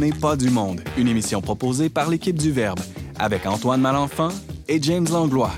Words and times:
N'est 0.00 0.12
pas 0.12 0.34
du 0.34 0.48
monde, 0.48 0.80
une 0.96 1.08
émission 1.08 1.42
proposée 1.42 1.90
par 1.90 2.08
l'équipe 2.08 2.38
du 2.38 2.50
Verbe, 2.52 2.80
avec 3.18 3.44
Antoine 3.44 3.82
Malenfant 3.82 4.30
et 4.66 4.80
James 4.80 5.06
Langlois. 5.12 5.50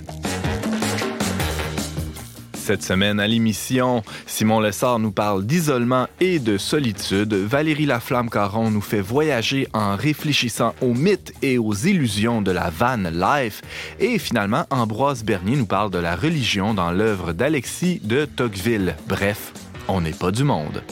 Cette 2.54 2.82
semaine 2.82 3.20
à 3.20 3.28
l'émission, 3.28 4.02
Simon 4.26 4.58
Lessard 4.58 4.98
nous 4.98 5.12
parle 5.12 5.46
d'isolement 5.46 6.08
et 6.18 6.40
de 6.40 6.58
solitude. 6.58 7.32
Valérie 7.34 7.86
Laflamme-Caron 7.86 8.72
nous 8.72 8.80
fait 8.80 9.00
voyager 9.00 9.68
en 9.74 9.94
réfléchissant 9.94 10.74
aux 10.80 10.94
mythes 10.94 11.32
et 11.40 11.56
aux 11.56 11.74
illusions 11.74 12.42
de 12.42 12.50
la 12.50 12.68
van 12.68 12.96
life. 13.12 13.62
Et 14.00 14.18
finalement, 14.18 14.64
Ambroise 14.70 15.22
Bernier 15.22 15.54
nous 15.54 15.66
parle 15.66 15.92
de 15.92 15.98
la 15.98 16.16
religion 16.16 16.74
dans 16.74 16.90
l'œuvre 16.90 17.32
d'Alexis 17.32 18.00
de 18.02 18.24
Tocqueville. 18.24 18.96
Bref, 19.06 19.52
on 19.86 20.00
n'est 20.00 20.10
pas 20.10 20.32
du 20.32 20.42
monde. 20.42 20.82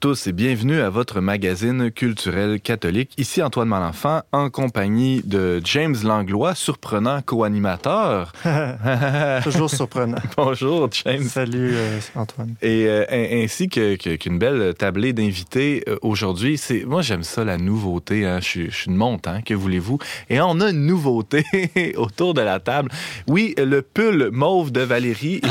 Tous 0.00 0.28
et 0.28 0.32
bienvenue 0.32 0.80
à 0.80 0.88
votre 0.88 1.20
magazine 1.20 1.90
culturel 1.90 2.58
catholique. 2.58 3.12
Ici 3.18 3.42
Antoine 3.42 3.68
Malenfant 3.68 4.22
en 4.32 4.48
compagnie 4.48 5.20
de 5.26 5.60
James 5.64 5.96
Langlois, 6.02 6.54
surprenant 6.54 7.20
co-animateur. 7.20 8.32
Toujours 9.44 9.68
surprenant. 9.68 10.16
Bonjour 10.38 10.88
James. 11.04 11.24
Salut 11.24 11.72
euh, 11.74 11.98
Antoine. 12.14 12.54
Et 12.62 12.86
euh, 12.88 13.04
ainsi 13.10 13.68
que, 13.68 13.96
qu'une 13.96 14.38
belle 14.38 14.72
tablée 14.72 15.12
d'invités 15.12 15.84
euh, 15.86 15.98
aujourd'hui. 16.00 16.56
C'est 16.56 16.86
moi 16.86 17.02
j'aime 17.02 17.22
ça 17.22 17.44
la 17.44 17.58
nouveauté. 17.58 18.24
Hein. 18.24 18.38
Je, 18.40 18.44
suis, 18.46 18.70
je 18.70 18.76
suis 18.76 18.90
une 18.90 18.96
monte, 18.96 19.26
hein, 19.26 19.42
que 19.44 19.52
voulez-vous? 19.52 19.98
Et 20.30 20.40
on 20.40 20.60
a 20.62 20.70
une 20.70 20.86
nouveauté 20.86 21.44
autour 21.98 22.32
de 22.32 22.40
la 22.40 22.58
table. 22.58 22.90
Oui, 23.26 23.54
le 23.58 23.82
pull 23.82 24.30
mauve 24.32 24.72
de 24.72 24.80
Valérie. 24.80 25.42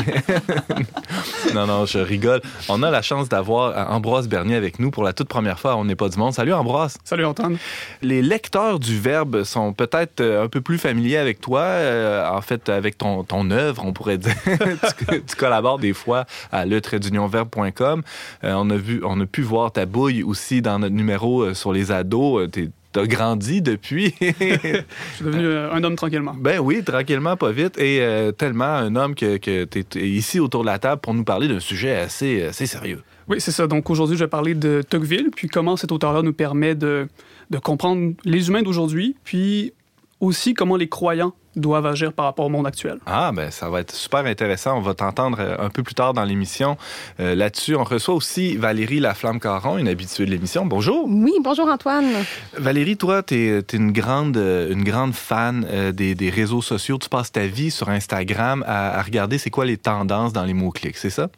non 1.54 1.68
non, 1.68 1.86
je 1.86 2.00
rigole. 2.00 2.42
On 2.68 2.82
a 2.82 2.90
la 2.90 3.02
chance 3.02 3.28
d'avoir 3.28 3.92
Ambroise 3.92 4.26
Avec 4.48 4.78
nous 4.78 4.90
pour 4.90 5.04
la 5.04 5.12
toute 5.12 5.28
première 5.28 5.58
fois. 5.60 5.76
On 5.76 5.84
n'est 5.84 5.96
pas 5.96 6.08
du 6.08 6.18
monde. 6.18 6.32
Salut 6.32 6.52
Ambroise. 6.52 6.96
Salut 7.04 7.24
Antoine. 7.24 7.58
Les 8.02 8.22
lecteurs 8.22 8.78
du 8.78 8.98
Verbe 8.98 9.44
sont 9.44 9.72
peut-être 9.72 10.20
euh, 10.20 10.44
un 10.44 10.48
peu 10.48 10.60
plus 10.60 10.78
familiers 10.78 11.18
avec 11.18 11.40
toi, 11.40 11.60
euh, 11.60 12.28
en 12.28 12.40
fait 12.40 12.68
avec 12.68 12.98
ton, 12.98 13.22
ton 13.24 13.50
œuvre, 13.50 13.84
on 13.84 13.92
pourrait 13.92 14.18
dire. 14.18 14.34
tu, 15.08 15.22
tu, 15.22 15.36
collabores 15.36 15.78
des 15.78 15.92
fois 15.92 16.24
à 16.50 16.64
le-verbe.com. 16.64 18.02
Euh, 18.44 18.54
on 18.56 18.70
a 18.70 18.76
vu, 18.76 19.00
on 19.04 19.20
a 19.20 19.26
pu 19.26 19.42
voir 19.42 19.72
ta 19.72 19.86
bouille 19.86 20.22
aussi 20.22 20.62
dans 20.62 20.78
notre 20.78 20.94
numéro 20.94 21.42
euh, 21.42 21.54
sur 21.54 21.72
les 21.72 21.92
ados. 21.92 22.50
T'es 22.50 22.70
T'as 22.92 23.06
grandi 23.06 23.62
depuis. 23.62 24.14
je 24.20 24.82
suis 25.14 25.24
devenu 25.24 25.46
un 25.56 25.84
homme 25.84 25.94
tranquillement. 25.94 26.34
Ben 26.36 26.58
oui, 26.58 26.82
tranquillement, 26.82 27.36
pas 27.36 27.52
vite. 27.52 27.78
Et 27.78 28.00
euh, 28.00 28.32
tellement 28.32 28.64
un 28.64 28.96
homme 28.96 29.14
que, 29.14 29.36
que 29.36 29.62
tu 29.64 29.84
es 29.96 30.08
ici 30.08 30.40
autour 30.40 30.62
de 30.62 30.66
la 30.66 30.80
table 30.80 31.00
pour 31.00 31.14
nous 31.14 31.22
parler 31.22 31.46
d'un 31.46 31.60
sujet 31.60 31.94
assez, 31.94 32.46
assez 32.46 32.66
sérieux. 32.66 33.02
Oui, 33.30 33.40
c'est 33.40 33.52
ça. 33.52 33.68
Donc 33.68 33.88
aujourd'hui, 33.90 34.16
je 34.16 34.24
vais 34.24 34.28
parler 34.28 34.54
de 34.54 34.82
Tocqueville, 34.82 35.30
puis 35.30 35.46
comment 35.46 35.76
cet 35.76 35.92
auteur-là 35.92 36.22
nous 36.22 36.32
permet 36.32 36.74
de, 36.74 37.06
de 37.50 37.58
comprendre 37.58 38.12
les 38.24 38.48
humains 38.48 38.62
d'aujourd'hui, 38.62 39.14
puis 39.22 39.72
aussi 40.18 40.52
comment 40.52 40.76
les 40.76 40.88
croyants 40.88 41.32
doivent 41.54 41.86
agir 41.86 42.12
par 42.12 42.24
rapport 42.26 42.46
au 42.46 42.48
monde 42.48 42.66
actuel. 42.66 42.98
Ah, 43.06 43.30
ben 43.34 43.50
ça 43.52 43.70
va 43.70 43.80
être 43.80 43.92
super 43.92 44.26
intéressant. 44.26 44.76
On 44.76 44.80
va 44.80 44.94
t'entendre 44.94 45.38
euh, 45.40 45.56
un 45.58 45.68
peu 45.68 45.82
plus 45.84 45.94
tard 45.94 46.12
dans 46.12 46.24
l'émission 46.24 46.76
euh, 47.20 47.36
là-dessus. 47.36 47.76
On 47.76 47.84
reçoit 47.84 48.14
aussi 48.14 48.56
Valérie 48.56 48.98
Laflamme-Caron, 48.98 49.78
une 49.78 49.88
habituée 49.88 50.26
de 50.26 50.30
l'émission. 50.30 50.66
Bonjour. 50.66 51.06
Oui, 51.08 51.32
bonjour 51.40 51.68
Antoine. 51.68 52.06
Valérie, 52.56 52.96
toi, 52.96 53.22
tu 53.22 53.34
es, 53.34 53.58
es, 53.58 53.76
une, 53.76 53.92
grande, 53.92 54.36
une 54.36 54.84
grande 54.84 55.14
fan 55.14 55.66
euh, 55.70 55.92
des, 55.92 56.16
des, 56.16 56.30
réseaux 56.30 56.62
sociaux. 56.62 56.98
Tu 56.98 57.08
passes 57.08 57.32
ta 57.32 57.46
vie 57.46 57.70
sur 57.70 57.88
Instagram 57.88 58.64
à, 58.66 58.98
à 58.98 59.02
regarder 59.02 59.38
c'est 59.38 59.50
quoi 59.50 59.64
les 59.64 59.76
tendances 59.76 60.32
dans 60.32 60.44
les 60.44 60.54
mots-clics, 60.54 60.96
c'est 60.96 61.10
ça? 61.10 61.28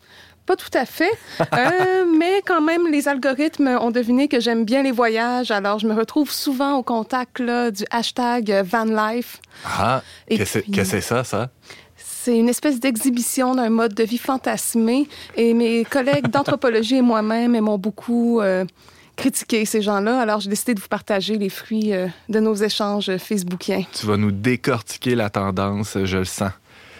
Pas 0.47 0.57
tout 0.57 0.71
à 0.75 0.85
fait, 0.85 1.13
euh, 1.41 2.05
mais 2.19 2.43
quand 2.45 2.61
même, 2.61 2.91
les 2.91 3.07
algorithmes 3.07 3.69
ont 3.81 3.91
deviné 3.91 4.29
que 4.29 4.41
j'aime 4.41 4.65
bien 4.65 4.83
les 4.83 4.91
voyages, 4.91 5.51
alors 5.51 5.79
je 5.79 5.87
me 5.87 5.95
retrouve 5.95 6.31
souvent 6.31 6.77
au 6.79 6.83
contact 6.83 7.39
là, 7.39 7.71
du 7.71 7.85
hashtag 7.91 8.51
VanLife. 8.65 9.41
Ah, 9.65 10.03
qu'est-ce 10.29 10.59
que 10.59 10.85
c'est 10.85 11.01
ça, 11.01 11.23
ça? 11.23 11.51
C'est 11.97 12.37
une 12.37 12.49
espèce 12.49 12.81
d'exhibition 12.81 13.55
d'un 13.55 13.71
mode 13.71 13.95
de 13.95 14.05
vie 14.05 14.19
fantasmé, 14.19 15.09
et 15.37 15.55
mes 15.55 15.85
collègues 15.85 16.29
d'anthropologie 16.29 16.97
et 16.97 17.03
moi-même 17.03 17.59
m'ont 17.61 17.79
beaucoup... 17.79 18.41
Euh, 18.41 18.65
critiqué 19.17 19.65
ces 19.65 19.83
gens-là. 19.83 20.21
Alors, 20.21 20.41
j'ai 20.41 20.51
décidé 20.51 20.75
de 20.75 20.81
vous 20.81 20.89
partager 20.89 21.39
les 21.39 21.49
fruits 21.49 21.93
euh, 21.93 22.09
de 22.29 22.41
nos 22.41 22.55
échanges 22.55 23.17
facebookiens. 23.19 23.85
Tu 23.93 24.07
vas 24.07 24.17
nous 24.17 24.33
décortiquer 24.33 25.15
la 25.15 25.31
tendance, 25.31 25.99
je 26.03 26.19
le 26.19 26.25
sens. 26.25 26.51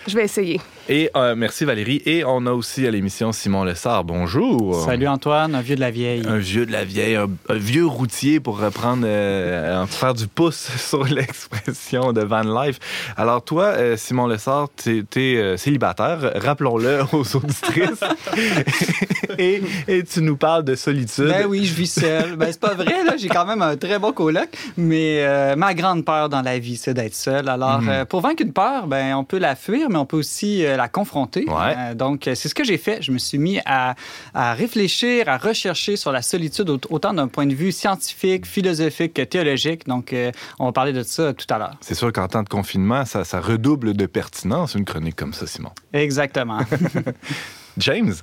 Je 0.07 0.15
vais 0.15 0.25
essayer. 0.25 0.61
Et 0.89 1.11
euh, 1.17 1.35
merci 1.37 1.65
Valérie. 1.65 2.03
Et 2.07 2.25
on 2.25 2.45
a 2.47 2.51
aussi 2.53 2.87
à 2.87 2.91
l'émission 2.91 3.31
Simon 3.31 3.63
Lessard. 3.63 4.03
Bonjour. 4.03 4.85
Salut 4.85 5.07
Antoine, 5.07 5.55
un 5.55 5.61
vieux 5.61 5.77
de 5.77 5.81
la 5.81 5.93
vieille. 5.93 6.25
Un 6.27 6.39
vieux 6.39 6.67
de 6.67 6.73
la 6.73 6.85
vieille, 6.85 7.15
un, 7.15 7.29
un 7.49 7.55
vieux 7.55 7.87
routier 7.87 8.41
pour 8.41 8.59
reprendre, 8.59 9.05
euh, 9.07 9.87
faire 9.87 10.13
du 10.13 10.27
pouce 10.27 10.57
sur 10.77 11.05
l'expression 11.05 12.13
de 12.13 12.23
Van 12.23 12.43
Life. 12.43 12.81
Alors 13.17 13.45
toi, 13.45 13.67
euh, 13.67 13.97
Simon 13.97 14.27
Lessard, 14.27 14.69
tu 14.77 15.07
es, 15.17 15.57
célibataire, 15.57 16.33
rappelons-le 16.35 17.03
aux 17.13 17.37
auditrices. 17.37 18.01
et, 19.39 19.63
et, 19.87 20.03
tu 20.03 20.21
nous 20.21 20.37
parles 20.37 20.65
de 20.65 20.75
solitude. 20.75 21.29
Ben 21.29 21.47
oui, 21.47 21.65
je 21.65 21.75
vis 21.75 21.93
seul. 21.93 22.35
ben 22.37 22.49
c'est 22.51 22.61
pas 22.61 22.75
vrai, 22.75 23.05
là. 23.05 23.15
J'ai 23.17 23.29
quand 23.29 23.47
même 23.47 23.63
un 23.63 23.77
très 23.77 24.01
bon 24.01 24.13
coloc. 24.13 24.49
Mais 24.77 25.55
ma 25.57 25.75
grande 25.75 26.05
peur 26.05 26.29
dans 26.29 26.43
la 26.43 26.59
vie, 26.59 26.77
c'est 26.77 26.95
d'être 26.95 27.15
seul. 27.15 27.49
Alors, 27.49 27.81
Mhm. 27.81 28.05
pour 28.07 28.21
vaincre 28.21 28.43
une 28.43 28.53
peur, 28.53 28.87
ben 28.89 29.15
on 29.15 29.25
peut 29.25 29.39
la 29.39 29.55
fuir, 29.55 29.89
mais 29.89 29.97
on 29.97 30.07
peut 30.07 30.17
aussi 30.17 30.65
la 30.77 30.89
confronter. 30.89 31.45
Ouais. 31.49 31.75
Euh, 31.77 31.95
donc, 31.95 32.23
c'est 32.25 32.49
ce 32.49 32.55
que 32.55 32.65
j'ai 32.65 32.79
fait. 32.79 33.03
Je 33.03 33.13
me 33.13 33.19
suis 33.19 33.39
mis 33.39 33.61
à, 33.65 33.95
à, 34.35 34.55
réfléchir, 34.55 35.29
à 35.29 35.39
rechercher 35.39 35.97
sur 35.97 36.13
la 36.13 36.23
solitude, 36.23 36.69
autant 36.91 37.15
d'un 37.15 37.29
point 37.29 37.47
de 37.47 37.55
vue 37.55 37.73
scientifique, 37.73 38.47
philosophique 38.47 39.15
que 39.15 39.23
théologique. 39.23 39.87
Donc, 39.87 40.13
euh, 40.13 40.31
on 40.59 40.67
va 40.67 40.73
parler 40.73 40.93
de 40.93 41.03
ça 41.03 41.33
tout 41.33 41.47
à 41.51 41.59
l'heure. 41.59 41.77
C'est 41.81 41.95
sûr 41.95 42.13
qu'en 42.13 42.29
temps 42.29 42.43
de 42.43 42.49
confinement, 42.49 43.05
ça, 43.05 43.25
ça, 43.25 43.41
redouble 43.41 43.95
de 43.95 44.07
pertinence, 44.07 44.75
une 44.75 44.85
chronique 44.85 45.17
comme 45.17 45.33
ça, 45.33 45.47
Simon. 45.47 45.71
Exactement. 45.93 46.61
James? 47.79 48.15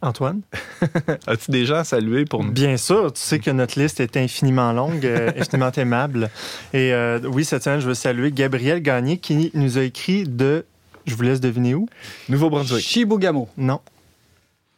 Antoine? 0.00 0.42
As-tu 1.26 1.50
déjà 1.50 1.82
salué 1.82 2.24
pour 2.24 2.44
nous? 2.44 2.52
Bien 2.52 2.76
sûr, 2.76 3.12
tu 3.12 3.20
sais 3.20 3.40
que 3.40 3.50
notre 3.50 3.80
liste 3.80 3.98
est 4.00 4.16
infiniment 4.16 4.72
longue, 4.72 5.04
euh, 5.04 5.32
infiniment 5.36 5.72
aimable. 5.72 6.30
Et 6.72 6.92
euh, 6.92 7.18
oui, 7.24 7.44
cette 7.44 7.64
semaine, 7.64 7.80
je 7.80 7.88
veux 7.88 7.94
saluer 7.94 8.30
Gabriel 8.30 8.80
Gagné 8.80 9.18
qui 9.18 9.50
nous 9.54 9.76
a 9.78 9.82
écrit 9.82 10.24
de 10.24 10.64
je 11.08 11.14
vous 11.14 11.22
laisse 11.22 11.40
deviner 11.40 11.74
où? 11.74 11.86
Nouveau-Brunswick. 12.28 12.84
Chibougamau. 12.84 13.48
Non. 13.56 13.80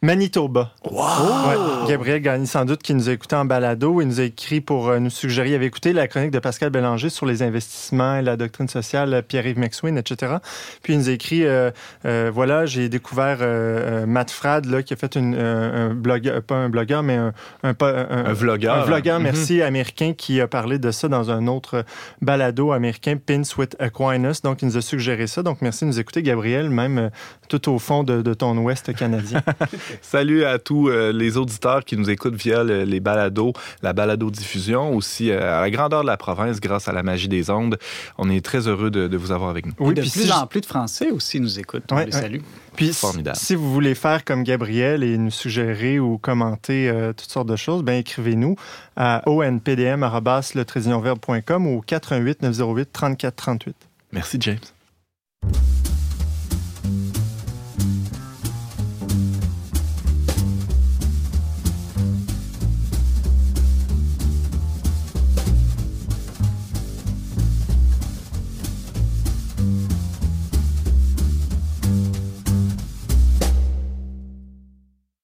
Manitoba. 0.03 0.71
Wow! 0.83 0.97
Ouais. 0.97 1.87
Gabriel 1.89 2.21
Gagné, 2.21 2.47
sans 2.47 2.65
doute, 2.65 2.81
qui 2.81 2.95
nous 2.95 3.07
a 3.07 3.11
écouté 3.11 3.35
en 3.35 3.45
balado. 3.45 4.01
Il 4.01 4.07
nous 4.07 4.19
a 4.19 4.23
écrit 4.23 4.59
pour 4.59 4.89
euh, 4.89 4.97
nous 4.97 5.11
suggérer. 5.11 5.49
Il 5.49 5.53
avait 5.53 5.67
écouté 5.67 5.93
la 5.93 6.07
chronique 6.07 6.31
de 6.31 6.39
Pascal 6.39 6.71
Bélanger 6.71 7.09
sur 7.09 7.27
les 7.27 7.43
investissements 7.43 8.15
et 8.15 8.23
la 8.23 8.35
doctrine 8.35 8.67
sociale, 8.67 9.23
Pierre-Yves 9.27 9.59
McSween, 9.59 9.99
etc. 9.99 10.37
Puis 10.81 10.93
il 10.93 10.99
nous 10.99 11.09
a 11.09 11.11
écrit 11.11 11.45
euh, 11.45 11.69
euh, 12.05 12.31
voilà, 12.33 12.65
j'ai 12.65 12.89
découvert 12.89 13.37
euh, 13.41 14.07
Matt 14.07 14.31
Frad, 14.31 14.65
là, 14.65 14.81
qui 14.81 14.93
a 14.93 14.97
fait 14.97 15.15
une, 15.15 15.35
un 15.35 15.93
blogueur, 15.93 16.41
pas 16.41 16.55
un 16.55 16.69
blogueur, 16.69 17.03
mais 17.03 17.17
un, 17.17 17.33
un, 17.61 17.75
un, 17.79 18.25
un 18.25 18.33
vlogueur. 18.33 18.77
Un 18.77 18.85
vlogueur, 18.85 19.19
merci, 19.19 19.57
mm 19.57 19.59
-hmm. 19.59 19.67
américain, 19.67 20.13
qui 20.17 20.41
a 20.41 20.47
parlé 20.47 20.79
de 20.79 20.89
ça 20.89 21.09
dans 21.09 21.29
un 21.29 21.45
autre 21.45 21.85
balado 22.23 22.71
américain, 22.71 23.17
Pins 23.23 23.43
with 23.55 23.75
Aquinas. 23.79 24.41
Donc, 24.43 24.63
il 24.63 24.69
nous 24.69 24.77
a 24.77 24.81
suggéré 24.81 25.27
ça. 25.27 25.43
Donc, 25.43 25.61
merci 25.61 25.85
de 25.85 25.89
nous 25.91 25.99
écouter, 25.99 26.23
Gabriel, 26.23 26.71
même 26.71 26.97
euh, 26.97 27.09
tout 27.49 27.69
au 27.69 27.77
fond 27.77 28.03
de, 28.03 28.23
de 28.23 28.33
ton 28.33 28.57
ouest 28.57 28.95
canadien. 28.95 29.43
Salut 30.01 30.45
à 30.45 30.59
tous 30.59 30.89
euh, 30.89 31.11
les 31.11 31.37
auditeurs 31.37 31.83
qui 31.85 31.97
nous 31.97 32.09
écoutent 32.09 32.35
via 32.35 32.63
le, 32.63 32.83
les 32.83 32.99
balados, 32.99 33.53
la 33.81 33.93
balado-diffusion, 33.93 34.95
aussi 34.95 35.31
euh, 35.31 35.57
à 35.57 35.61
la 35.61 35.69
grandeur 35.69 36.01
de 36.01 36.07
la 36.07 36.17
province 36.17 36.59
grâce 36.59 36.87
à 36.87 36.91
la 36.91 37.03
magie 37.03 37.27
des 37.27 37.49
ondes. 37.49 37.77
On 38.17 38.29
est 38.29 38.43
très 38.43 38.67
heureux 38.67 38.91
de, 38.91 39.07
de 39.07 39.17
vous 39.17 39.31
avoir 39.31 39.49
avec 39.49 39.65
nous. 39.65 39.73
Oui, 39.79 39.93
de 39.93 40.01
plus 40.01 40.09
si 40.09 40.31
en 40.31 40.47
plus 40.47 40.61
de 40.61 40.65
Français 40.65 41.11
aussi 41.11 41.39
nous 41.39 41.59
écoutent. 41.59 41.91
Ouais, 41.91 42.05
les 42.05 42.11
salue. 42.11 42.39
Puis 42.75 42.93
Formidable. 42.93 43.37
si 43.37 43.55
vous 43.55 43.71
voulez 43.71 43.95
faire 43.95 44.23
comme 44.23 44.43
Gabriel 44.43 45.03
et 45.03 45.17
nous 45.17 45.31
suggérer 45.31 45.99
ou 45.99 46.17
commenter 46.17 46.89
euh, 46.89 47.13
toutes 47.13 47.29
sortes 47.29 47.47
de 47.47 47.55
choses, 47.55 47.83
ben 47.83 47.99
écrivez-nous 47.99 48.55
à 48.95 49.21
onpdm@letradionverbe.com 49.25 51.67
ou 51.67 51.77
au 51.79 51.81
418 51.81 52.41
908 52.43 52.89
34 52.93 53.35
38. 53.35 53.75
Merci 54.13 54.37
James. 54.41 54.59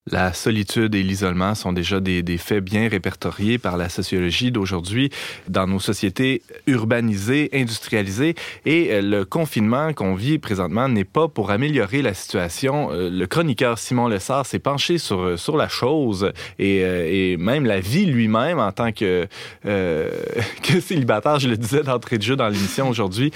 La 0.10 0.32
solitude 0.34 0.96
et 0.96 1.04
l'isolement 1.04 1.54
sont 1.54 1.74
déjà 1.74 2.00
des, 2.00 2.38
faits 2.38 2.64
bien 2.64 2.88
répertoriés 2.88 3.58
par 3.58 3.78
la 3.78 3.90
sociologie 3.90 4.52
d'aujourd'hui 4.52 5.10
dans 5.50 5.68
nos 5.68 5.80
sociétés 5.80 6.42
urbanisées, 6.66 7.50
industrialisées, 7.54 8.36
et 8.66 8.90
euh, 8.92 9.02
le 9.02 9.26
confinement 9.26 9.94
qu'on 9.94 10.16
vit 10.16 10.38
présentement 10.38 10.88
n'est 10.88 11.04
pas 11.04 11.28
pour 11.28 11.52
améliorer 11.52 12.02
la 12.02 12.14
situation. 12.14 12.90
Euh, 12.92 13.10
le 13.10 13.28
chroniqueur 13.28 13.78
Simon 13.78 14.08
Lessard 14.08 14.46
s'est 14.46 14.60
penché 14.60 14.98
sur, 14.98 15.20
euh, 15.20 15.38
sur 15.38 15.58
la 15.58 15.68
chose 15.68 16.32
et, 16.58 17.36
même 17.38 17.66
la 17.66 17.80
vie 17.80 18.06
lui-même 18.06 18.60
en 18.60 18.72
tant 18.72 18.92
que, 18.92 19.28
que 19.64 20.80
célibataire, 20.80 21.40
je 21.40 21.50
le 21.50 21.58
disais 21.58 21.84
d'entrée 21.84 22.18
de 22.18 22.24
jeu 22.24 22.36
dans 22.36 22.48
l'émission 22.48 22.90
aujourd'hui, 22.90 23.32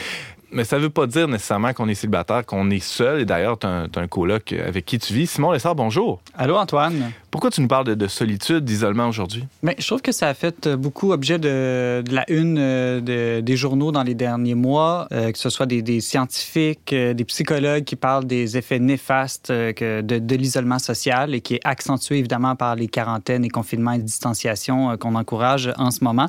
mais 0.51 0.63
ça 0.63 0.77
ne 0.77 0.83
veut 0.83 0.89
pas 0.89 1.07
dire 1.07 1.27
nécessairement 1.27 1.74
qu'on 1.74 1.88
est 1.88 1.95
célibataire, 1.95 2.45
qu'on 2.45 2.69
est 2.69 2.83
seul. 2.83 3.21
Et 3.21 3.25
d'ailleurs, 3.25 3.57
tu 3.59 3.68
as, 3.68 3.88
un 3.95 4.07
coloc 4.07 4.53
avec 4.53 4.86
qui 4.86 5.00
tu 5.00 5.13
vis. 5.13 5.27
Simon 5.27 5.51
Lessard, 5.51 5.75
bonjour. 5.75 6.21
Allô, 6.36 6.57
Antoine. 6.57 7.12
Pourquoi 7.31 7.50
tu 7.50 7.62
nous 7.62 7.69
parles 7.69 7.86
de, 7.86 7.95
de 7.95 8.07
solitude, 8.07 8.66
d'isolement 8.66 9.07
aujourd'hui? 9.07 9.45
Mais 9.63 9.75
je 9.80 9.88
trouve 9.88 10.01
que 10.01 10.12
ça 10.12 10.28
a 10.28 10.33
fait 10.33 10.68
beaucoup 10.68 11.13
objet 11.13 11.39
de, 11.39 12.04
de 12.06 12.13
la 12.13 12.30
une 12.30 12.56
de, 12.56 13.39
des 13.39 13.57
journaux 13.57 13.94
dans 13.94 14.04
les 14.04 14.16
derniers 14.16 14.54
mois, 14.54 15.07
euh, 15.13 15.31
que 15.31 15.38
ce 15.38 15.50
soit 15.50 15.66
des, 15.66 15.81
des 15.81 16.01
scientifiques, 16.01 16.92
euh, 16.92 17.13
des 17.13 17.24
psychologues 17.24 17.86
qui 17.86 17.95
parlent 17.95 18.25
des 18.25 18.57
effets 18.57 18.80
néfastes 18.80 19.50
euh, 19.50 19.72
que 19.72 20.01
de, 20.01 20.36
l'isolement 20.36 20.80
social 20.80 21.33
et 21.33 21.39
qui 21.39 21.56
est 21.56 21.62
accentué 21.63 22.18
évidemment 22.18 22.57
par 22.57 22.75
les 22.75 22.89
quarantaines 22.89 23.45
et 23.45 23.50
confinements 23.50 23.94
et 23.94 24.00
distanciation 24.00 24.98
qu'on 24.98 25.16
encourage 25.16 25.72
en 25.77 25.92
ce 25.92 26.04
moment. 26.04 26.27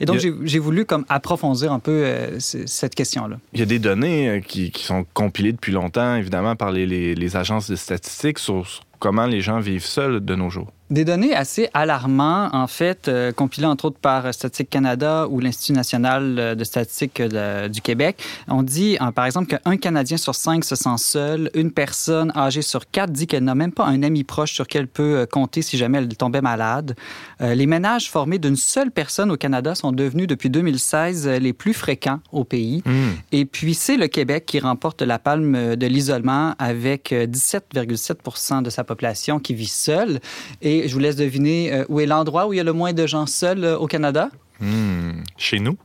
Et 0.00 0.04
donc, 0.04 0.16
a... 0.16 0.28
j'ai 0.42 0.58
voulu 0.58 0.84
comme 0.84 1.04
approfondir 1.08 1.72
un 1.72 1.78
peu 1.78 2.04
cette 2.38 2.94
question-là. 2.94 3.38
Il 3.52 3.60
y 3.60 3.62
a 3.62 3.66
des 3.66 3.78
données 3.78 4.42
qui, 4.46 4.70
qui, 4.70 4.84
sont 4.84 5.04
compilées 5.14 5.52
depuis 5.52 5.72
longtemps, 5.72 6.16
évidemment, 6.16 6.56
par 6.56 6.72
les, 6.72 6.86
les, 6.86 7.14
les 7.14 7.36
agences 7.36 7.70
de 7.70 7.76
statistiques 7.76 8.38
sur 8.38 8.66
comment 9.00 9.26
les 9.26 9.40
gens 9.40 9.58
vivent 9.58 9.84
seuls 9.84 10.24
de 10.24 10.34
nos 10.36 10.50
jours. 10.50 10.72
Des 10.90 11.04
données 11.04 11.36
assez 11.36 11.68
alarmantes, 11.72 12.52
en 12.52 12.66
fait, 12.66 13.06
euh, 13.06 13.30
compilées 13.30 13.66
entre 13.66 13.84
autres 13.84 14.00
par 14.00 14.34
Statistique 14.34 14.70
Canada 14.70 15.28
ou 15.28 15.38
l'Institut 15.38 15.72
national 15.72 16.56
de 16.56 16.64
statistique 16.64 17.22
de, 17.22 17.68
du 17.68 17.80
Québec. 17.80 18.20
On 18.48 18.64
dit, 18.64 18.98
par 19.14 19.24
exemple, 19.24 19.56
qu'un 19.56 19.76
Canadien 19.76 20.16
sur 20.16 20.34
cinq 20.34 20.64
se 20.64 20.74
sent 20.74 20.96
seul. 20.98 21.50
Une 21.54 21.70
personne 21.70 22.32
âgée 22.34 22.62
sur 22.62 22.90
quatre 22.90 23.12
dit 23.12 23.28
qu'elle 23.28 23.44
n'a 23.44 23.54
même 23.54 23.70
pas 23.70 23.86
un 23.86 24.02
ami 24.02 24.24
proche 24.24 24.52
sur 24.52 24.66
qui 24.66 24.78
elle 24.78 24.88
peut 24.88 25.28
compter 25.30 25.62
si 25.62 25.78
jamais 25.78 25.98
elle 25.98 26.08
tombait 26.16 26.40
malade. 26.40 26.96
Euh, 27.40 27.54
les 27.54 27.66
ménages 27.66 28.10
formés 28.10 28.38
d'une 28.38 28.56
seule 28.56 28.90
personne 28.90 29.30
au 29.30 29.36
Canada 29.36 29.76
sont 29.76 29.92
devenus 29.92 30.26
depuis 30.26 30.50
2016 30.50 31.28
les 31.28 31.52
plus 31.52 31.72
fréquents 31.72 32.18
au 32.32 32.42
pays. 32.42 32.82
Mmh. 32.84 32.92
Et 33.30 33.44
puis, 33.44 33.74
c'est 33.74 33.96
le 33.96 34.08
Québec 34.08 34.44
qui 34.44 34.58
remporte 34.58 35.02
la 35.02 35.20
palme 35.20 35.76
de 35.76 35.86
l'isolement 35.86 36.56
avec 36.58 37.12
17,7% 37.12 38.62
de 38.62 38.70
sa 38.70 38.82
population 38.82 39.38
qui 39.38 39.54
vit 39.54 39.66
seule. 39.66 40.18
Et 40.62 40.79
je 40.88 40.92
vous 40.92 41.00
laisse 41.00 41.16
deviner 41.16 41.72
euh, 41.72 41.84
où 41.88 42.00
est 42.00 42.06
l'endroit 42.06 42.46
où 42.46 42.52
il 42.52 42.56
y 42.56 42.60
a 42.60 42.64
le 42.64 42.72
moins 42.72 42.92
de 42.92 43.06
gens 43.06 43.26
seuls 43.26 43.64
euh, 43.64 43.78
au 43.78 43.86
Canada? 43.86 44.30
Mmh. 44.60 45.22
Chez 45.38 45.58
nous? 45.58 45.76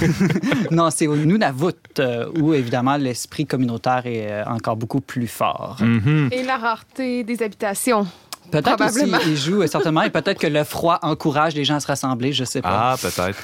non, 0.70 0.90
c'est 0.90 1.08
au 1.08 1.16
Nunavut, 1.16 1.74
euh, 1.98 2.30
où 2.38 2.54
évidemment 2.54 2.96
l'esprit 2.96 3.46
communautaire 3.46 4.06
est 4.06 4.30
euh, 4.30 4.44
encore 4.46 4.76
beaucoup 4.76 5.00
plus 5.00 5.26
fort. 5.26 5.78
Mmh. 5.80 6.28
Et 6.30 6.42
la 6.44 6.56
rareté 6.56 7.24
des 7.24 7.42
habitations. 7.42 8.06
Peut-être 8.52 8.84
aussi, 8.84 9.10
il 9.26 9.36
joue 9.36 9.66
certainement, 9.66 10.02
et 10.02 10.10
peut-être 10.10 10.38
que 10.38 10.46
le 10.46 10.64
froid 10.64 10.98
encourage 11.02 11.54
les 11.54 11.64
gens 11.64 11.76
à 11.76 11.80
se 11.80 11.86
rassembler, 11.86 12.32
je 12.32 12.44
sais 12.44 12.62
pas. 12.62 12.92
Ah, 12.92 12.96
peut-être. 13.00 13.38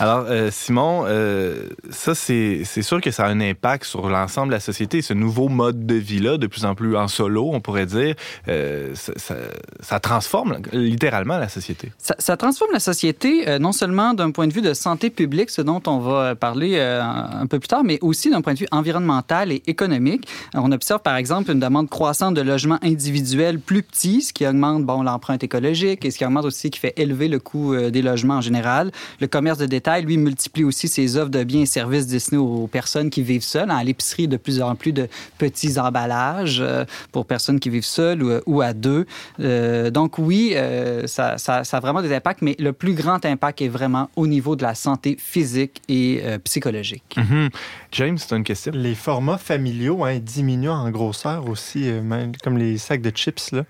Alors, 0.00 0.26
euh, 0.28 0.50
Simon, 0.50 1.04
euh, 1.06 1.68
ça, 1.90 2.14
c'est 2.14 2.64
sûr 2.82 3.00
que 3.00 3.10
ça 3.10 3.26
a 3.26 3.28
un 3.28 3.40
impact 3.40 3.84
sur 3.84 4.08
l'ensemble 4.08 4.48
de 4.48 4.54
la 4.54 4.60
société. 4.60 5.02
Ce 5.02 5.12
nouveau 5.12 5.48
mode 5.48 5.86
de 5.86 5.94
vie-là, 5.94 6.38
de 6.38 6.46
plus 6.46 6.64
en 6.64 6.74
plus 6.74 6.96
en 6.96 7.08
solo, 7.08 7.50
on 7.52 7.60
pourrait 7.60 7.86
dire, 7.86 8.14
euh, 8.48 8.94
ça, 8.94 9.12
ça, 9.16 9.34
ça, 9.80 10.00
transforme 10.00 10.58
littéralement 10.72 11.38
la 11.38 11.48
société. 11.48 11.92
Ça, 11.98 12.14
ça 12.18 12.36
transforme 12.36 12.70
la 12.72 12.80
société, 12.80 13.48
euh, 13.48 13.58
non 13.58 13.72
seulement 13.72 14.14
d'un 14.14 14.30
point 14.30 14.46
de 14.46 14.52
vue 14.52 14.62
de 14.62 14.74
santé 14.74 15.10
publique, 15.10 15.50
ce 15.50 15.62
dont 15.62 15.82
on 15.86 15.98
va 15.98 16.34
parler 16.34 16.74
euh, 16.76 17.02
un 17.02 17.46
peu 17.46 17.58
plus 17.58 17.68
tard, 17.68 17.84
mais 17.84 17.98
aussi 18.02 18.30
d'un 18.30 18.40
point 18.40 18.54
de 18.54 18.58
vue 18.58 18.68
environnemental 18.70 19.52
et 19.52 19.62
économique. 19.66 20.28
On 20.54 20.70
observe, 20.72 21.00
par 21.00 21.16
exemple, 21.16 21.50
une 21.50 21.60
demande 21.60 21.88
croissante 21.90 22.34
de 22.34 22.42
logements 22.42 22.78
individuels 22.82 23.58
plus 23.58 23.82
petits, 23.82 24.22
ce 24.22 24.32
qui 24.36 24.46
augmente 24.46 24.84
bon, 24.84 25.02
l'empreinte 25.02 25.42
écologique 25.42 26.04
et 26.04 26.10
ce 26.10 26.18
qui 26.18 26.24
augmente 26.26 26.44
aussi, 26.44 26.70
qui 26.70 26.78
fait 26.78 26.92
élever 26.98 27.28
le 27.28 27.38
coût 27.38 27.72
euh, 27.72 27.90
des 27.90 28.02
logements 28.02 28.36
en 28.36 28.40
général. 28.50 28.92
Le 29.20 29.26
commerce 29.26 29.58
de 29.58 29.66
détail, 29.66 30.04
lui, 30.04 30.18
multiplie 30.18 30.64
aussi 30.64 30.88
ses 30.88 31.16
offres 31.16 31.30
de 31.30 31.42
biens 31.42 31.62
et 31.62 31.66
services 31.66 32.06
destinés 32.06 32.38
aux 32.38 32.66
personnes 32.66 33.08
qui 33.14 33.22
vivent 33.22 33.42
seules. 33.42 33.70
À 33.70 33.82
l'épicerie, 33.82 34.28
de 34.28 34.36
plus 34.36 34.60
en 34.60 34.74
plus 34.74 34.92
de 34.92 35.08
petits 35.38 35.78
emballages 35.78 36.58
euh, 36.60 36.84
pour 37.12 37.24
personnes 37.24 37.58
qui 37.58 37.70
vivent 37.70 37.92
seules 38.00 38.22
ou, 38.22 38.30
ou 38.46 38.60
à 38.60 38.74
deux. 38.74 39.06
Euh, 39.40 39.90
donc 39.90 40.18
oui, 40.18 40.52
euh, 40.54 41.06
ça, 41.06 41.38
ça, 41.38 41.64
ça, 41.64 41.78
a 41.78 41.80
vraiment 41.80 42.02
des 42.02 42.12
impacts, 42.14 42.42
mais 42.42 42.56
le 42.58 42.72
plus 42.72 42.94
grand 42.94 43.24
impact 43.24 43.62
est 43.62 43.68
vraiment 43.68 44.10
au 44.16 44.26
niveau 44.26 44.54
de 44.54 44.62
la 44.62 44.74
santé 44.74 45.16
physique 45.18 45.80
et 45.88 46.20
euh, 46.22 46.38
psychologique. 46.44 47.16
Mm 47.16 47.22
-hmm. 47.22 47.50
James, 47.92 48.18
c'est 48.18 48.36
une 48.36 48.44
question. 48.44 48.72
Les 48.74 48.94
formats 48.94 49.38
familiaux 49.38 50.04
hein, 50.04 50.18
diminuent 50.34 50.76
en 50.84 50.90
grosseur 50.90 51.48
aussi, 51.48 51.80
euh, 51.88 52.02
même 52.02 52.32
comme 52.42 52.58
les 52.58 52.76
sacs 52.78 53.02
de 53.08 53.12
chips. 53.20 53.52
Là. 53.52 53.64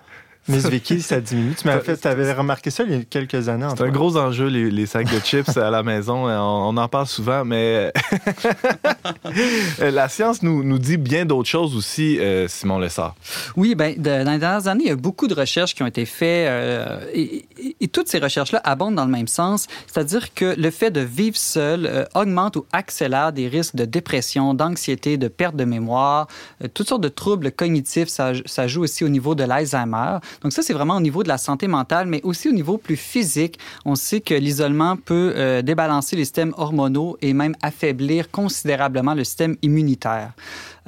Miss 0.49 0.67
Vicky, 0.67 1.03
ça 1.03 1.21
diminue. 1.21 1.55
Tu 1.55 1.67
m'avais 1.67 1.83
fait, 1.83 2.07
avais 2.07 2.33
remarqué 2.33 2.71
ça 2.71 2.85
il 2.85 2.93
y 2.93 2.95
a 2.95 3.03
quelques 3.03 3.49
années. 3.49 3.67
C'est 3.77 3.83
un 3.83 3.89
gros 3.89 4.17
enjeu, 4.17 4.47
les, 4.47 4.71
les, 4.71 4.87
sacs 4.87 5.13
de 5.13 5.19
chips 5.21 5.57
à 5.57 5.71
la 5.71 5.83
maison. 5.83 6.27
On, 6.27 6.69
on, 6.69 6.77
en 6.77 6.89
parle 6.89 7.07
souvent, 7.07 7.45
mais 7.45 7.93
la 9.81 10.09
science 10.09 10.43
nous, 10.43 10.63
nous 10.63 10.79
dit 10.79 10.97
bien 10.97 11.25
d'autres 11.25 11.49
choses 11.49 11.77
aussi, 11.77 12.19
euh, 12.19 12.49
Simon 12.49 12.79
Lessard. 12.79 13.15
Oui, 13.57 13.75
ben, 13.75 13.95
de, 13.97 14.25
dans 14.25 14.33
les 14.33 14.39
dernières 14.39 14.69
années, 14.69 14.85
il 14.85 14.89
y 14.89 14.93
a 14.93 14.97
beaucoup 14.97 15.27
de 15.27 15.35
recherches 15.35 15.75
qui 15.75 15.83
ont 15.83 15.87
été 15.87 16.05
faites 16.05 16.49
euh, 16.49 17.01
et, 17.13 17.45
et, 17.59 17.77
et, 17.81 17.89
toutes 17.89 18.09
ces 18.09 18.19
recherches-là 18.19 18.61
abondent 18.65 18.95
dans 18.95 19.05
le 19.05 19.11
même 19.11 19.29
sens, 19.29 19.67
c'est-à-dire 19.87 20.35
que 20.35 20.55
le 20.59 20.71
fait 20.71 20.91
de 20.91 21.01
vivre 21.01 21.37
seul 21.37 21.87
euh, 21.87 22.05
augmente 22.15 22.57
ou 22.57 22.67
accélère 22.73 23.33
des 23.33 23.49
risques 23.49 23.77
de 23.77 23.85
dépression, 23.85 24.55
d'anxiété, 24.55 25.17
de 25.17 25.29
perte 25.29 25.57
de 25.57 25.65
mémoire, 25.65 26.27
euh, 26.63 26.69
toutes 26.73 26.89
sortes 26.89 27.03
de 27.03 27.09
troubles 27.09 27.53
cognitifs. 27.53 28.09
Ça, 28.09 28.33
ça 28.45 28.67
joue 28.67 28.83
aussi 28.83 29.05
au 29.05 29.09
niveau 29.09 29.35
de 29.35 29.45
l'Alzheimer. 29.45 30.19
Donc 30.43 30.53
ça, 30.53 30.63
c'est 30.63 30.73
vraiment 30.73 30.97
au 30.97 31.01
niveau 31.01 31.23
de 31.23 31.29
la 31.29 31.39
santé 31.39 31.67
mentale, 31.69 32.07
mais 32.07 32.21
aussi 32.23 32.49
au 32.49 32.53
niveau 32.53 32.79
plus 32.79 32.97
physique. 32.97 33.59
On 33.85 33.95
sait 33.95 34.21
que 34.21 34.35
l'isolement 34.35 34.97
peut 34.97 35.33
euh, 35.37 35.63
débalancer 35.63 36.17
les 36.17 36.25
systèmes 36.25 36.55
hormonaux 36.57 37.17
et 37.23 37.33
même 37.33 37.55
affaiblir 37.63 38.31
considérablement 38.31 39.15
le 39.15 39.25
système 39.25 39.57
immunitaire. 39.63 40.33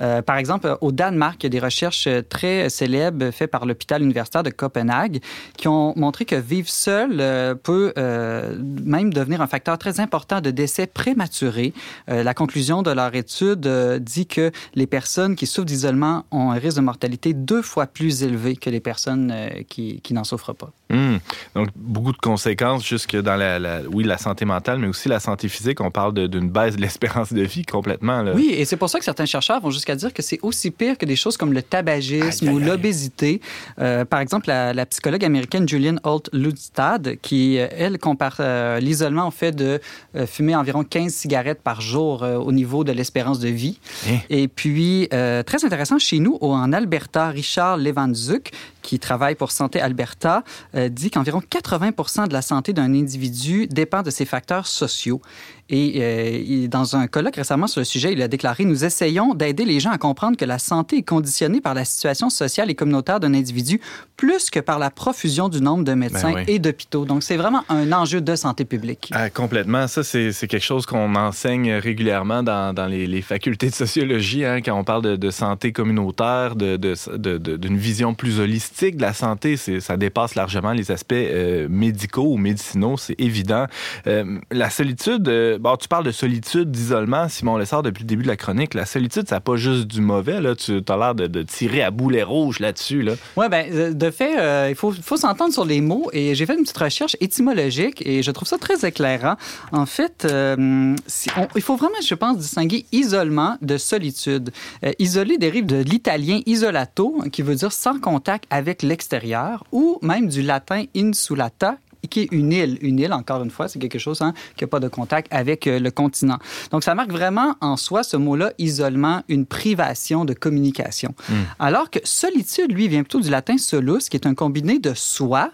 Euh, 0.00 0.22
par 0.22 0.36
exemple, 0.36 0.76
au 0.80 0.92
Danemark, 0.92 1.42
il 1.42 1.46
y 1.46 1.48
a 1.48 1.50
des 1.50 1.58
recherches 1.60 2.08
très 2.28 2.68
célèbres 2.70 3.30
faites 3.30 3.50
par 3.50 3.66
l'hôpital 3.66 4.02
universitaire 4.02 4.42
de 4.42 4.50
Copenhague 4.50 5.20
qui 5.56 5.68
ont 5.68 5.92
montré 5.96 6.24
que 6.24 6.36
vivre 6.36 6.68
seul 6.68 7.20
euh, 7.20 7.54
peut 7.54 7.92
euh, 7.98 8.56
même 8.84 9.12
devenir 9.12 9.40
un 9.40 9.46
facteur 9.46 9.78
très 9.78 10.00
important 10.00 10.40
de 10.40 10.50
décès 10.50 10.86
prématuré. 10.86 11.72
Euh, 12.08 12.22
la 12.22 12.34
conclusion 12.34 12.82
de 12.82 12.90
leur 12.90 13.14
étude 13.14 13.66
euh, 13.66 13.98
dit 13.98 14.26
que 14.26 14.50
les 14.74 14.86
personnes 14.86 15.36
qui 15.36 15.46
souffrent 15.46 15.66
d'isolement 15.66 16.24
ont 16.30 16.50
un 16.50 16.58
risque 16.58 16.76
de 16.76 16.82
mortalité 16.82 17.34
deux 17.34 17.62
fois 17.62 17.86
plus 17.86 18.22
élevé 18.22 18.56
que 18.56 18.70
les 18.70 18.80
personnes 18.80 19.30
euh, 19.32 19.48
qui, 19.68 20.00
qui 20.00 20.14
n'en 20.14 20.24
souffrent 20.24 20.54
pas. 20.54 20.70
Mmh. 20.90 21.16
Donc, 21.54 21.68
beaucoup 21.74 22.12
de 22.12 22.18
conséquences 22.18 22.86
jusque 22.86 23.16
dans 23.16 23.36
la, 23.36 23.58
la, 23.58 23.80
oui, 23.92 24.04
la 24.04 24.18
santé 24.18 24.44
mentale, 24.44 24.78
mais 24.78 24.88
aussi 24.88 25.08
la 25.08 25.20
santé 25.20 25.48
physique. 25.48 25.80
On 25.80 25.90
parle 25.90 26.28
d'une 26.28 26.48
baisse 26.48 26.76
de 26.76 26.80
l'espérance 26.80 27.32
de 27.32 27.42
vie 27.42 27.64
complètement. 27.64 28.22
Là. 28.22 28.32
Oui, 28.34 28.50
et 28.52 28.64
c'est 28.64 28.76
pour 28.76 28.88
ça 28.88 28.98
que 28.98 29.04
certains 29.04 29.26
chercheurs 29.26 29.60
vont 29.60 29.70
jusqu'à 29.70 29.87
dire 29.96 30.12
que 30.12 30.22
c'est 30.22 30.38
aussi 30.42 30.70
pire 30.70 30.98
que 30.98 31.06
des 31.06 31.16
choses 31.16 31.36
comme 31.36 31.52
le 31.52 31.62
tabagisme 31.62 32.48
aïe, 32.48 32.54
ou 32.54 32.58
l'obésité. 32.58 33.40
Euh, 33.78 34.04
par 34.04 34.20
exemple, 34.20 34.48
la, 34.48 34.72
la, 34.72 34.86
psychologue 34.86 35.24
américaine 35.24 35.68
Julian 35.68 35.96
Holt 36.04 36.28
Ludstad, 36.32 37.16
qui, 37.20 37.56
elle, 37.56 37.98
compare 37.98 38.36
euh, 38.40 38.80
l'isolement 38.80 39.28
au 39.28 39.30
fait 39.30 39.52
de 39.52 39.80
euh, 40.16 40.26
fumer 40.26 40.54
environ 40.56 40.84
15 40.84 41.12
cigarettes 41.12 41.62
par 41.62 41.80
jour 41.80 42.22
euh, 42.22 42.36
au 42.36 42.52
niveau 42.52 42.84
de 42.84 42.92
l'espérance 42.92 43.38
de 43.38 43.48
vie. 43.48 43.78
Hein? 44.08 44.18
Et 44.30 44.48
puis, 44.48 45.08
euh, 45.12 45.42
très 45.42 45.64
intéressant, 45.64 45.98
chez 45.98 46.18
nous, 46.18 46.38
en 46.40 46.72
Alberta, 46.72 47.28
Richard 47.28 47.76
Levanzuk, 47.76 48.50
qui 48.82 48.98
travaille 48.98 49.34
pour 49.34 49.50
Santé 49.50 49.80
Alberta, 49.80 50.44
euh, 50.74 50.88
dit 50.88 51.10
qu'environ 51.10 51.40
80% 51.40 52.28
de 52.28 52.32
la 52.32 52.40
santé 52.40 52.72
d'un 52.72 52.94
individu 52.94 53.66
dépend 53.66 54.02
de 54.02 54.10
ses 54.10 54.24
facteurs 54.24 54.66
sociaux. 54.66 55.20
Et 55.70 55.94
euh, 55.96 56.68
dans 56.68 56.96
un 56.96 57.06
colloque 57.06 57.36
récemment 57.36 57.66
sur 57.66 57.80
le 57.80 57.84
sujet, 57.84 58.12
il 58.12 58.22
a 58.22 58.28
déclaré 58.28 58.64
Nous 58.64 58.84
essayons 58.84 59.34
d'aider 59.34 59.64
les 59.64 59.80
gens 59.80 59.90
à 59.90 59.98
comprendre 59.98 60.36
que 60.36 60.44
la 60.44 60.58
santé 60.58 60.98
est 60.98 61.02
conditionnée 61.02 61.60
par 61.60 61.74
la 61.74 61.84
situation 61.84 62.30
sociale 62.30 62.70
et 62.70 62.74
communautaire 62.74 63.20
d'un 63.20 63.34
individu 63.34 63.80
plus 64.16 64.50
que 64.50 64.60
par 64.60 64.78
la 64.78 64.90
profusion 64.90 65.48
du 65.48 65.60
nombre 65.60 65.84
de 65.84 65.94
médecins 65.94 66.32
ben 66.32 66.44
oui. 66.46 66.54
et 66.54 66.58
d'hôpitaux. 66.58 67.04
Donc, 67.04 67.22
c'est 67.22 67.36
vraiment 67.36 67.64
un 67.68 67.92
enjeu 67.92 68.20
de 68.20 68.34
santé 68.34 68.64
publique. 68.64 69.10
Ah, 69.12 69.30
complètement. 69.30 69.86
Ça, 69.86 70.02
c'est 70.02 70.32
quelque 70.32 70.58
chose 70.58 70.86
qu'on 70.86 71.14
enseigne 71.14 71.74
régulièrement 71.74 72.42
dans, 72.42 72.74
dans 72.74 72.86
les, 72.86 73.06
les, 73.06 73.22
facultés 73.22 73.68
de 73.68 73.74
sociologie, 73.74 74.44
hein, 74.44 74.60
quand 74.60 74.78
on 74.78 74.84
parle 74.84 75.02
de, 75.02 75.16
de 75.16 75.30
santé 75.30 75.72
communautaire, 75.72 76.56
d'une 76.56 76.76
de, 76.76 77.38
de, 77.38 77.68
vision 77.76 78.14
plus 78.14 78.40
holistique 78.40 78.96
de 78.96 79.02
la, 79.02 79.12
santé, 79.12 79.56
ça 79.56 79.96
dépasse 79.96 80.34
largement 80.34 80.72
les 80.72 80.90
aspects 80.90 81.12
euh, 81.12 81.68
médicaux 81.68 82.32
ou 82.32 82.36
médicinaux, 82.36 82.96
c'est 82.96 83.20
évident. 83.20 83.66
Euh, 84.06 84.38
la 84.50 84.70
solitude, 84.70 85.28
bon, 85.58 85.76
tu 85.76 85.88
parles 85.88 86.04
de 86.04 86.10
solitude, 86.10 86.70
d'isolement, 86.70 87.28
Simon 87.28 87.56
Lessard, 87.56 87.82
depuis 87.82 88.02
le 88.02 88.06
début 88.06 88.22
de 88.22 88.28
la 88.28 88.36
chronique. 88.36 88.74
La 88.74 88.86
solitude, 88.86 89.28
ça 89.28 89.36
n'a 89.36 89.40
pas 89.40 89.56
juste 89.56 89.86
du 89.86 90.00
mauvais. 90.00 90.40
Là. 90.40 90.54
Tu 90.54 90.82
as 90.88 90.96
l'air 90.96 91.14
de, 91.14 91.42
tirer 91.42 91.82
à 91.82 91.90
boulet 91.90 92.22
rouge 92.22 92.58
là-dessus. 92.58 93.02
Là. 93.02 93.14
Oui, 93.36 93.46
ben, 93.50 93.94
de 93.96 94.10
fait, 94.10 94.70
il 94.70 94.74
faut, 94.74 94.92
s'entendre 95.16 95.52
sur 95.52 95.64
les 95.64 95.80
mots. 95.80 96.08
Et 96.12 96.34
j'ai 96.34 96.46
fait 96.46 96.54
une 96.54 96.62
petite 96.62 96.78
recherche 96.78 97.16
étymologique 97.20 98.02
et 98.06 98.22
je 98.22 98.30
trouve 98.30 98.48
ça 98.48 98.58
très 98.58 98.86
éclairant. 98.86 99.36
En 99.72 99.86
fait, 99.86 100.26
il 100.26 101.62
faut 101.62 101.76
vraiment, 101.76 102.00
je 102.04 102.14
pense, 102.14 102.38
distinguer 102.38 102.86
isolement 102.92 103.56
de 103.62 103.76
solitude. 103.76 104.50
isoler 104.98 105.38
dérive 105.38 105.66
de 105.66 105.76
l'italien 105.76 106.40
isolato, 106.46 107.22
qui 107.32 107.42
veut 107.42 107.54
dire 107.54 107.72
sans 107.72 107.98
contact 107.98 108.44
avec 108.50 108.82
l'extérieur, 108.82 109.64
ou 109.72 109.98
même 110.02 110.28
du 110.28 110.42
latin 110.42 110.84
insulata, 110.96 111.76
qui 112.06 112.20
est 112.20 112.28
une 112.32 112.52
île. 112.52 112.78
Une 112.80 112.98
île, 112.98 113.12
encore 113.12 113.42
une 113.42 113.50
fois, 113.50 113.68
c'est 113.68 113.78
quelque 113.78 113.98
chose 113.98 114.22
hein, 114.22 114.34
qui 114.56 114.64
n'a 114.64 114.68
pas 114.68 114.80
de 114.80 114.88
contact 114.88 115.28
avec 115.32 115.66
euh, 115.66 115.78
le 115.78 115.90
continent. 115.90 116.38
Donc, 116.70 116.84
ça 116.84 116.94
marque 116.94 117.10
vraiment 117.10 117.56
en 117.60 117.76
soi, 117.76 118.02
ce 118.02 118.16
mot-là, 118.16 118.52
isolement, 118.58 119.22
une 119.28 119.46
privation 119.46 120.24
de 120.24 120.34
communication. 120.34 121.14
Hmm. 121.28 121.34
Alors 121.58 121.90
que 121.90 121.98
solitude, 122.04 122.72
lui, 122.72 122.88
vient 122.88 123.02
plutôt 123.02 123.20
du 123.20 123.30
latin 123.30 123.58
solus, 123.58 124.08
qui 124.08 124.16
est 124.16 124.26
un 124.26 124.34
combiné 124.34 124.78
de 124.78 124.94
soi, 124.94 125.50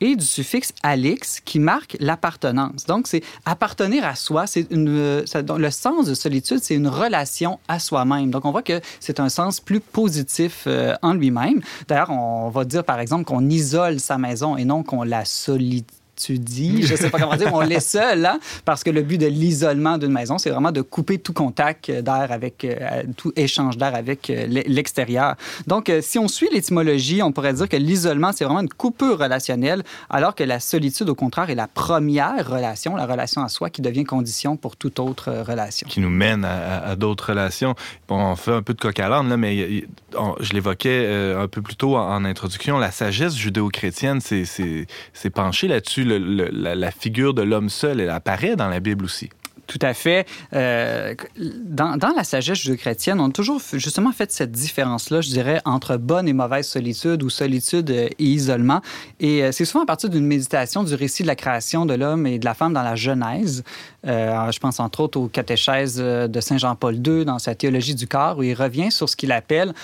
et 0.00 0.16
du 0.16 0.24
suffixe 0.24 0.72
alix 0.82 1.40
qui 1.44 1.58
marque 1.58 1.96
l'appartenance. 2.00 2.84
Donc, 2.86 3.06
c'est 3.06 3.22
appartenir 3.44 4.04
à 4.04 4.14
soi. 4.14 4.46
C'est 4.46 4.66
une, 4.70 5.24
le 5.24 5.70
sens 5.70 6.06
de 6.06 6.14
solitude, 6.14 6.58
c'est 6.62 6.74
une 6.74 6.88
relation 6.88 7.58
à 7.68 7.78
soi-même. 7.78 8.30
Donc, 8.30 8.44
on 8.44 8.52
voit 8.52 8.62
que 8.62 8.80
c'est 9.00 9.20
un 9.20 9.28
sens 9.28 9.60
plus 9.60 9.80
positif 9.80 10.64
euh, 10.66 10.94
en 11.02 11.14
lui-même. 11.14 11.60
D'ailleurs, 11.88 12.10
on 12.10 12.48
va 12.50 12.64
dire, 12.64 12.84
par 12.84 13.00
exemple, 13.00 13.24
qu'on 13.24 13.48
isole 13.48 14.00
sa 14.00 14.18
maison 14.18 14.56
et 14.56 14.64
non 14.64 14.82
qu'on 14.82 15.02
la 15.02 15.24
solide 15.24 15.84
tu 16.18 16.38
dis, 16.38 16.82
je 16.82 16.94
sais 16.96 17.10
pas 17.10 17.18
comment 17.18 17.36
dire, 17.36 17.50
on 17.52 17.60
l'est 17.60 17.80
seul, 17.96 18.26
hein, 18.26 18.38
parce 18.64 18.82
que 18.82 18.90
le 18.90 19.02
but 19.02 19.18
de 19.18 19.26
l'isolement 19.26 19.98
d'une 19.98 20.12
maison, 20.12 20.38
c'est 20.38 20.50
vraiment 20.50 20.72
de 20.72 20.82
couper 20.82 21.18
tout 21.18 21.32
contact 21.32 21.90
d'air 21.90 22.28
avec, 22.30 22.64
euh, 22.64 23.04
tout 23.16 23.32
échange 23.36 23.76
d'air 23.76 23.94
avec 23.94 24.28
euh, 24.30 24.46
l'extérieur. 24.46 25.36
Donc, 25.66 25.88
euh, 25.88 26.00
si 26.02 26.18
on 26.18 26.28
suit 26.28 26.48
l'étymologie, 26.52 27.22
on 27.22 27.32
pourrait 27.32 27.52
dire 27.54 27.68
que 27.68 27.76
l'isolement, 27.76 28.32
c'est 28.32 28.44
vraiment 28.44 28.60
une 28.60 28.68
coupure 28.68 29.18
relationnelle, 29.18 29.82
alors 30.10 30.34
que 30.34 30.44
la 30.44 30.60
solitude, 30.60 31.08
au 31.08 31.14
contraire, 31.14 31.50
est 31.50 31.54
la 31.54 31.68
première 31.68 32.48
relation, 32.48 32.96
la 32.96 33.06
relation 33.06 33.42
à 33.42 33.48
soi, 33.48 33.70
qui 33.70 33.82
devient 33.82 34.04
condition 34.04 34.56
pour 34.56 34.76
toute 34.76 34.98
autre 34.98 35.32
relation. 35.46 35.86
Qui 35.88 36.00
nous 36.00 36.10
mène 36.10 36.44
à, 36.44 36.96
d'autres 36.96 37.30
relations. 37.30 37.74
Bon, 38.08 38.16
on 38.16 38.36
fait 38.36 38.52
un 38.52 38.62
peu 38.62 38.74
de 38.74 38.80
coq 38.80 38.98
à 38.98 39.08
l'âne, 39.08 39.36
mais 39.36 39.84
je 40.40 40.52
l'évoquais 40.52 41.34
un 41.36 41.46
peu 41.48 41.62
plus 41.62 41.76
tôt 41.76 41.96
en, 41.96 42.16
en 42.16 42.24
introduction, 42.24 42.78
la 42.78 42.90
sagesse 42.90 43.36
judéo-chrétienne 43.36 44.20
s'est 44.20 45.30
penchée 45.32 45.68
là-dessus 45.68 46.07
la, 46.08 46.90
figure 46.90 47.34
de 47.34 47.42
l'homme 47.42 47.68
seul, 47.68 48.00
elle 48.00 48.10
apparaît 48.10 48.56
dans 48.56 48.68
la 48.68 48.80
Bible 48.80 49.04
aussi. 49.04 49.30
Tout 49.68 49.78
à 49.82 49.92
fait. 49.92 50.26
Euh, 50.54 51.14
dans, 51.36 51.98
la 52.16 52.24
sagesse 52.24 52.58
judéo-chrétienne, 52.58 53.20
on 53.20 53.28
a 53.28 53.32
toujours 53.32 53.60
justement 53.74 54.12
fait 54.12 54.32
cette 54.32 54.50
différence-là, 54.50 55.20
je 55.20 55.28
dirais, 55.28 55.60
entre 55.66 55.98
bonne 55.98 56.26
et 56.26 56.32
mauvaise 56.32 56.66
solitude 56.66 57.22
ou 57.22 57.28
solitude 57.28 57.90
et 57.90 58.16
isolement. 58.18 58.80
Et 59.20 59.44
euh, 59.44 59.52
c'est 59.52 59.66
souvent 59.66 59.84
à 59.84 59.86
partir 59.86 60.08
d'une 60.08 60.24
méditation 60.24 60.84
du 60.84 60.94
récit 60.94 61.22
de 61.22 61.28
la 61.28 61.36
création 61.36 61.84
de 61.84 61.92
l'homme 61.92 62.26
et 62.26 62.38
de 62.38 62.46
la 62.46 62.54
femme 62.54 62.72
dans 62.72 62.82
la 62.82 62.96
Genèse. 62.96 63.62
Euh, 64.06 64.50
je 64.50 64.58
pense 64.58 64.80
entre 64.80 65.00
autres 65.00 65.20
au 65.20 65.28
catéchèse 65.28 65.98
de 65.98 66.40
Saint 66.40 66.56
Jean-Paul 66.56 66.94
II 67.06 67.26
dans 67.26 67.38
sa 67.38 67.54
théologie 67.54 67.94
du 67.94 68.06
corps, 68.06 68.38
où 68.38 68.44
il 68.44 68.54
revient 68.54 68.90
sur 68.90 69.06
ce 69.06 69.16
qu'il 69.16 69.32
appelle 69.32 69.74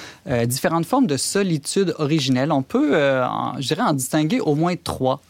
différentes 0.46 0.86
formes 0.86 1.06
de 1.06 1.18
solitude 1.18 1.94
originelle. 1.98 2.52
On 2.52 2.62
peut, 2.62 2.92
je 3.58 3.66
dirais, 3.66 3.82
en 3.82 3.92
distinguer 3.92 4.40
au 4.40 4.54
moins 4.54 4.76
trois. 4.76 5.20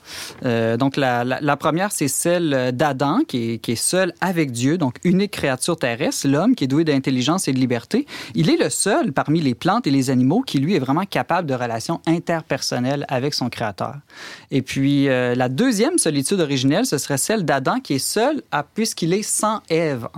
donc 0.43 0.97
la, 0.97 1.57
première, 1.57 1.91
c'est 1.91 2.09
celle 2.09 2.73
d'Adam, 2.73 3.21
qui 3.27 3.61
est 3.67 3.75
seul 3.75 4.13
avec 4.21 4.44
Dieu, 4.53 4.79
donc 4.79 4.97
unique 5.05 5.33
créature 5.33 5.77
terrestre, 5.77 6.29
l'homme 6.29 6.55
qui 6.55 6.65
est 6.65 6.69
doué 6.69 6.85
d'intelligence 6.85 7.49
et 7.49 7.53
de 7.53 7.59
liberté. 7.59 8.07
Il 8.35 8.51
est 8.51 8.57
le 8.57 8.71
seul 8.71 9.13
parmi 9.13 9.41
les 9.41 9.55
plantes 9.55 9.87
et 9.87 9.91
les 9.91 10.11
animaux 10.11 10.43
qui, 10.43 10.59
lui, 10.59 10.75
est 10.75 10.79
vraiment 10.79 11.05
capable 11.05 11.49
de 11.49 11.55
relations 11.55 12.01
interpersonnelles 12.07 13.05
avec 13.09 13.35
son 13.35 13.49
créateur. 13.49 13.97
Et 14.51 14.63
puis, 14.63 15.09
euh, 15.09 15.35
la 15.35 15.49
deuxième 15.49 15.99
solitude 15.99 16.41
originelle, 16.41 16.87
ce 16.87 16.99
serait 16.99 17.19
celle 17.19 17.45
d'Adam 17.45 17.81
qui 17.81 17.95
est 17.95 17.99
seul 17.99 18.43
puisqu'il 18.75 19.13
est 19.13 19.23
sans 19.23 19.61
Ève. 19.69 20.09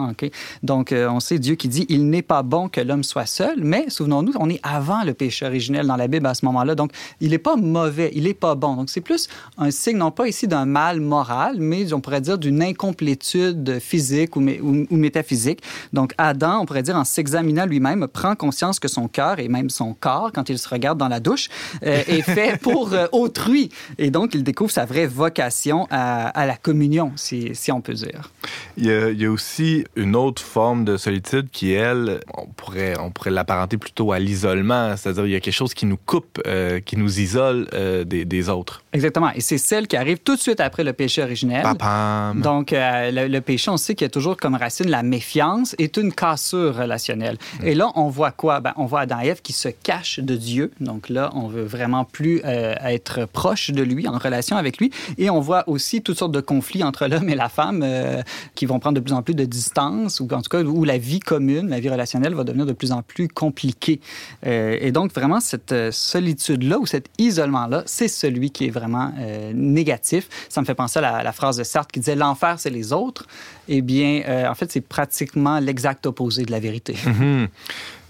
Donc, 0.63 0.93
euh, 0.93 1.09
on 1.09 1.21
sait 1.21 1.39
Dieu 1.39 1.55
qui 1.55 1.69
dit, 1.69 1.87
il 1.89 2.09
n'est 2.09 2.23
pas 2.23 2.43
bon 2.43 2.69
que 2.69 2.81
l'homme 2.81 3.05
soit 3.05 3.27
seul, 3.27 3.57
mais 3.59 3.89
souvenons-nous, 3.89 4.33
on 4.39 4.49
est 4.51 4.61
avant 4.63 5.03
le 5.05 5.15
péché 5.15 5.47
originel 5.47 5.87
dans 5.87 5.97
la 5.97 6.09
Bible 6.09 6.27
à 6.27 6.35
ce 6.35 6.45
moment-là. 6.47 6.75
Donc, 6.75 6.93
il 7.21 7.31
n'est 7.31 7.39
pas 7.39 7.57
mauvais, 7.57 8.11
il 8.15 8.25
n'est 8.25 8.35
pas 8.35 8.55
bon. 8.55 8.77
Donc, 8.77 8.91
c'est 8.91 9.01
plus 9.01 9.29
un 9.59 9.71
signe, 9.71 9.97
non 9.97 10.11
pas 10.11 10.29
ici 10.29 10.49
d'un 10.49 10.65
mal 10.65 11.01
moral, 11.01 11.57
mais 11.59 11.93
on 11.93 12.01
pourrait 12.01 12.21
dire 12.21 12.39
d'une 12.39 12.63
incomplétude 12.63 13.79
physique 13.81 14.16
ou, 14.35 14.97
métaphysique. 14.97 15.63
Donc, 15.93 16.13
Adam, 16.19 16.61
on 16.61 16.67
pourrait 16.67 16.83
dire, 16.83 16.97
en 16.97 17.05
s'examinant 17.05 17.67
lui-même, 17.67 18.07
prend 18.07 18.35
conscience 18.35 18.79
que 18.79 18.89
son 18.89 19.09
cœur 19.09 19.39
et 19.39 19.49
même 19.49 19.71
son 19.71 19.95
corps, 19.95 20.31
quand 20.33 20.49
il 20.49 20.59
se 20.59 20.69
regarde 20.69 20.99
dans 20.99 21.09
la 21.09 21.21
douche, 21.21 21.49
euh, 21.85 22.03
est 22.07 22.23
fait 22.23 22.59
pour 22.63 22.93
euh, 22.93 23.07
autrui. 23.13 23.71
Et 23.99 24.11
donc, 24.11 24.35
il 24.35 24.43
découvre 24.43 24.71
sa 24.71 24.85
vraie 24.85 25.07
vocation 25.07 25.87
à, 25.91 26.47
la 26.47 26.57
communion, 26.57 27.13
si, 27.17 27.53
on 27.71 27.81
peut 27.81 27.95
dire. 27.95 28.31
Il 28.77 28.87
y, 28.87 29.25
a, 29.25 29.31
aussi 29.31 29.85
une 29.97 30.15
autre 30.15 30.43
forme 30.43 30.85
de 30.85 30.97
solitude 30.97 31.49
qui, 31.51 31.73
elle, 31.73 32.21
on 32.37 32.47
pourrait, 32.47 32.95
on 33.01 33.11
pourrait 33.11 33.31
l'apparenter 33.31 33.77
plutôt 33.77 34.13
à 34.13 34.19
l'isolement, 34.19 34.97
c'est-à-dire 34.97 35.27
il 35.27 35.33
y 35.33 35.35
a 35.35 35.41
quelque 35.41 35.55
chose 35.55 35.75
qui 35.75 35.87
nous 35.87 35.97
coupe, 35.97 36.41
euh, 36.47 36.81
qui 36.81 36.97
nous 36.97 37.21
isole 37.21 37.67
des, 38.07 38.49
autres. 38.49 38.83
Exactement. 38.93 39.31
Et 39.35 39.41
c'est 39.41 39.59
celle 39.59 39.89
qui 39.89 39.97
arrive 39.97 40.19
tout 40.19 40.37
de 40.37 40.41
suite 40.41 40.61
après 40.61 40.85
le 40.85 40.93
péché 40.93 41.23
originel. 41.23 41.63
Papam. 41.63 42.41
Donc, 42.41 42.71
le, 42.73 43.27
le, 43.27 43.41
péché, 43.41 43.71
on 43.71 43.77
sait 43.77 43.95
toujours 44.09 44.37
comme 44.37 44.55
racine 44.55 44.89
la 44.89 45.03
méfiance 45.03 45.75
est 45.79 45.97
une 45.97 46.13
cassure 46.13 46.77
relationnelle. 46.77 47.39
Et 47.63 47.75
là, 47.75 47.91
on 47.95 48.09
voit 48.09 48.31
quoi? 48.31 48.61
Ben, 48.61 48.73
on 48.77 48.87
voit 48.87 49.01
Adam 49.01 49.21
et 49.23 49.29
Ève 49.29 49.43
qui 49.43 49.53
se 49.53 49.69
cachent 49.69 50.21
de 50.21 50.37
Dieu. 50.37 50.73
Donc 50.81 51.09
là, 51.09 51.31
on 51.35 51.49
veut 51.49 51.65
vraiment 51.65 52.05
plus 52.05 52.41
euh, 52.45 52.75
être 52.85 53.27
proche 53.27 53.71
de 53.71 53.83
lui, 53.83 54.09
en 54.09 54.19
relation 54.19 54.57
avec 54.57 54.79
lui. 54.79 54.91
Et 55.19 55.31
on 55.31 55.41
voit 55.41 55.65
aussi 55.69 56.03
toutes 56.03 56.19
sortes 56.19 56.33
de 56.33 56.41
conflits 56.41 56.83
entre 56.83 57.07
l'homme 57.07 57.29
et 57.29 57.35
la 57.35 57.49
femme 57.49 57.83
euh, 57.85 58.23
qui 58.55 58.67
vont 58.67 58.79
prendre 58.79 58.97
de 58.97 59.01
plus 59.01 59.15
en 59.15 59.23
plus 59.23 59.35
de 59.35 59.45
distance, 59.45 60.21
ou 60.21 60.29
en 60.33 60.43
tout 60.43 60.51
cas 60.51 60.63
où 60.63 60.85
la 60.85 60.99
vie 60.99 61.21
commune, 61.21 61.69
la 61.69 61.81
vie 61.81 61.89
relationnelle 61.89 62.35
va 62.35 62.45
devenir 62.45 62.67
de 62.67 62.73
plus 62.73 62.93
en 62.93 63.03
plus 63.03 63.29
compliquée. 63.29 64.01
Euh, 64.47 64.77
et 64.81 64.93
donc, 64.93 65.13
vraiment, 65.13 65.41
cette 65.41 65.75
solitude-là 65.91 66.79
ou 66.79 66.87
cet 66.87 67.07
isolement-là, 67.19 67.83
c'est 67.87 68.09
celui 68.09 68.51
qui 68.51 68.67
est 68.67 68.71
vraiment 68.71 69.13
négatif. 69.55 70.29
Ça 70.49 70.61
me 70.61 70.67
fait 70.67 70.75
penser 70.75 70.99
à 70.99 71.23
la 71.23 71.33
phrase 71.33 71.57
de 71.57 71.65
Sartre 71.65 71.91
qui 71.93 72.01
disait 72.01 72.17
L'enfer, 72.17 72.59
c'est 72.59 72.71
les 72.71 72.93
autres 72.93 73.27
eh 73.69 73.83
bien, 73.83 74.23
euh, 74.29 74.49
en 74.49 74.55
fait, 74.55 74.71
c'est 74.71 74.81
pratiquement 74.81 75.59
l'exact 75.59 76.07
opposé 76.07 76.45
de 76.45 76.51
la 76.51 76.61
vérité. 76.61 76.95
Mhm. 77.07 77.49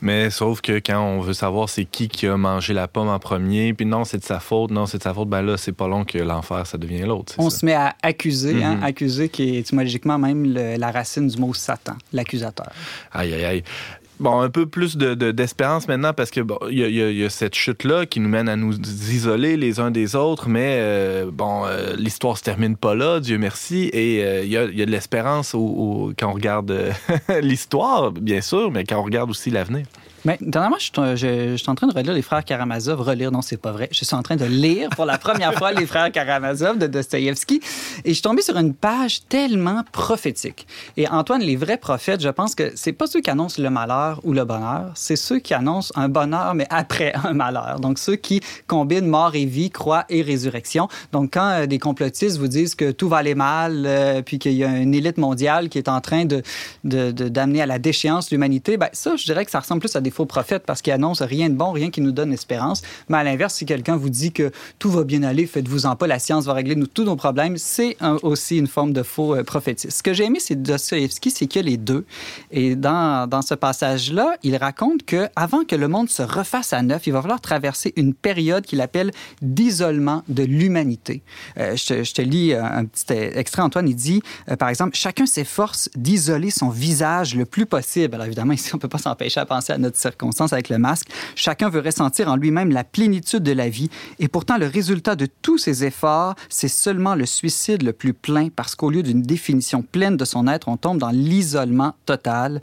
Mais 0.02 0.30
sauf 0.30 0.60
que 0.60 0.72
quand 0.78 1.00
on 1.00 1.20
veut 1.20 1.32
savoir 1.32 1.70
c'est 1.70 1.84
qui 1.86 2.08
qui 2.08 2.26
a 2.26 2.36
mangé 2.36 2.74
la 2.74 2.86
pomme 2.86 3.08
en 3.08 3.18
premier, 3.18 3.72
puis 3.72 3.86
non, 3.86 4.04
c'est 4.04 4.18
de 4.18 4.24
sa 4.24 4.40
faute, 4.40 4.70
non, 4.70 4.84
c'est 4.84 4.98
de 4.98 5.02
sa 5.02 5.14
faute, 5.14 5.28
ben 5.28 5.42
là, 5.42 5.56
c'est 5.56 5.72
pas 5.72 5.88
long 5.88 6.04
que 6.04 6.18
l'enfer, 6.18 6.66
ça 6.66 6.76
devient 6.76 7.02
l'autre. 7.02 7.34
On 7.38 7.48
se 7.48 7.64
met 7.64 7.72
à 7.72 7.94
accuser, 8.02 8.62
hein, 8.62 8.76
mhm. 8.76 8.82
accuser 8.82 9.28
qui 9.28 9.56
est 9.56 9.60
étymologiquement 9.60 10.18
même 10.18 10.44
la 10.44 10.90
racine 10.90 11.28
du 11.28 11.38
mot 11.38 11.54
Satan, 11.54 11.96
l'accusateur. 12.12 12.70
Aïe, 13.12 13.32
aïe, 13.32 13.44
aïe. 13.44 13.64
Bon, 14.18 14.40
un 14.40 14.48
peu 14.48 14.64
plus 14.64 14.96
d'espérance 14.96 15.86
de, 15.86 15.92
maintenant 15.92 16.14
parce 16.14 16.30
que 16.30 16.40
bon, 16.40 16.58
il 16.70 16.78
y, 16.78 17.24
a 17.24 17.30
cette 17.30 17.54
chute-là 17.54 18.06
qui 18.06 18.20
nous 18.20 18.30
mène 18.30 18.48
à 18.48 18.56
nous 18.56 18.74
isoler 18.74 19.58
les 19.58 19.78
uns 19.78 19.90
des 19.90 20.16
autres, 20.16 20.48
mais 20.48 20.78
euh, 20.80 21.30
bon, 21.30 21.66
euh, 21.66 21.94
l'histoire 21.98 22.38
se 22.38 22.42
termine 22.42 22.76
pas 22.78 22.94
là, 22.94 23.20
Dieu 23.20 23.36
merci, 23.36 23.90
et 23.92 24.24
euh, 24.24 24.42
il 24.42 24.50
y, 24.50 24.56
a, 24.56 24.66
de 24.66 24.90
l'espérance 24.90 25.52
quand 25.52 26.30
on 26.30 26.32
regarde 26.32 26.92
l'histoire, 27.42 28.10
bien 28.10 28.40
sûr, 28.40 28.70
mais 28.70 28.84
quand 28.84 28.98
on 28.98 29.02
regarde 29.02 29.28
aussi 29.28 29.50
l'avenir. 29.50 29.84
Mais 30.26 30.38
dernièrement, 30.40 30.78
je, 30.80 31.54
suis 31.56 31.70
en 31.70 31.76
train 31.76 31.86
de 31.86 31.94
relire 31.94 32.12
les 32.12 32.20
frères 32.20 32.44
Karamazov. 32.44 33.00
Relire, 33.00 33.30
non, 33.30 33.42
c'est 33.42 33.56
pas 33.56 33.70
vrai. 33.70 33.88
Je 33.92 34.04
suis 34.04 34.16
en 34.16 34.24
train 34.24 34.34
de 34.34 34.44
lire 34.44 34.88
pour 34.90 35.04
la 35.04 35.18
première 35.18 35.54
fois 35.54 35.70
les 35.70 35.86
frères 35.86 36.10
Karamazov 36.10 36.78
de 36.78 36.88
Dostoïevski. 36.88 37.60
Et 38.04 38.08
je 38.08 38.14
suis 38.14 38.22
tombé 38.22 38.42
sur 38.42 38.56
une 38.56 38.74
page 38.74 39.20
tellement 39.28 39.84
prophétique. 39.92 40.66
Et 40.96 41.06
Antoine, 41.06 41.42
les 41.42 41.54
vrais 41.54 41.76
prophètes, 41.76 42.20
je 42.20 42.28
pense 42.28 42.56
que 42.56 42.72
c'est 42.74 42.92
pas 42.92 43.06
ceux 43.06 43.20
qui 43.20 43.30
annoncent 43.30 43.62
le 43.62 43.70
malheur 43.70 44.20
ou 44.24 44.32
le 44.32 44.44
bonheur, 44.44 44.90
c'est 44.96 45.14
ceux 45.14 45.38
qui 45.38 45.54
annoncent 45.54 45.92
un 45.94 46.08
bonheur, 46.08 46.56
mais 46.56 46.66
après 46.70 47.12
un 47.22 47.32
malheur. 47.32 47.78
Donc, 47.78 48.00
ceux 48.00 48.16
qui 48.16 48.40
combinent 48.66 49.06
mort 49.06 49.36
et 49.36 49.44
vie, 49.44 49.70
croix 49.70 50.06
et 50.08 50.22
résurrection. 50.22 50.88
Donc, 51.12 51.34
quand 51.34 51.50
euh, 51.50 51.66
des 51.66 51.78
complotistes 51.78 52.38
vous 52.38 52.48
disent 52.48 52.74
que 52.74 52.90
tout 52.90 53.08
va 53.08 53.18
aller 53.18 53.36
mal, 53.36 53.84
euh, 53.86 54.22
puis 54.22 54.40
qu'il 54.40 54.54
y 54.54 54.64
a 54.64 54.76
une 54.76 54.92
élite 54.92 55.18
mondiale 55.18 55.68
qui 55.68 55.78
est 55.78 55.88
en 55.88 56.00
train 56.00 56.24
de, 56.24 56.42
d'amener 56.82 57.62
à 57.62 57.66
la 57.66 57.78
déchéance 57.78 58.32
l'humanité, 58.32 58.76
ben 58.76 58.88
ça, 58.92 59.14
je 59.14 59.24
dirais 59.24 59.44
que 59.44 59.52
ça 59.52 59.60
ressemble 59.60 59.78
plus 59.78 59.94
à 59.94 60.00
des 60.00 60.15
faux 60.16 60.26
prophète 60.26 60.64
parce 60.66 60.82
qu'il 60.82 60.92
annonce 60.92 61.22
rien 61.22 61.48
de 61.50 61.54
bon, 61.54 61.72
rien 61.72 61.90
qui 61.90 62.00
nous 62.00 62.12
donne 62.12 62.32
espérance. 62.32 62.82
Mais 63.08 63.18
à 63.18 63.24
l'inverse, 63.24 63.54
si 63.54 63.66
quelqu'un 63.66 63.96
vous 63.96 64.08
dit 64.08 64.32
que 64.32 64.50
tout 64.78 64.90
va 64.90 65.04
bien 65.04 65.22
aller, 65.22 65.46
faites-vous-en 65.46 65.94
pas, 65.96 66.06
la 66.06 66.18
science 66.18 66.46
va 66.46 66.54
régler 66.54 66.74
nous, 66.74 66.86
tous 66.86 67.04
nos 67.04 67.16
problèmes, 67.16 67.58
c'est 67.58 67.96
aussi 68.22 68.56
une 68.56 68.66
forme 68.66 68.92
de 68.92 69.02
faux 69.02 69.34
euh, 69.34 69.44
prophétisme. 69.44 69.90
Ce 69.90 70.02
que 70.02 70.12
j'ai 70.12 70.24
aimé, 70.24 70.38
c'est 70.40 70.60
Dostoevsky, 70.60 71.30
c'est 71.30 71.46
qu'il 71.46 71.62
y 71.62 71.64
a 71.66 71.70
les 71.70 71.76
deux. 71.76 72.04
Et 72.50 72.76
dans, 72.76 73.28
dans 73.28 73.42
ce 73.42 73.54
passage-là, 73.54 74.36
il 74.42 74.56
raconte 74.56 75.04
que 75.04 75.28
avant 75.36 75.64
que 75.64 75.76
le 75.76 75.88
monde 75.88 76.08
se 76.08 76.22
refasse 76.22 76.72
à 76.72 76.82
neuf, 76.82 77.06
il 77.06 77.12
va 77.12 77.20
falloir 77.20 77.40
traverser 77.40 77.92
une 77.96 78.14
période 78.14 78.64
qu'il 78.64 78.80
appelle 78.80 79.10
d'isolement 79.42 80.22
de 80.28 80.42
l'humanité. 80.42 81.22
Euh, 81.58 81.76
je, 81.76 82.12
te, 82.12 82.22
lis 82.22 82.54
un 82.54 82.84
petit 82.86 83.12
extrait, 83.12 83.62
Antoine. 83.62 83.88
Il 83.88 83.96
dit, 83.96 84.22
euh, 84.50 84.56
par 84.56 84.68
exemple, 84.70 84.96
chacun 84.96 85.26
s'efforce 85.26 85.90
d'isoler 85.94 86.50
son 86.50 86.70
visage 86.70 87.34
le 87.34 87.44
plus 87.44 87.66
possible. 87.66 88.14
Alors 88.14 88.26
évidemment, 88.26 88.52
ici, 88.52 88.70
on 88.74 88.78
ne 88.78 88.80
peut 88.80 88.88
pas 88.88 88.98
s'empêcher 88.98 89.40
à 89.40 89.46
penser 89.46 89.72
à 89.72 89.78
notre 89.78 89.98
avec 90.52 90.68
le 90.68 90.78
masque. 90.78 91.08
Chacun 91.34 91.68
veut 91.68 91.80
ressentir 91.80 92.28
en 92.28 92.36
lui-même 92.36 92.70
la 92.70 92.84
plénitude 92.84 93.42
de 93.42 93.52
la 93.52 93.68
vie. 93.68 93.90
Et 94.18 94.28
pourtant, 94.28 94.58
le 94.58 94.66
résultat 94.66 95.16
de 95.16 95.26
tous 95.42 95.58
ces 95.58 95.84
efforts, 95.84 96.34
c'est 96.48 96.68
seulement 96.68 97.14
le 97.14 97.26
suicide 97.26 97.82
le 97.82 97.92
plus 97.92 98.12
plein 98.12 98.48
parce 98.54 98.74
qu'au 98.74 98.90
lieu 98.90 99.02
d'une 99.02 99.22
définition 99.22 99.82
pleine 99.82 100.16
de 100.16 100.24
son 100.24 100.46
être, 100.48 100.68
on 100.68 100.76
tombe 100.76 100.98
dans 100.98 101.10
l'isolement 101.10 101.94
total 102.06 102.60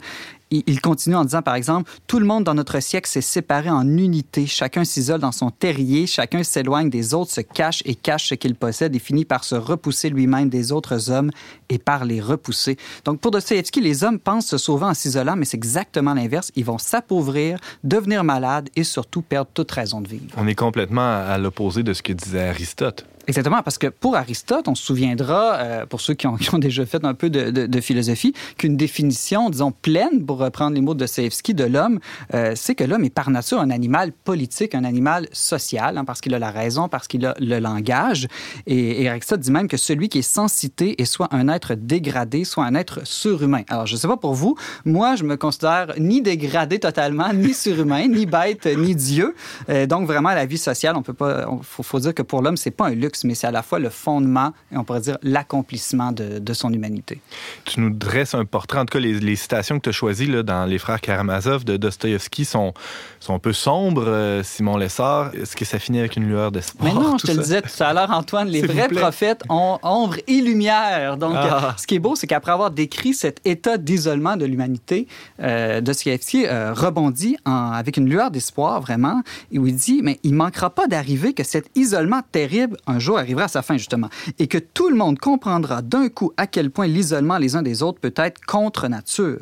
il 0.66 0.80
continue 0.80 1.16
en 1.16 1.24
disant, 1.24 1.42
par 1.42 1.54
exemple, 1.54 1.90
Tout 2.06 2.18
le 2.18 2.26
monde 2.26 2.44
dans 2.44 2.54
notre 2.54 2.80
siècle 2.80 3.08
s'est 3.08 3.20
séparé 3.20 3.70
en 3.70 3.86
unités. 3.86 4.46
Chacun 4.46 4.84
s'isole 4.84 5.20
dans 5.20 5.32
son 5.32 5.50
terrier, 5.50 6.06
chacun 6.06 6.42
s'éloigne 6.42 6.90
des 6.90 7.14
autres, 7.14 7.30
se 7.30 7.40
cache 7.40 7.82
et 7.84 7.94
cache 7.94 8.28
ce 8.28 8.34
qu'il 8.34 8.54
possède 8.54 8.94
et 8.94 8.98
finit 8.98 9.24
par 9.24 9.44
se 9.44 9.54
repousser 9.54 10.10
lui-même 10.10 10.48
des 10.48 10.72
autres 10.72 11.10
hommes 11.10 11.30
et 11.68 11.78
par 11.78 12.04
les 12.04 12.20
repousser. 12.20 12.76
Donc, 13.04 13.20
pour 13.20 13.30
Dostoevsky, 13.30 13.80
les 13.80 14.04
hommes 14.04 14.18
pensent 14.18 14.46
se 14.46 14.58
sauver 14.58 14.86
en 14.86 14.94
s'isolant, 14.94 15.36
mais 15.36 15.44
c'est 15.44 15.56
exactement 15.56 16.14
l'inverse. 16.14 16.52
Ils 16.56 16.64
vont 16.64 16.78
s'appauvrir, 16.78 17.58
devenir 17.82 18.24
malades 18.24 18.68
et 18.76 18.84
surtout 18.84 19.22
perdre 19.22 19.50
toute 19.52 19.70
raison 19.70 20.00
de 20.00 20.08
vivre. 20.08 20.26
On 20.36 20.46
est 20.46 20.54
complètement 20.54 21.02
à 21.02 21.38
l'opposé 21.38 21.82
de 21.82 21.92
ce 21.92 22.02
que 22.02 22.12
disait 22.12 22.48
Aristote. 22.48 23.06
Exactement, 23.26 23.62
parce 23.62 23.78
que 23.78 23.86
pour 23.86 24.16
Aristote, 24.16 24.68
on 24.68 24.74
se 24.74 24.84
souviendra, 24.84 25.54
euh, 25.54 25.86
pour 25.86 26.00
ceux 26.00 26.14
qui 26.14 26.26
ont, 26.26 26.36
déjà 26.58 26.84
fait 26.84 27.04
un 27.04 27.14
peu 27.14 27.30
de, 27.30 27.80
philosophie, 27.80 28.34
qu'une 28.58 28.76
définition, 28.76 29.50
disons, 29.50 29.72
pleine, 29.72 30.24
pour 30.24 30.38
reprendre 30.38 30.74
les 30.74 30.80
mots 30.80 30.94
de 30.94 31.00
Dostoevsky, 31.00 31.54
de 31.54 31.64
l'homme, 31.64 32.00
euh, 32.34 32.52
c'est 32.54 32.74
que 32.74 32.84
l'homme 32.84 33.04
est 33.04 33.10
par 33.10 33.30
nature 33.30 33.60
un 33.60 33.70
animal 33.70 34.12
politique, 34.12 34.74
un 34.74 34.84
animal 34.84 35.26
social, 35.32 35.96
hein, 35.96 36.04
parce 36.04 36.20
qu'il 36.20 36.34
a 36.34 36.38
la 36.38 36.50
raison, 36.50 36.88
parce 36.88 37.08
qu'il 37.08 37.24
a 37.24 37.34
le 37.38 37.58
langage. 37.58 38.28
Et, 38.66 39.08
Aristote 39.08 39.40
dit 39.40 39.50
même 39.50 39.68
que 39.68 39.76
celui 39.76 40.08
qui 40.08 40.18
est 40.18 40.22
sans 40.22 40.48
cité 40.48 41.00
est 41.00 41.04
soit 41.04 41.28
un 41.32 41.48
être 41.48 41.74
dégradé, 41.74 42.44
soit 42.44 42.64
un 42.64 42.74
être 42.74 43.06
surhumain. 43.06 43.62
Alors, 43.68 43.86
je 43.86 43.94
ne 43.94 43.98
sais 43.98 44.08
pas 44.08 44.16
pour 44.16 44.34
vous, 44.34 44.56
moi, 44.84 45.16
je 45.16 45.24
me 45.24 45.36
considère 45.36 45.94
ni 45.98 46.20
dégradé 46.20 46.78
totalement, 46.78 47.32
ni 47.32 47.54
surhumain, 47.54 48.06
ni 48.08 48.26
bête, 48.26 48.66
ni 48.66 48.94
Dieu. 48.94 49.34
Euh, 49.68 49.86
donc, 49.86 50.06
vraiment, 50.06 50.30
la 50.30 50.46
vie 50.46 50.58
sociale, 50.58 50.96
on 50.96 51.02
peut 51.02 51.14
pas... 51.14 51.46
Il 51.50 51.58
faut, 51.62 51.82
faut 51.82 52.00
dire 52.00 52.14
que 52.14 52.22
pour 52.22 52.42
l'homme, 52.42 52.56
c'est 52.56 52.70
pas 52.70 52.86
un 52.86 52.94
luxe 52.94 53.13
mais 53.22 53.34
c'est 53.34 53.46
à 53.46 53.52
la 53.52 53.62
fois 53.62 53.78
le 53.78 53.90
fondement 53.90 54.52
et 54.72 54.76
on 54.76 54.84
pourrait 54.84 55.00
dire 55.00 55.18
l'accomplissement 55.22 56.10
de, 56.10 56.38
de, 56.38 56.52
son 56.52 56.72
humanité. 56.72 57.20
Tu 57.64 57.80
nous 57.80 57.90
dresses 57.90 58.34
un 58.34 58.44
portrait. 58.44 58.78
En 58.78 58.86
tout 58.86 58.98
cas, 58.98 59.00
les, 59.00 59.20
les 59.20 59.36
citations 59.36 59.78
que 59.78 59.84
tu 59.84 59.88
as 59.90 59.92
choisies 59.92 60.26
là, 60.26 60.42
dans 60.42 60.64
Les 60.64 60.78
Frères 60.78 61.00
Karamazov 61.00 61.64
de 61.64 61.76
Dostoïevski 61.76 62.44
sont, 62.44 62.72
sont 63.20 63.34
un 63.34 63.38
peu 63.38 63.52
sombres. 63.52 64.04
Euh, 64.06 64.42
Simon 64.42 64.76
Lessard, 64.76 65.34
est-ce 65.34 65.54
que 65.56 65.64
ça 65.64 65.78
finit 65.78 65.98
avec 65.98 66.16
une 66.16 66.26
lueur 66.26 66.50
d'espoir? 66.50 66.92
Mais 66.92 66.98
non, 66.98 67.18
je 67.18 67.22
te 67.22 67.26
ça? 67.28 67.34
le 67.34 67.42
disais 67.42 67.62
tout 67.62 67.82
à 67.82 67.92
l'heure, 67.92 68.10
Antoine, 68.10 68.48
les 68.48 68.62
vrais 68.62 68.88
prophètes 68.88 69.42
ont 69.48 69.78
ombre 69.82 70.16
et 70.26 70.40
lumière. 70.40 71.16
Donc, 71.16 71.34
ah. 71.36 71.74
ce 71.78 71.86
qui 71.86 71.96
est 71.96 71.98
beau, 71.98 72.16
c'est 72.16 72.26
qu'après 72.26 72.52
avoir 72.52 72.70
décrit 72.70 73.14
cet 73.14 73.40
état 73.44 73.78
d'isolement 73.78 74.36
de 74.36 74.44
l'humanité, 74.44 75.06
euh, 75.40 75.80
Dostoïevski 75.80 76.46
euh, 76.46 76.72
rebondit 76.72 77.36
en, 77.44 77.72
avec 77.72 77.96
une 77.96 78.08
lueur 78.08 78.30
d'espoir, 78.30 78.80
vraiment, 78.80 79.22
et 79.52 79.58
où 79.58 79.66
il 79.66 79.76
dit, 79.76 80.00
mais 80.02 80.18
il 80.22 80.34
manquera 80.34 80.70
pas 80.70 80.86
d'arriver 80.86 81.32
que 81.32 81.44
cet 81.44 81.70
isolement 81.74 82.20
terrible, 82.32 82.76
un 82.86 82.98
arrivera 83.12 83.44
à 83.44 83.48
sa 83.48 83.62
fin, 83.62 83.76
justement, 83.76 84.08
et 84.38 84.46
que 84.46 84.58
tout 84.58 84.88
le 84.88 84.96
monde 84.96 85.18
comprendra 85.18 85.82
d'un 85.82 86.08
coup 86.08 86.32
à 86.36 86.46
quel 86.46 86.70
point 86.70 86.86
l'isolement 86.86 87.38
les 87.38 87.56
uns 87.56 87.62
des 87.62 87.82
autres 87.82 88.00
peut 88.00 88.14
être 88.16 88.40
contre 88.44 88.88
nature. 88.88 89.40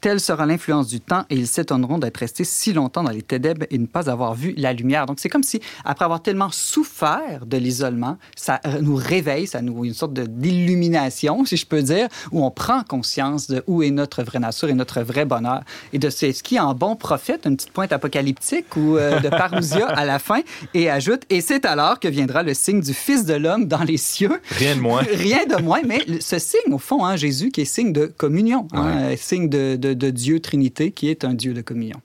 Telle 0.00 0.20
sera 0.20 0.46
l'influence 0.46 0.88
du 0.88 1.00
temps 1.00 1.24
et 1.30 1.34
ils 1.34 1.46
s'étonneront 1.46 1.98
d'être 1.98 2.18
restés 2.18 2.44
si 2.44 2.72
longtemps 2.72 3.02
dans 3.02 3.10
les 3.10 3.22
ténèbres 3.22 3.66
et 3.70 3.78
ne 3.78 3.86
pas 3.86 4.10
avoir 4.10 4.34
vu 4.34 4.54
la 4.56 4.72
lumière. 4.72 5.06
Donc, 5.06 5.18
c'est 5.20 5.28
comme 5.28 5.42
si, 5.42 5.60
après 5.84 6.04
avoir 6.04 6.22
tellement 6.22 6.50
souffert 6.50 7.46
de 7.46 7.56
l'isolement, 7.56 8.16
ça 8.36 8.60
nous 8.80 8.94
réveille, 8.94 9.46
ça 9.46 9.60
nous 9.62 9.84
une 9.84 9.94
sorte 9.94 10.12
d'illumination, 10.12 11.44
si 11.44 11.56
je 11.56 11.66
peux 11.66 11.82
dire, 11.82 12.08
où 12.32 12.44
on 12.44 12.50
prend 12.50 12.82
conscience 12.82 13.48
de 13.48 13.62
où 13.66 13.82
est 13.82 13.90
notre 13.90 14.22
vraie 14.22 14.38
nature 14.38 14.68
et 14.68 14.74
notre 14.74 15.00
vrai 15.00 15.24
bonheur. 15.24 15.62
Et 15.92 15.98
de 15.98 16.10
ce 16.10 16.26
qui, 16.42 16.58
en 16.58 16.74
bon 16.74 16.96
prophète, 16.96 17.46
une 17.46 17.56
petite 17.56 17.72
pointe 17.72 17.92
apocalyptique 17.92 18.76
ou 18.76 18.96
euh, 18.96 19.20
de 19.20 19.28
parousia 19.28 19.88
à 19.88 20.04
la 20.04 20.18
fin, 20.18 20.40
et 20.74 20.90
ajoute, 20.90 21.22
et 21.30 21.40
c'est 21.40 21.64
alors 21.64 22.00
que 22.00 22.08
viendra 22.08 22.42
le 22.42 22.54
signe 22.54 22.80
du 22.80 22.94
Fils 22.94 23.24
de 23.24 23.34
l'homme 23.34 23.66
dans 23.66 23.82
les 23.82 23.96
cieux. 23.96 24.40
Rien 24.50 24.76
de 24.76 24.80
moins. 24.80 25.02
Rien 25.12 25.46
de 25.46 25.62
moins, 25.62 25.80
mais 25.84 26.04
ce 26.20 26.38
signe, 26.38 26.72
au 26.72 26.78
fond, 26.78 27.04
hein, 27.04 27.16
Jésus, 27.16 27.50
qui 27.50 27.62
est 27.62 27.64
signe 27.64 27.92
de 27.92 28.06
communion, 28.06 28.68
hein, 28.72 29.08
ouais. 29.08 29.16
signe 29.16 29.48
de, 29.48 29.76
de, 29.76 29.87
de, 29.94 30.10
Dieu 30.10 30.40
Trinité, 30.40 30.90
qui 30.92 31.08
est 31.08 31.24
un 31.24 31.34
Dieu 31.34 31.54
de 31.54 31.60
communion. 31.60 32.00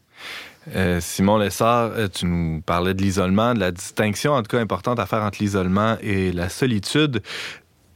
Euh, 0.75 1.01
Simon 1.01 1.37
Lessard, 1.37 1.91
tu 2.13 2.25
nous 2.25 2.61
parlais 2.61 2.93
de 2.93 3.01
l'isolement, 3.01 3.53
de 3.53 3.59
la 3.59 3.71
distinction, 3.71 4.33
en 4.33 4.41
tout 4.41 4.55
cas 4.55 4.59
importante 4.59 4.99
à 4.99 5.05
faire 5.05 5.21
entre 5.21 5.39
l'isolement 5.41 5.97
et 6.01 6.31
la 6.31 6.47
solitude. 6.49 7.21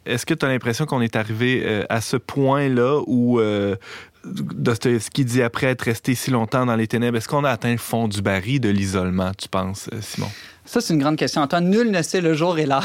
Est-ce 0.08 0.26
que 0.26 0.34
tu 0.34 0.46
as 0.46 0.50
l'impression 0.50 0.86
qu'on 0.86 1.02
est 1.02 1.16
arrivé 1.16 1.64
euh, 1.66 1.84
à 1.90 2.02
ce 2.02 2.16
point-là 2.16 3.02
où 3.08 3.40
euh, 3.40 3.76
Dostoevsky 4.26 5.26
dit 5.26 5.42
après 5.42 5.68
être 5.68 5.84
resté 5.84 6.16
si 6.16 6.32
longtemps 6.32 6.66
dans 6.66 6.76
les 6.76 6.88
ténèbres, 6.88 7.18
est-ce 7.18 7.28
qu'on 7.28 7.44
a 7.44 7.50
atteint 7.50 7.72
le 7.72 7.78
fond 7.78 8.08
du 8.08 8.22
baril 8.22 8.62
de 8.62 8.70
l'isolement, 8.70 9.32
tu 9.38 9.50
penses, 9.50 9.90
Simon? 10.02 10.30
Ça, 10.68 10.82
c'est 10.82 10.94
une 10.94 11.00
grande 11.00 11.16
question. 11.16 11.42
Antoine, 11.42 11.70
nul 11.70 11.92
ne 11.92 12.02
sait 12.02 12.20
le 12.20 12.34
jour 12.34 12.60
et 12.60 12.66
l'heure. 12.66 12.84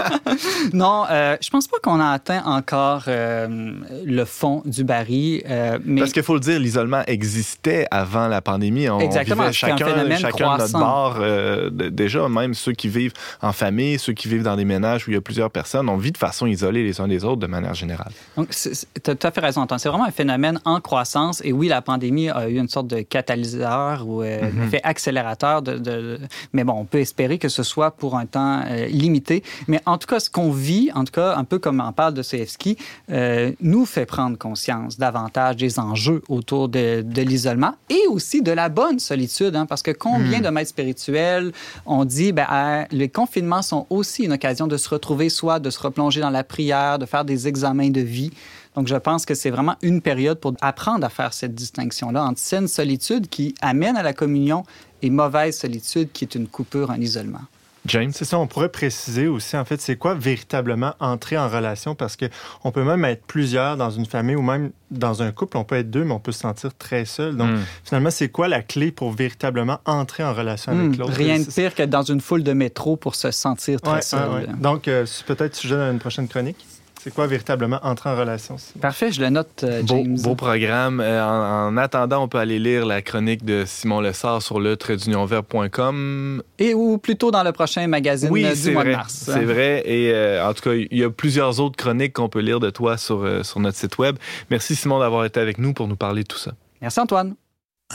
non, 0.72 1.04
euh, 1.10 1.36
je 1.40 1.50
pense 1.50 1.66
pas 1.66 1.78
qu'on 1.82 1.98
a 1.98 2.10
atteint 2.10 2.42
encore 2.44 3.04
euh, 3.08 3.72
le 4.04 4.24
fond 4.24 4.62
du 4.64 4.84
baril. 4.84 5.42
Euh, 5.50 5.80
mais... 5.84 6.00
Parce 6.02 6.12
qu'il 6.12 6.22
faut 6.22 6.34
le 6.34 6.40
dire, 6.40 6.60
l'isolement 6.60 7.02
existait 7.08 7.88
avant 7.90 8.28
la 8.28 8.40
pandémie. 8.40 8.88
On 8.88 9.00
Exactement, 9.00 9.42
vivait 9.42 9.52
chacun, 9.52 9.86
un 9.86 10.16
chacun 10.16 10.56
de 10.56 10.62
notre 10.62 10.72
bord. 10.78 11.16
Euh, 11.18 11.68
déjà, 11.70 12.28
même 12.28 12.54
ceux 12.54 12.72
qui 12.72 12.88
vivent 12.88 13.12
en 13.42 13.52
famille, 13.52 13.98
ceux 13.98 14.12
qui 14.12 14.28
vivent 14.28 14.44
dans 14.44 14.56
des 14.56 14.64
ménages 14.64 15.08
où 15.08 15.10
il 15.10 15.14
y 15.14 15.16
a 15.16 15.20
plusieurs 15.20 15.50
personnes, 15.50 15.88
on 15.88 15.96
vit 15.96 16.12
de 16.12 16.18
façon 16.18 16.46
isolée 16.46 16.84
les 16.84 17.00
uns 17.00 17.08
des 17.08 17.24
autres 17.24 17.40
de 17.40 17.48
manière 17.48 17.74
générale. 17.74 18.12
Donc, 18.36 18.50
tu 18.50 19.10
as 19.10 19.14
tout 19.16 19.26
à 19.26 19.30
fait 19.32 19.40
raison, 19.40 19.62
Antoine. 19.62 19.80
C'est 19.80 19.88
vraiment 19.88 20.06
un 20.06 20.12
phénomène 20.12 20.60
en 20.64 20.80
croissance. 20.80 21.42
Et 21.44 21.52
oui, 21.52 21.66
la 21.66 21.82
pandémie 21.82 22.30
a 22.30 22.48
eu 22.48 22.56
une 22.58 22.68
sorte 22.68 22.86
de 22.86 23.00
catalyseur 23.00 24.06
ou 24.06 24.22
mm 24.22 24.26
-hmm. 24.26 24.64
effet 24.66 24.80
accélérateur. 24.84 25.62
De, 25.62 25.76
de... 25.78 26.20
Mais 26.52 26.62
bon, 26.62 26.74
on 26.74 26.84
peut 26.84 26.99
espérer 27.00 27.38
que 27.38 27.48
ce 27.48 27.62
soit 27.62 27.90
pour 27.90 28.16
un 28.16 28.26
temps 28.26 28.62
euh, 28.66 28.86
limité. 28.86 29.42
Mais 29.68 29.80
en 29.86 29.98
tout 29.98 30.06
cas, 30.06 30.20
ce 30.20 30.30
qu'on 30.30 30.50
vit, 30.50 30.90
en 30.94 31.04
tout 31.04 31.12
cas, 31.12 31.36
un 31.36 31.44
peu 31.44 31.58
comme 31.58 31.82
on 31.84 31.92
parle 31.92 32.14
de 32.14 32.22
CFSKI, 32.22 32.76
euh, 33.10 33.52
nous 33.60 33.86
fait 33.86 34.06
prendre 34.06 34.38
conscience 34.38 34.98
davantage 34.98 35.56
des 35.56 35.78
enjeux 35.78 36.22
autour 36.28 36.68
de, 36.68 37.02
de 37.02 37.22
l'isolement 37.22 37.74
et 37.88 38.06
aussi 38.08 38.42
de 38.42 38.52
la 38.52 38.68
bonne 38.68 38.98
solitude. 38.98 39.56
Hein, 39.56 39.66
parce 39.66 39.82
que 39.82 39.90
combien 39.90 40.40
mmh. 40.40 40.42
de 40.42 40.48
maîtres 40.50 40.70
spirituels 40.70 41.52
ont 41.86 42.04
dit, 42.04 42.32
ben, 42.32 42.46
euh, 42.52 42.84
les 42.90 43.08
confinements 43.08 43.62
sont 43.62 43.86
aussi 43.90 44.24
une 44.24 44.32
occasion 44.32 44.66
de 44.66 44.76
se 44.76 44.88
retrouver, 44.88 45.28
soit 45.28 45.58
de 45.58 45.70
se 45.70 45.78
replonger 45.78 46.20
dans 46.20 46.30
la 46.30 46.44
prière, 46.44 46.98
de 46.98 47.06
faire 47.06 47.24
des 47.24 47.48
examens 47.48 47.90
de 47.90 48.00
vie. 48.00 48.30
Donc, 48.76 48.86
je 48.86 48.96
pense 48.96 49.26
que 49.26 49.34
c'est 49.34 49.50
vraiment 49.50 49.76
une 49.82 50.00
période 50.00 50.38
pour 50.38 50.54
apprendre 50.60 51.04
à 51.04 51.08
faire 51.08 51.32
cette 51.32 51.54
distinction-là 51.54 52.22
entre 52.22 52.38
saine 52.38 52.68
solitude 52.68 53.28
qui 53.28 53.54
amène 53.60 53.96
à 53.96 54.02
la 54.02 54.12
communion 54.12 54.64
et 55.02 55.10
mauvaise 55.10 55.56
solitude 55.56 56.10
qui 56.12 56.24
est 56.24 56.34
une 56.34 56.46
coupure, 56.46 56.90
un 56.90 57.00
isolement. 57.00 57.40
James, 57.86 58.12
c'est 58.12 58.26
ça, 58.26 58.38
on 58.38 58.46
pourrait 58.46 58.68
préciser 58.68 59.26
aussi, 59.26 59.56
en 59.56 59.64
fait, 59.64 59.80
c'est 59.80 59.96
quoi 59.96 60.14
véritablement 60.14 60.92
entrer 61.00 61.38
en 61.38 61.48
relation? 61.48 61.94
Parce 61.94 62.14
que 62.14 62.26
on 62.62 62.72
peut 62.72 62.84
même 62.84 63.04
être 63.06 63.24
plusieurs 63.24 63.78
dans 63.78 63.90
une 63.90 64.04
famille 64.04 64.36
ou 64.36 64.42
même 64.42 64.70
dans 64.90 65.22
un 65.22 65.32
couple, 65.32 65.56
on 65.56 65.64
peut 65.64 65.76
être 65.76 65.90
deux, 65.90 66.04
mais 66.04 66.12
on 66.12 66.20
peut 66.20 66.32
se 66.32 66.40
sentir 66.40 66.74
très 66.76 67.06
seul. 67.06 67.36
Donc, 67.36 67.48
mm. 67.48 67.60
finalement, 67.84 68.10
c'est 68.10 68.28
quoi 68.28 68.48
la 68.48 68.60
clé 68.60 68.92
pour 68.92 69.12
véritablement 69.12 69.78
entrer 69.86 70.22
en 70.22 70.34
relation 70.34 70.72
avec 70.72 70.90
mm, 70.90 70.98
l'autre? 70.98 71.12
Rien 71.14 71.38
de 71.38 71.44
pire 71.44 71.74
que 71.74 71.82
dans 71.84 72.02
une 72.02 72.20
foule 72.20 72.42
de 72.42 72.52
métro 72.52 72.96
pour 72.96 73.14
se 73.14 73.30
sentir 73.30 73.80
très 73.80 73.94
ouais, 73.94 74.02
seul. 74.02 74.28
Ouais, 74.28 74.46
ouais. 74.46 74.46
Donc, 74.58 74.86
euh, 74.86 75.06
peut-être 75.26 75.56
sujet 75.56 75.90
d'une 75.90 76.00
prochaine 76.00 76.28
chronique? 76.28 76.66
C'est 77.02 77.14
quoi 77.14 77.26
véritablement 77.26 77.80
entrer 77.82 78.10
en 78.10 78.16
relation? 78.16 78.56
Parfait, 78.78 79.10
je 79.10 79.22
le 79.22 79.30
note, 79.30 79.64
euh, 79.64 79.80
James. 79.86 80.16
Beau, 80.16 80.22
beau 80.22 80.34
programme. 80.34 81.00
Euh, 81.00 81.24
en, 81.24 81.68
en, 81.72 81.76
attendant, 81.78 82.22
on 82.24 82.28
peut 82.28 82.36
aller 82.36 82.58
lire 82.58 82.84
la 82.84 83.00
chronique 83.00 83.42
de 83.42 83.64
Simon 83.66 84.02
Lessard 84.02 84.42
sur 84.42 84.60
le 84.60 84.76
traitdunionvert.com. 84.76 86.42
Et 86.58 86.74
ou 86.74 86.98
plutôt 86.98 87.30
dans 87.30 87.42
le 87.42 87.52
prochain 87.52 87.86
magazine 87.86 88.28
oui, 88.30 88.42
du 88.42 88.72
mois 88.72 88.82
vrai, 88.82 88.92
de 88.92 88.96
mars. 88.96 89.22
C'est 89.24 89.44
vrai. 89.46 89.82
Et 89.86 90.12
euh, 90.12 90.46
en 90.46 90.52
tout 90.52 90.62
cas, 90.62 90.74
il 90.74 90.98
y 90.98 91.02
a 91.02 91.08
plusieurs 91.08 91.58
autres 91.58 91.76
chroniques 91.76 92.12
qu'on 92.12 92.28
peut 92.28 92.40
lire 92.40 92.60
de 92.60 92.68
toi 92.68 92.98
sur, 92.98 93.24
euh, 93.24 93.42
sur 93.44 93.60
notre 93.60 93.78
site 93.78 93.96
web. 93.96 94.16
Merci 94.50 94.76
Simon 94.76 94.98
d'avoir 94.98 95.24
été 95.24 95.40
avec 95.40 95.56
nous 95.56 95.72
pour 95.72 95.88
nous 95.88 95.96
parler 95.96 96.22
de 96.22 96.28
tout 96.28 96.36
ça. 96.36 96.52
Merci 96.82 97.00
Antoine. 97.00 97.34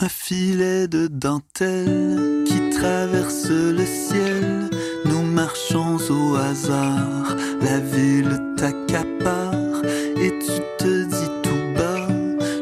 Un 0.00 0.08
filet 0.08 0.88
de 0.88 1.06
dentelle 1.06 2.42
qui 2.44 2.70
traverse 2.76 3.48
le 3.48 3.86
ciel. 3.86 4.68
Nous 5.04 5.22
marchons 5.22 5.96
au 6.10 6.34
hasard, 6.34 7.36
la 7.60 7.78
ville 7.78 8.40
t'accapare 8.56 9.82
et 10.16 10.32
tu 10.38 10.60
te 10.78 11.04
dis 11.04 11.30
tout 11.42 11.74
bas, 11.76 12.06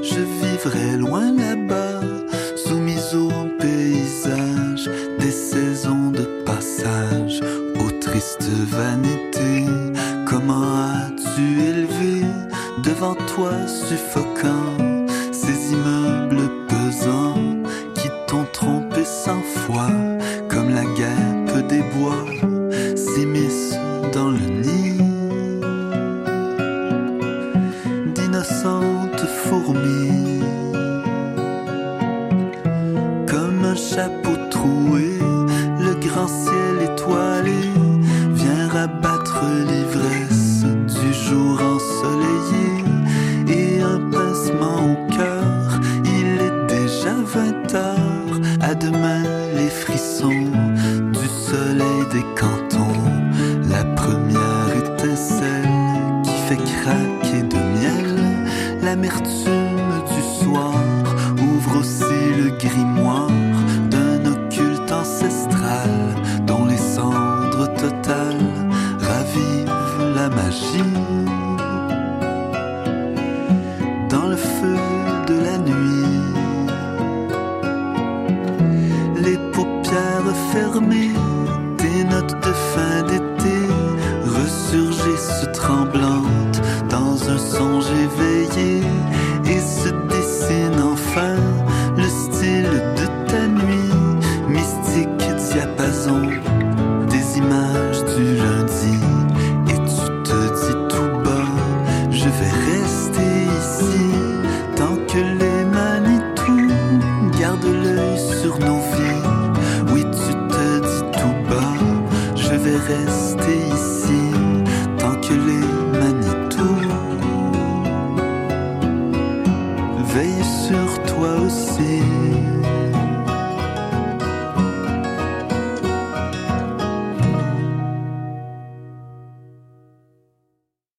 je 0.03 0.21
vivrai 0.21 0.97
loin 0.97 1.33
là-bas, 1.33 2.01
soumise 2.57 3.15
au 3.15 3.31
paysage 3.59 4.91
des 5.19 5.31
saisons 5.31 6.11
de 6.11 6.25
passage, 6.45 7.41
aux 7.81 7.91
tristes 8.01 8.49
vanités. 8.71 9.67
Comment 10.27 10.63
as-tu 10.63 11.61
élevé 11.63 12.27
devant 12.83 13.15
toi 13.35 13.53
suffocant 13.67 15.07
ces 15.33 15.73
immeubles 15.73 16.51
pesants 16.69 17.35
qui 17.95 18.09
t'ont 18.27 18.47
trompé 18.53 19.05
cent 19.05 19.43
fois, 19.43 19.91
comme 20.49 20.71
la 20.75 20.85
guêpe 20.97 21.67
des 21.69 21.83
bois 21.97 22.25
s'immisce 22.97 23.75
dans 24.13 24.31
le 24.31 24.64
chapeau 33.95 34.37
troué, 34.51 35.19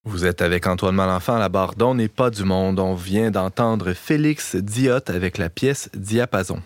Vous 0.08 0.24
êtes 0.24 0.44
avec 0.44 0.68
Antoine 0.68 0.94
Malenfant 0.94 1.36
à 1.36 1.40
la 1.40 1.50
barre 1.50 1.74
d'On 1.74 1.96
n'est 1.96 2.08
pas 2.08 2.30
du 2.30 2.44
monde. 2.44 2.80
On 2.80 2.94
vient 2.94 3.32
d'entendre 3.32 3.94
Félix 3.94 4.56
Diotte 4.56 5.10
avec 5.10 5.40
la 5.40 5.50
pièce 5.50 5.90
Diapason. 5.96 6.62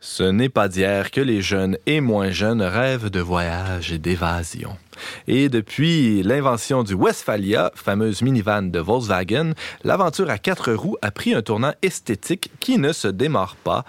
Ce 0.00 0.22
n'est 0.22 0.48
pas 0.48 0.68
d'hier 0.68 1.10
que 1.10 1.20
les 1.20 1.42
jeunes 1.42 1.76
et 1.84 2.00
moins 2.00 2.30
jeunes 2.30 2.62
rêvent 2.62 3.10
de 3.10 3.20
voyage 3.20 3.92
et 3.92 3.98
d'évasion. 3.98 4.78
Et 5.26 5.48
depuis 5.48 6.22
l'invention 6.22 6.82
du 6.82 6.94
Westphalia, 6.94 7.72
fameuse 7.74 8.22
minivan 8.22 8.62
de 8.62 8.78
Volkswagen, 8.78 9.52
l'aventure 9.84 10.30
à 10.30 10.38
quatre 10.38 10.72
roues 10.72 10.96
a 11.02 11.10
pris 11.10 11.34
un 11.34 11.42
tournant 11.42 11.72
esthétique 11.82 12.50
qui 12.60 12.78
ne 12.78 12.92
se 12.92 13.08
démarre 13.08 13.56
pas 13.56 13.84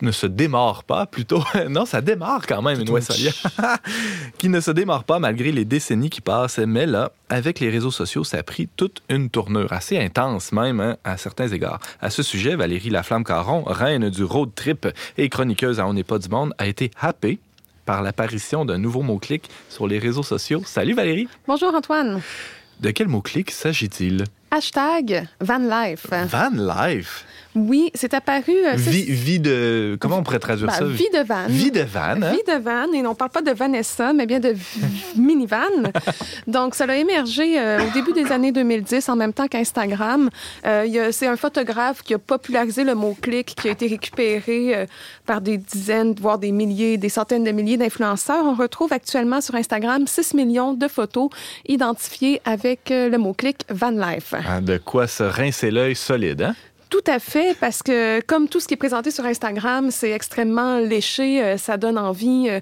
ne 0.00 0.12
se 0.12 0.26
démarre 0.26 0.84
pas, 0.84 1.06
plutôt. 1.06 1.42
non, 1.68 1.84
ça 1.84 2.00
démarre 2.00 2.46
quand 2.46 2.62
même, 2.62 2.80
une 2.80 2.90
Westphalia. 2.90 3.32
qui 4.38 4.48
ne 4.48 4.60
se 4.60 4.70
démarre 4.70 5.04
pas 5.04 5.18
malgré 5.18 5.52
les 5.52 5.64
décennies 5.64 6.10
qui 6.10 6.20
passent. 6.20 6.58
Mais 6.58 6.86
là, 6.86 7.12
avec 7.28 7.60
les 7.60 7.70
réseaux 7.70 7.90
sociaux, 7.90 8.24
ça 8.24 8.38
a 8.38 8.42
pris 8.42 8.68
toute 8.76 9.02
une 9.08 9.30
tournure, 9.30 9.72
assez 9.72 9.98
intense 9.98 10.52
même, 10.52 10.80
hein, 10.80 10.96
à 11.04 11.16
certains 11.16 11.48
égards. 11.48 11.80
À 12.00 12.10
ce 12.10 12.22
sujet, 12.22 12.56
Valérie 12.56 12.90
Laflamme-Caron, 12.90 13.64
reine 13.66 14.10
du 14.10 14.24
road 14.24 14.50
trip 14.54 14.88
et 15.18 15.28
chroniqueuse 15.28 15.80
à 15.80 15.86
On 15.86 15.94
n'est 15.94 16.04
pas 16.04 16.18
du 16.18 16.28
monde, 16.28 16.54
a 16.58 16.66
été 16.66 16.90
happée 17.00 17.38
par 17.92 18.00
l'apparition 18.00 18.64
d'un 18.64 18.78
nouveau 18.78 19.02
mot-clic 19.02 19.50
sur 19.68 19.86
les 19.86 19.98
réseaux 19.98 20.22
sociaux. 20.22 20.62
Salut 20.64 20.94
Valérie! 20.94 21.28
Bonjour 21.46 21.74
Antoine. 21.74 22.22
De 22.80 22.90
quel 22.90 23.06
mot-clic 23.06 23.50
s'agit-il? 23.50 24.24
Hashtag 24.50 25.28
Van 25.40 25.58
Life. 25.58 26.06
Oui, 27.54 27.90
c'est 27.94 28.14
apparu. 28.14 28.52
euh, 28.66 28.72
Vie, 28.76 29.04
vie 29.04 29.38
de. 29.38 29.96
Comment 30.00 30.18
on 30.18 30.22
pourrait 30.22 30.38
traduire 30.38 30.68
Ben, 30.68 30.74
ça? 30.74 30.84
vie 30.86 31.08
de 31.12 31.22
van. 31.22 31.46
Vie 31.48 31.70
de 31.70 31.82
van. 31.82 32.22
hein? 32.22 32.32
Vie 32.32 32.42
de 32.46 32.58
van, 32.62 32.90
et 32.94 33.06
on 33.06 33.10
ne 33.10 33.14
parle 33.14 33.30
pas 33.30 33.42
de 33.42 33.50
Vanessa, 33.50 34.12
mais 34.14 34.24
bien 34.26 34.40
de 34.40 34.54
minivan. 35.16 35.90
Donc, 36.46 36.74
ça 36.74 36.84
a 36.88 36.96
émergé 36.96 37.58
euh, 37.60 37.80
au 37.86 37.90
début 37.92 38.12
des 38.12 38.32
années 38.32 38.52
2010, 38.52 39.08
en 39.10 39.16
même 39.16 39.32
temps 39.34 39.48
qu'Instagram. 39.48 40.30
Euh, 40.66 41.08
c'est 41.12 41.26
un 41.26 41.36
photographe 41.36 42.02
qui 42.02 42.14
a 42.14 42.18
popularisé 42.18 42.84
le 42.84 42.94
mot-clic, 42.94 43.54
qui 43.54 43.68
a 43.68 43.72
été 43.72 43.86
récupéré 43.86 44.74
euh, 44.74 44.86
par 45.26 45.40
des 45.42 45.58
dizaines, 45.58 46.14
voire 46.18 46.38
des 46.38 46.52
milliers, 46.52 46.96
des 46.96 47.08
centaines 47.10 47.44
de 47.44 47.50
milliers 47.50 47.76
d'influenceurs. 47.76 48.44
On 48.46 48.54
retrouve 48.54 48.92
actuellement 48.94 49.40
sur 49.42 49.54
Instagram 49.56 50.06
6 50.06 50.34
millions 50.34 50.72
de 50.72 50.88
photos 50.88 51.28
identifiées 51.68 52.40
avec 52.44 52.88
le 52.90 53.16
mot-clic 53.18 53.58
Van 53.68 53.90
Life. 53.90 54.34
Ah, 54.48 54.60
de 54.60 54.78
quoi 54.78 55.06
se 55.06 55.22
rincer 55.22 55.70
l'œil 55.70 55.94
solide, 55.96 56.42
hein? 56.42 56.54
Tout 56.92 57.10
à 57.10 57.18
fait, 57.18 57.56
parce 57.58 57.82
que 57.82 58.20
comme 58.20 58.48
tout 58.50 58.60
ce 58.60 58.68
qui 58.68 58.74
est 58.74 58.76
présenté 58.76 59.10
sur 59.10 59.24
Instagram, 59.24 59.90
c'est 59.90 60.10
extrêmement 60.10 60.76
léché, 60.78 61.42
euh, 61.42 61.56
ça 61.56 61.78
donne 61.78 61.96
envie. 61.96 62.48
euh, 62.50 62.60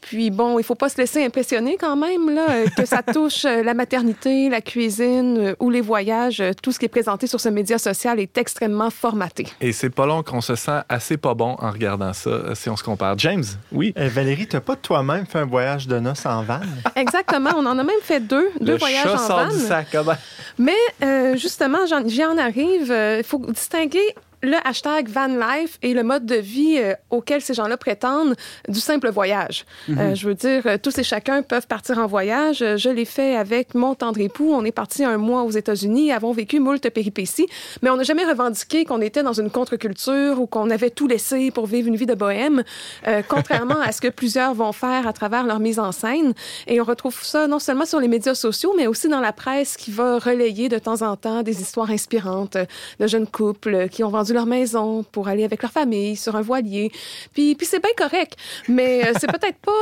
puis 0.00 0.30
bon, 0.30 0.58
il 0.58 0.64
faut 0.64 0.74
pas 0.74 0.88
se 0.88 0.96
laisser 0.96 1.22
impressionner 1.22 1.76
quand 1.78 1.94
même, 1.94 2.30
là, 2.34 2.46
euh, 2.50 2.66
que 2.74 2.86
ça 2.86 3.02
touche 3.12 3.44
euh, 3.44 3.62
la 3.62 3.74
maternité, 3.74 4.48
la 4.48 4.62
cuisine 4.62 5.36
euh, 5.38 5.54
ou 5.60 5.68
les 5.68 5.82
voyages. 5.82 6.40
euh, 6.40 6.52
Tout 6.62 6.72
ce 6.72 6.78
qui 6.78 6.86
est 6.86 6.88
présenté 6.88 7.26
sur 7.26 7.38
ce 7.38 7.50
média 7.50 7.76
social 7.76 8.18
est 8.18 8.38
extrêmement 8.38 8.88
formaté. 8.88 9.46
Et 9.60 9.72
c'est 9.72 9.90
pas 9.90 10.06
long 10.06 10.22
qu'on 10.22 10.40
se 10.40 10.54
sent 10.54 10.80
assez 10.88 11.18
pas 11.18 11.34
bon 11.34 11.56
en 11.60 11.70
regardant 11.70 12.14
ça, 12.14 12.54
si 12.54 12.70
on 12.70 12.76
se 12.76 12.82
compare. 12.82 13.18
James, 13.18 13.44
oui? 13.72 13.92
Valérie, 13.94 14.46
t'as 14.46 14.60
pas 14.60 14.76
toi-même 14.76 15.26
fait 15.26 15.40
un 15.40 15.44
voyage 15.46 15.86
de 15.86 15.98
noces 15.98 16.24
en 16.24 16.42
van? 16.44 16.60
Exactement, 16.96 17.50
on 17.56 17.66
en 17.66 17.78
a 17.78 17.84
même 17.84 18.00
fait 18.02 18.20
deux, 18.20 18.48
deux 18.58 18.72
le 18.72 18.78
voyages 18.78 19.02
chat 19.02 19.14
en 19.14 19.18
sort 19.18 19.44
van. 19.46 19.52
du 19.52 19.58
sac. 19.60 19.88
ah 19.94 20.02
ben. 20.02 20.16
Mais 20.58 20.72
euh, 21.04 21.36
justement, 21.36 21.84
j'en- 21.86 22.08
j'y 22.08 22.24
en 22.24 22.38
arrive. 22.38 22.90
Il 23.18 23.22
faut 23.22 23.38
distinguer 23.66 24.14
le 24.42 24.56
hashtag 24.64 25.08
van 25.08 25.28
life 25.28 25.78
et 25.82 25.94
le 25.94 26.02
mode 26.02 26.26
de 26.26 26.36
vie 26.36 26.78
euh, 26.78 26.94
auquel 27.10 27.40
ces 27.40 27.54
gens-là 27.54 27.76
prétendent 27.76 28.34
du 28.68 28.80
simple 28.80 29.10
voyage. 29.10 29.64
Euh, 29.90 30.14
je 30.14 30.26
veux 30.28 30.34
dire, 30.34 30.62
euh, 30.66 30.78
tous 30.82 30.98
et 30.98 31.02
chacun 31.02 31.42
peuvent 31.42 31.66
partir 31.66 31.98
en 31.98 32.06
voyage. 32.06 32.58
Je 32.58 32.88
l'ai 32.88 33.04
fait 33.04 33.36
avec 33.36 33.74
mon 33.74 33.94
tendre 33.94 34.20
époux. 34.20 34.52
On 34.52 34.64
est 34.64 34.72
parti 34.72 35.04
un 35.04 35.18
mois 35.18 35.42
aux 35.42 35.50
États-Unis, 35.50 36.12
avons 36.12 36.32
vécu 36.32 36.60
moult 36.60 36.88
péripéties, 36.90 37.46
mais 37.82 37.90
on 37.90 37.96
n'a 37.96 38.02
jamais 38.02 38.24
revendiqué 38.24 38.84
qu'on 38.84 39.00
était 39.00 39.22
dans 39.22 39.32
une 39.32 39.50
contre-culture 39.50 40.40
ou 40.40 40.46
qu'on 40.46 40.70
avait 40.70 40.90
tout 40.90 41.06
laissé 41.06 41.50
pour 41.50 41.66
vivre 41.66 41.88
une 41.88 41.96
vie 41.96 42.06
de 42.06 42.14
bohème, 42.14 42.62
euh, 43.06 43.22
contrairement 43.28 43.80
à 43.80 43.92
ce 43.92 44.00
que 44.00 44.08
plusieurs 44.08 44.54
vont 44.54 44.72
faire 44.72 45.06
à 45.06 45.12
travers 45.12 45.44
leur 45.44 45.60
mise 45.60 45.78
en 45.78 45.92
scène. 45.92 46.32
Et 46.66 46.80
on 46.80 46.84
retrouve 46.84 47.16
ça 47.22 47.46
non 47.46 47.58
seulement 47.58 47.86
sur 47.86 48.00
les 48.00 48.08
médias 48.08 48.34
sociaux, 48.34 48.74
mais 48.76 48.86
aussi 48.86 49.08
dans 49.08 49.20
la 49.20 49.32
presse 49.32 49.76
qui 49.76 49.90
va 49.90 50.18
relayer 50.18 50.68
de 50.68 50.78
temps 50.78 51.02
en 51.02 51.16
temps 51.16 51.42
des 51.42 51.60
histoires 51.60 51.90
inspirantes 51.90 52.56
de 53.00 53.06
jeunes 53.06 53.26
couples 53.26 53.88
qui 53.88 54.04
ont 54.04 54.10
vendu 54.10 54.25
leur 54.34 54.46
maison 54.46 55.02
pour 55.04 55.28
aller 55.28 55.44
avec 55.44 55.62
leur 55.62 55.70
famille 55.72 56.16
sur 56.16 56.36
un 56.36 56.42
voilier. 56.42 56.90
Puis, 57.32 57.54
puis 57.54 57.66
c'est 57.66 57.80
bien 57.80 57.90
correct, 57.96 58.36
mais 58.68 59.04
euh, 59.06 59.12
c'est 59.18 59.26
peut-être 59.30 59.58
pas 59.58 59.72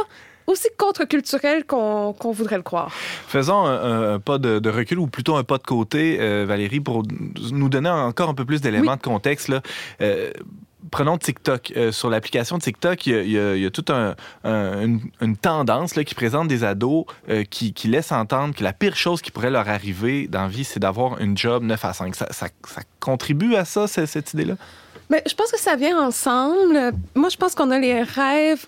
aussi 0.46 0.68
contre-culturel 0.76 1.64
qu'on 1.64 2.12
qu'on 2.12 2.30
voudrait 2.33 2.57
le 2.59 2.62
croire. 2.62 2.90
Faisons 3.28 3.64
un, 3.64 3.72
un- 3.74 4.14
un 4.14 4.18
pas 4.20 4.37
de, 4.38 4.59
de 4.59 4.70
recul 4.70 4.98
ou 4.98 5.07
plutôt 5.07 5.37
un 5.37 5.44
pas 5.44 5.57
de 5.59 5.62
côté, 5.62 6.18
euh, 6.20 6.44
Valérie, 6.46 6.80
pour 6.80 7.02
nous 7.52 7.68
donner 7.70 7.88
encore 7.88 8.28
un 8.28 8.35
peu 8.35 8.44
plus 8.44 8.61
d'éléments 8.61 8.92
Oui. 8.92 8.98
de 8.98 9.02
contexte. 9.02 9.48
Là. 9.48 9.62
Euh, 10.02 10.30
Prenons 10.90 11.16
TikTok. 11.18 11.72
Euh, 11.76 11.92
sur 11.92 12.10
l'application 12.10 12.58
TikTok, 12.58 13.06
il 13.06 13.30
y 13.30 13.66
a, 13.66 13.70
toute 13.70 13.90
un- 13.90 14.14
un- 14.44 14.98
une, 15.20 15.36
tendance 15.36 15.94
là, 15.96 16.04
qui 16.04 16.14
présente 16.14 16.48
des 16.48 16.64
ados 16.64 17.04
euh, 17.28 17.44
qui, 17.44 17.72
laissent 17.88 18.12
entendre 18.12 18.54
que 18.54 18.62
la 18.64 18.72
pire 18.72 18.96
chose 18.96 19.22
qui 19.22 19.30
pourrait 19.30 19.50
leur 19.50 19.68
arriver 19.68 20.28
dans 20.28 20.42
la 20.42 20.48
vie, 20.48 20.64
c'est 20.64 20.80
d'avoir 20.80 21.20
une 21.20 21.36
job 21.36 21.62
9 21.64 21.84
à 21.84 21.92
5. 21.92 22.14
Ça, 22.14 22.48
contribue 23.00 23.54
à 23.56 23.64
ça, 23.64 23.86
c'est- 23.86 24.06
cette 24.06 24.32
idée-là? 24.34 24.54
Mais 25.10 25.22
je 25.28 25.34
pense 25.34 25.50
que 25.52 25.58
ça 25.60 25.76
vient 25.76 26.00
ensemble. 26.02 26.92
Moi, 27.14 27.28
je 27.28 27.36
pense 27.36 27.54
qu'on 27.54 27.70
a 27.70 27.78
les 27.78 28.02
rêves 28.02 28.64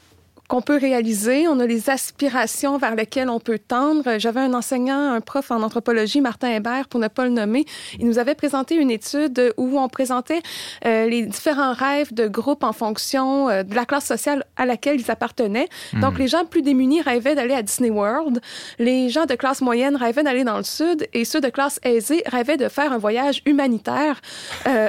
qu'on 0.49 0.61
peut 0.61 0.77
réaliser, 0.77 1.49
on 1.49 1.61
a 1.61 1.67
les 1.67 1.91
aspirations 1.91 2.79
vers 2.79 2.95
lesquelles 2.95 3.29
on 3.29 3.41
peut 3.41 3.59
tendre. 3.59 4.19
J'avais 4.19 4.41
un 4.41 4.55
enseignant, 4.55 5.13
un 5.13 5.21
prof 5.21 5.51
en 5.51 5.63
anthropologie, 5.63 6.21
Martin 6.21 6.51
Hébert, 6.51 6.89
pour 6.89 7.01
ne 7.01 7.09
pas 7.09 7.25
le 7.25 7.31
nommer. 7.31 7.65
Il 7.99 8.07
nous 8.07 8.19
avait 8.19 8.35
présenté 8.35 8.75
une 8.77 8.91
étude 8.91 9.53
où 9.57 9.79
on 9.79 9.89
présentait 9.89 10.43
euh, 10.85 11.07
les 11.07 11.23
différents 11.23 11.73
rêves 11.73 12.13
de 12.15 12.29
groupes 12.29 12.65
en 12.65 12.73
fonction 12.73 13.49
euh, 13.49 13.63
de 13.63 13.75
la 13.75 13.85
classe 13.85 14.07
sociale 14.07 14.45
à 14.57 14.67
laquelle 14.67 15.01
ils 15.01 15.11
appartenaient. 15.11 15.69
Donc, 15.95 16.15
Hmm. 16.15 16.19
les 16.19 16.29
gens 16.29 16.45
plus 16.45 16.63
démunis 16.63 17.03
rêvaient 17.03 17.35
d'aller 17.35 17.55
à 17.55 17.63
Disney 17.63 17.91
World. 17.91 18.41
Les 18.79 19.09
gens 19.09 19.27
de 19.27 19.35
classe 19.35 19.61
moyenne 19.61 19.97
rêvaient 19.97 20.23
d'aller 20.23 20.45
dans 20.45 20.57
le 20.57 20.65
sud 20.65 21.07
et 21.13 21.25
ceux 21.25 21.41
de 21.41 21.49
classe 21.49 21.81
aisée 21.83 22.23
rêvaient 22.27 22.57
de 22.57 22.69
faire 22.69 22.93
un 22.93 22.99
voyage 22.99 23.43
humanitaire. 23.47 24.21
Euh, 24.67 24.89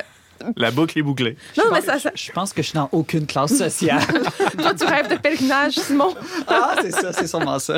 La 0.55 0.71
boucle 0.71 0.97
est 0.97 1.01
bouclée. 1.01 1.37
non, 1.57 1.65
Je 1.67 1.73
mais 1.73 1.77
pense- 1.81 1.85
ça, 1.85 1.99
ça- 1.99 2.11
Je 2.15 2.31
pense 2.31 2.53
que 2.53 2.61
je 2.61 2.67
suis 2.69 2.75
dans 2.77 2.89
aucune 2.91 3.25
classe 3.25 3.55
sociale. 3.55 4.01
toi, 4.57 4.73
tu 4.73 4.85
rêves 4.85 5.09
de 5.09 5.15
pèlerinage, 5.15 5.73
Simon? 5.73 6.13
ah, 6.47 6.75
c'est 6.81 6.91
ça, 6.91 7.13
c'est 7.13 7.27
sûrement 7.27 7.59
ça. 7.59 7.77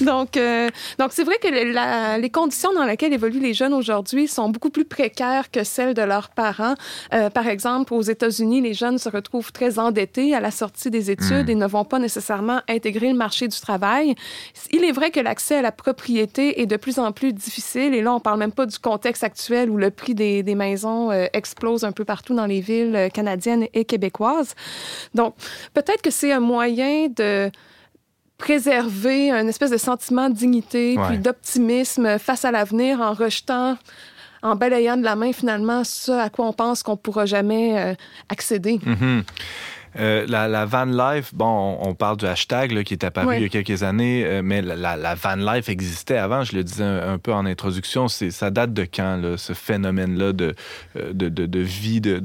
Donc, 0.00 0.36
euh, 0.36 0.68
donc 0.98 1.10
c'est 1.12 1.24
vrai 1.24 1.36
que 1.40 1.48
le- 1.48 1.72
la- 1.72 2.18
les 2.18 2.30
conditions 2.30 2.72
dans 2.72 2.84
lesquelles 2.84 3.12
évoluent 3.12 3.40
les 3.40 3.54
jeunes 3.54 3.74
aujourd'hui 3.74 4.28
sont 4.28 4.48
beaucoup 4.48 4.70
plus 4.70 4.84
précaires 4.84 5.50
que 5.50 5.64
celles 5.64 5.94
de 5.94 6.02
leurs 6.02 6.28
parents. 6.30 6.74
Euh, 7.12 7.30
par 7.30 7.46
exemple, 7.46 7.92
aux 7.94 8.02
États-Unis, 8.02 8.60
les 8.60 8.74
jeunes 8.74 8.98
se 8.98 9.08
retrouvent 9.08 9.52
très 9.52 9.78
endettés 9.78 10.34
à 10.34 10.40
la 10.40 10.50
sortie 10.50 10.90
des 10.90 11.10
études 11.10 11.48
et 11.48 11.54
ne 11.54 11.66
vont 11.66 11.84
pas 11.84 11.98
nécessairement 11.98 12.60
intégrer 12.68 13.08
le 13.08 13.16
marché 13.16 13.48
du 13.48 13.58
travail. 13.60 14.14
Il 14.70 14.84
est 14.84 14.92
vrai 14.92 15.10
que 15.10 15.20
l'accès 15.20 15.56
à 15.56 15.62
la 15.62 15.72
propriété 15.72 16.60
est 16.60 16.66
de 16.66 16.76
plus 16.76 16.98
en 16.98 17.12
plus 17.12 17.32
difficile. 17.32 17.94
Et 17.94 18.02
là, 18.02 18.12
on 18.12 18.20
parle 18.20 18.38
même 18.38 18.52
pas 18.52 18.66
du 18.66 18.78
contexte 18.78 19.24
actuel 19.24 19.70
où 19.70 19.76
le 19.76 19.90
prix 19.90 20.14
des, 20.14 20.42
des 20.42 20.54
maisons 20.54 21.10
euh, 21.10 21.26
explose 21.32 21.73
un 21.82 21.90
peu 21.92 22.04
partout 22.04 22.34
dans 22.34 22.46
les 22.46 22.60
villes 22.60 22.94
euh, 22.94 23.08
canadiennes 23.08 23.66
et 23.74 23.84
québécoises. 23.84 24.54
Donc, 25.14 25.34
peut-être 25.72 26.02
que 26.02 26.10
c'est 26.10 26.30
un 26.30 26.40
moyen 26.40 27.08
de 27.08 27.50
préserver 28.38 29.30
un 29.30 29.46
espèce 29.48 29.70
de 29.70 29.76
sentiment 29.76 30.28
de 30.28 30.34
dignité 30.34 30.96
Ouais. 30.98 31.06
puis 31.08 31.18
d'optimisme 31.18 32.18
face 32.18 32.44
à 32.44 32.50
l'avenir 32.50 33.00
en 33.00 33.12
rejetant 33.12 33.76
en 34.42 34.56
balayant 34.56 34.96
de 34.98 35.04
la 35.04 35.16
main 35.16 35.32
finalement 35.32 35.84
ce 35.84 36.12
à 36.12 36.28
quoi 36.28 36.46
on 36.46 36.52
pense 36.52 36.82
qu'on 36.82 36.96
pourra 36.96 37.24
jamais 37.26 37.78
euh, 37.78 37.94
accéder. 38.28 38.78
Mhm. 38.84 39.22
Euh, 39.98 40.24
la, 40.28 40.48
la 40.48 40.64
van 40.66 40.84
life, 40.86 41.34
bon, 41.34 41.46
on, 41.80 41.88
on 41.90 41.94
parle 41.94 42.16
du 42.16 42.26
hashtag 42.26 42.72
là, 42.72 42.82
qui 42.82 42.94
est 42.94 43.04
apparu 43.04 43.28
Oui. 43.28 43.36
il 43.38 43.42
y 43.42 43.46
a 43.46 43.48
quelques 43.48 43.82
années, 43.82 44.24
euh, 44.24 44.40
mais 44.42 44.60
la, 44.62 44.74
la- 44.76 44.96
la 44.96 45.14
van 45.14 45.36
life 45.36 45.68
existait 45.68 46.16
avant. 46.18 46.42
Je 46.44 46.56
le 46.56 46.64
disais 46.64 46.82
un, 46.84 47.12
un 47.14 47.18
peu 47.18 47.32
en 47.32 47.46
introduction. 47.46 48.08
Ça 48.08 48.50
date 48.50 48.72
de 48.72 48.84
quand 48.92 49.16
là, 49.16 49.36
ce 49.36 49.52
phénomène-là 49.52 50.32
de, 50.32 50.54
euh, 50.96 51.12
de, 51.12 51.28
de, 51.28 51.46
de 51.46 51.60
vie 51.60 52.00
de, 52.00 52.22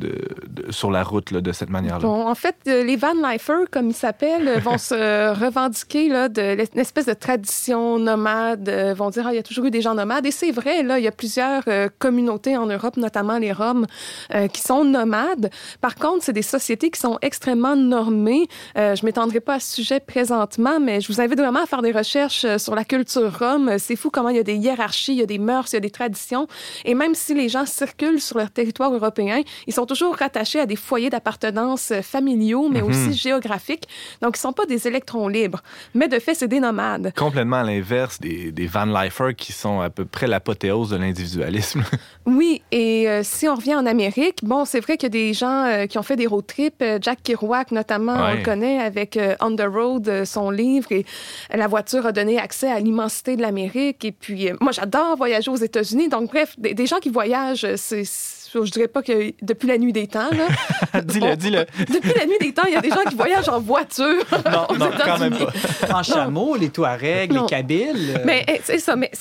sur 0.72 0.90
la 0.92 1.04
route 1.04 1.32
là, 1.32 1.42
de 1.42 1.52
cette 1.52 1.70
manière-là? 1.70 2.02
Bon, 2.02 2.28
en 2.28 2.36
fait, 2.36 2.56
les 2.66 2.96
Van 2.96 3.14
Lifers, 3.14 3.70
comme 3.72 3.90
ils 3.90 3.94
s'appellent, 3.96 4.60
vont 4.62 4.78
se 4.80 4.96
revendiquer 5.40 6.10
là, 6.10 6.30
de 6.30 6.42
l'es- 6.56 6.70
une 6.74 6.80
espèce 6.82 7.06
de 7.06 7.14
tradition 7.14 8.00
nomade, 8.00 8.70
vont 8.96 9.10
dire 9.10 9.26
ah, 9.28 9.34
il 9.34 9.36
y 9.36 9.40
a 9.40 9.44
toujours 9.44 9.66
eu 9.66 9.72
des 9.72 9.82
gens 9.82 9.94
nomades. 9.94 10.26
Et 10.26 10.32
c'est 10.32 10.52
vrai, 10.52 10.82
là, 10.82 10.98
il 10.98 11.04
y 11.04 11.08
a 11.08 11.12
plusieurs 11.12 11.64
communautés 12.00 12.58
en 12.58 12.66
Europe, 12.66 12.98
notamment 12.98 13.38
les 13.38 13.52
Roms, 13.52 13.86
euh, 14.34 14.48
qui 14.48 14.62
sont 14.62 14.84
nomades. 14.86 15.50
Par 15.82 15.96
contre, 15.96 16.24
c'est 16.24 16.34
des 16.34 16.42
sociétés 16.42 16.90
qui 16.90 17.00
sont 17.00 17.18
extrêmement 17.22 17.59
normées. 17.76 18.48
Euh, 18.78 18.96
je 18.96 19.06
m'étendrai 19.06 19.40
pas 19.40 19.56
à 19.56 19.60
ce 19.60 19.76
sujet 19.76 20.00
présentement, 20.00 20.80
mais 20.80 21.02
je 21.02 21.08
vous 21.12 21.22
invite 21.22 21.40
vraiment 21.40 21.64
à 21.64 21.66
faire 21.66 21.82
des 21.82 21.92
recherches 21.92 22.46
euh, 22.46 22.58
sur 22.58 22.76
la 22.76 22.84
culture 22.84 23.38
rome. 23.38 23.78
C'est 23.78 23.96
fou 23.96 24.10
comment 24.10 24.30
il 24.30 24.38
y 24.38 24.40
a 24.40 24.44
des 24.44 24.56
hiérarchies, 24.56 25.14
il 25.14 25.20
y 25.20 25.24
a 25.24 25.26
des 25.26 25.40
mœurs, 25.40 25.72
il 25.72 25.76
y 25.76 25.78
a 25.78 25.82
des 25.82 25.90
traditions. 25.90 26.48
Et 26.86 26.96
même 26.96 27.16
si 27.16 27.34
les 27.34 27.50
gens 27.50 27.66
circulent 27.66 28.22
sur 28.22 28.38
leur 28.38 28.52
territoire 28.52 28.94
européen, 28.94 29.42
ils 29.68 29.74
sont 29.74 29.86
toujours 29.86 30.16
rattachés 30.16 30.60
à 30.60 30.66
des 30.66 30.76
foyers 30.76 31.10
d'appartenance 31.10 31.92
euh, 31.92 32.02
familiaux, 32.02 32.70
mais 32.70 32.82
aussi 32.82 33.14
géographiques. 33.14 33.88
Donc, 34.22 34.38
ils 34.38 34.42
sont 34.42 34.54
pas 34.54 34.66
des 34.66 34.88
électrons 34.88 35.28
libres. 35.28 35.62
Mais 35.94 36.08
de 36.08 36.20
fait, 36.20 36.34
c'est 36.34 36.48
des 36.48 36.60
nomades. 36.60 37.14
Complètement 37.16 37.58
à 37.58 37.64
l'inverse 37.64 38.20
des, 38.20 38.52
des 38.52 38.68
van 38.68 38.86
lifers 38.86 39.36
qui 39.36 39.52
sont 39.52 39.82
à 39.82 39.90
peu 39.90 40.06
près 40.06 40.28
l'apothéose 40.28 40.90
de 40.90 40.98
l'individualisme. 40.98 41.84
Oui, 42.26 42.62
et 42.72 43.10
euh, 43.10 43.22
si 43.24 43.48
on 43.48 43.56
revient 43.56 43.74
en 43.74 43.88
Amérique, 43.88 44.44
bon, 44.44 44.64
c'est 44.64 44.80
vrai 44.82 44.98
qu'il 44.98 45.04
y 45.04 45.08
a 45.08 45.10
des 45.10 45.34
gens 45.34 45.66
euh, 45.66 45.88
qui 45.88 45.98
ont 45.98 46.04
fait 46.04 46.16
des 46.16 46.28
road 46.28 46.46
trips. 46.46 46.84
Jack 47.02 47.24
Kerouac, 47.24 47.49
notamment, 47.72 48.14
on 48.14 48.36
le 48.38 48.44
connaît 48.44 48.80
avec 48.80 49.18
euh, 49.18 49.36
On 49.42 49.56
the 49.56 49.62
Road, 49.68 50.08
euh, 50.08 50.26
son 50.26 50.50
livre, 50.52 50.92
et 50.92 51.06
la 51.54 51.68
voiture 51.68 52.06
a 52.06 52.12
donné 52.12 52.38
accès 52.40 52.72
à 52.72 52.80
l'immensité 52.80 53.36
de 53.36 53.42
l'Amérique. 53.42 54.06
Et 54.06 54.12
puis, 54.12 54.50
euh, 54.50 54.56
moi, 54.62 54.72
j'adore 54.72 55.16
voyager 55.18 55.50
aux 55.52 55.56
États-Unis. 55.56 56.10
Donc, 56.10 56.30
bref, 56.32 56.56
des, 56.58 56.74
des 56.74 56.86
gens 56.86 57.00
qui 57.00 57.10
voyagent, 57.10 57.76
c'est- 57.76 58.39
je 58.54 58.72
dirais 58.72 58.88
pas 58.88 59.02
que 59.02 59.34
depuis 59.42 59.68
la 59.68 59.78
nuit 59.78 59.94
des 59.94 60.08
temps, 60.08 60.30
là. 60.32 61.02
dis-le, 61.02 61.36
dis-le. 61.36 61.66
Depuis 61.80 62.14
la 62.18 62.26
nuit 62.26 62.38
des 62.40 62.54
temps, 62.54 62.64
il 62.68 62.74
y 62.74 62.78
a 62.78 62.82
des 62.82 62.90
gens 62.90 63.04
qui 63.08 63.16
voyagent 63.16 63.50
en 63.50 63.60
voiture. 63.60 64.24
Non, 64.52 64.68
non, 64.78 64.90
quand 65.06 65.20
même 65.20 65.38
pas. 65.38 65.52
En 66.00 66.04
chameau, 66.04 66.56
les 66.56 66.70
Touaregs, 66.70 67.32
les 67.32 67.46
Kabyles. 67.48 68.16
euh, 68.18 68.24
Mais 68.26 68.44
eh, 68.48 68.62
c'est 68.64 68.80
ça, 68.80 68.96
mais 68.96 69.12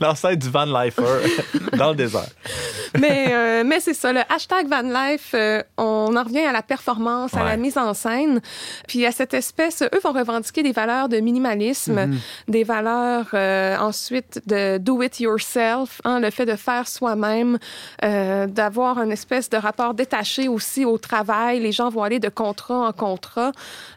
L'ancêtre 0.00 0.38
du 0.42 0.48
van 0.50 0.64
lifer 0.64 1.02
dans 1.76 1.90
le 1.90 1.96
désert. 1.96 2.26
Mais, 2.98 3.26
euh, 3.30 3.62
mais 3.64 3.80
c'est 3.80 3.94
ça, 3.94 4.12
le 4.12 4.20
hashtag 4.28 4.66
Van 4.68 4.82
Life, 4.82 5.30
euh, 5.34 5.62
on 5.76 6.14
en 6.16 6.22
revient 6.24 6.40
à 6.40 6.52
la 6.52 6.62
performance, 6.62 7.34
à 7.34 7.44
la 7.44 7.56
mise 7.56 7.78
en 7.78 7.94
scène, 7.94 8.40
puis 8.88 9.06
à 9.06 9.12
cette 9.12 9.34
espèce, 9.34 9.82
eux 9.82 10.00
vont 10.02 10.12
revendiquer 10.12 10.62
des 10.62 10.72
valeurs 10.72 11.08
de 11.08 11.18
minimalisme, 11.20 12.10
des 12.48 12.64
valeurs 12.64 13.26
euh, 13.34 13.76
ensuite 13.78 14.42
de 14.46 14.78
do 14.78 15.02
it 15.02 15.20
yourself, 15.20 16.00
hein, 16.04 16.20
le 16.20 16.30
fait 16.30 16.46
de 16.46 16.56
faire 16.56 16.88
soi-même, 16.88 17.58
euh, 18.04 18.46
d'avoir 18.72 19.02
une 19.02 19.12
espèce 19.12 19.50
de 19.50 19.58
rapport 19.58 19.92
détaché 19.92 20.48
aussi 20.48 20.86
au 20.86 20.96
travail. 20.96 21.60
Les 21.60 21.72
gens 21.72 21.90
vont 21.90 22.02
aller 22.02 22.18
de 22.18 22.30
contrat 22.30 22.88
en 22.88 22.92
contrat. 22.92 23.52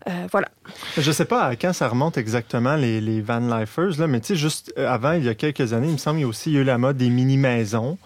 Euh, 0.10 0.12
voilà. 0.34 0.50
Je 0.98 1.12
sais 1.14 1.24
pas 1.24 1.44
à 1.44 1.56
quand 1.56 1.72
ça 1.72 1.88
remonte 1.88 2.18
exactement, 2.18 2.76
les, 2.76 3.00
les 3.00 3.22
van 3.22 3.40
lifers, 3.40 3.98
là, 3.98 4.08
mais 4.08 4.20
tu 4.20 4.28
sais, 4.28 4.36
juste 4.36 4.74
euh, 4.78 4.92
avant, 4.92 5.14
il 5.14 5.24
y 5.24 5.30
a 5.30 5.34
quelques 5.34 5.72
années, 5.72 5.88
il 5.88 5.94
me 5.94 5.98
semble, 5.98 6.20
il 6.20 6.24
y 6.24 6.26
a 6.26 6.28
aussi 6.28 6.54
eu 6.54 6.66
la 6.66 6.78
mode 6.78 6.98
des 6.98 7.10
mini-maisons. 7.10 7.98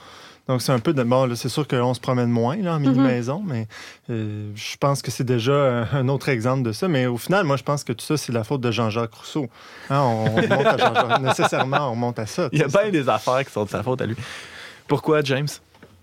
Donc, 0.47 0.61
c'est 0.61 0.71
un 0.71 0.79
peu 0.79 0.93
de. 0.93 1.01
Bon, 1.01 1.25
là, 1.25 1.35
c'est 1.35 1.49
sûr 1.49 1.67
qu'on 1.67 1.93
se 1.95 1.99
promène 1.99 2.29
moins 2.29 2.57
là, 2.57 2.75
en 2.75 2.79
mini-maison, 2.79 3.41
mais 3.43 3.67
euh, 4.11 4.51
je 4.55 4.77
pense 4.77 5.01
que 5.01 5.09
c'est 5.09 5.23
déjà 5.23 5.87
un, 5.91 6.07
autre 6.07 6.29
exemple 6.29 6.61
de 6.61 6.71
ça. 6.71 6.87
Mais 6.87 7.07
au 7.07 7.17
final, 7.17 7.45
moi, 7.45 7.57
je 7.57 7.63
pense 7.63 7.83
que 7.83 7.93
tout 7.93 8.05
ça, 8.05 8.15
c'est 8.15 8.31
la 8.31 8.43
faute 8.43 8.61
de 8.61 8.69
Jean-Jacques 8.69 9.13
Rousseau. 9.13 9.47
Hein, 9.89 10.01
on, 10.01 10.25
on 10.25 10.35
remonte 10.35 10.65
à 10.65 10.77
Jean-Jacques. 10.77 11.21
Nécessairement, 11.21 11.87
on 11.87 11.91
remonte 11.91 12.19
à 12.19 12.27
ça. 12.27 12.49
Il 12.51 12.59
y 12.59 12.63
a 12.63 12.67
bien 12.67 12.89
des 12.89 13.09
affaires 13.09 13.43
qui 13.43 13.51
sont 13.51 13.65
de 13.65 13.69
sa 13.69 13.81
faute 13.81 14.01
à 14.01 14.05
lui. 14.05 14.15
Pourquoi, 14.87 15.21
James? 15.21 15.47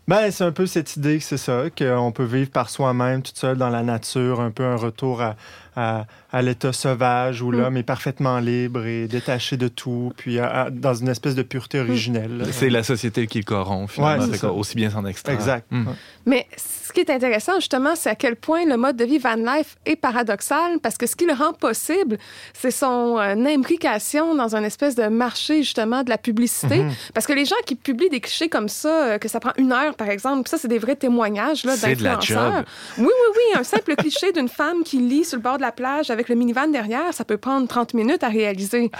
Ben, 0.08 0.30
c'est 0.30 0.44
un 0.44 0.52
peu 0.52 0.66
cette 0.66 0.94
idée, 0.96 1.18
c'est 1.18 1.36
ça, 1.36 1.64
qu'on 1.76 2.12
peut 2.12 2.24
vivre 2.24 2.48
par 2.50 2.70
soi-même, 2.70 3.22
toute 3.22 3.36
seule 3.36 3.56
dans 3.56 3.70
la 3.70 3.82
nature, 3.82 4.40
un 4.40 4.52
peu 4.52 4.64
un 4.64 4.76
retour 4.76 5.20
à, 5.20 5.34
à, 5.74 6.06
à 6.30 6.42
l'état 6.42 6.72
sauvage 6.72 7.42
où 7.42 7.50
l'homme 7.50 7.76
est 7.76 7.82
parfaitement 7.82 8.38
libre 8.38 8.86
et 8.86 9.08
détaché 9.08 9.56
de 9.56 9.66
tout, 9.66 10.12
puis 10.16 10.38
à- 10.38 10.62
à- 10.66 10.70
dans 10.70 10.94
une 10.94 11.08
espèce 11.08 11.34
de 11.34 11.42
pureté 11.42 11.80
originelle. 11.80 12.38
là. 12.38 12.44
C'est 12.52 12.70
la 12.70 12.84
société 12.84 13.26
qui 13.26 13.38
le 13.38 13.44
corrompt, 13.44 13.90
finalement. 13.90 14.24
Ouais, 14.26 14.38
c'est 14.38 14.46
aussi 14.46 14.76
bien 14.76 14.90
s'en 14.90 15.04
extraire. 15.06 15.34
Exact. 15.34 15.66
Ouais. 15.72 15.78
Mais 16.26 16.46
ce 16.56 16.92
qui 16.92 16.98
est 17.00 17.10
intéressant, 17.10 17.54
justement, 17.56 17.94
c'est 17.94 18.10
à 18.10 18.16
quel 18.16 18.34
point 18.34 18.64
le 18.64 18.76
mode 18.76 18.96
de 18.96 19.04
vie 19.04 19.18
van 19.18 19.36
life 19.36 19.76
est 19.86 19.94
paradoxal, 19.94 20.80
parce 20.82 20.96
que 20.96 21.06
ce 21.06 21.14
qui 21.14 21.24
le 21.24 21.32
rend 21.32 21.52
possible, 21.52 22.18
c'est 22.52 22.72
son 22.72 23.16
euh, 23.18 23.34
imbrication 23.46 24.34
dans 24.34 24.56
un 24.56 24.64
espèce 24.64 24.96
de 24.96 25.06
marché, 25.06 25.62
justement, 25.62 26.02
de 26.02 26.10
la 26.10 26.18
publicité. 26.18 26.78
Mhm. 26.78 26.92
Parce 27.14 27.28
que 27.28 27.32
les 27.32 27.44
gens 27.44 27.56
qui 27.64 27.76
publient 27.76 28.10
des 28.10 28.20
clichés 28.20 28.48
comme 28.48 28.68
ça, 28.68 29.04
euh, 29.04 29.18
que 29.18 29.28
ça 29.28 29.38
prend 29.38 29.52
une 29.56 29.72
heure, 29.72 29.94
par 29.94 30.08
exemple, 30.08 30.42
puis 30.42 30.50
ça, 30.50 30.58
c'est 30.58 30.68
des 30.68 30.80
vrais 30.80 30.96
témoignages 30.96 31.62
d'influenceurs. 31.62 32.64
Oui, 32.98 33.04
oui, 33.04 33.36
oui. 33.36 33.60
Un 33.60 33.62
simple 33.62 33.94
cliché 33.98 34.32
d'une 34.32 34.48
femme 34.48 34.82
qui 34.82 34.98
lit 34.98 35.24
sur 35.24 35.36
le 35.36 35.42
bord 35.42 35.58
de 35.58 35.62
la 35.62 35.72
plage 35.72 36.10
avec 36.10 36.28
le 36.28 36.34
minivan 36.34 36.66
derrière, 36.66 37.14
ça 37.14 37.24
peut 37.24 37.38
prendre 37.38 37.68
30 37.68 37.94
minutes 37.94 38.24
à 38.24 38.28
réaliser, 38.28 38.90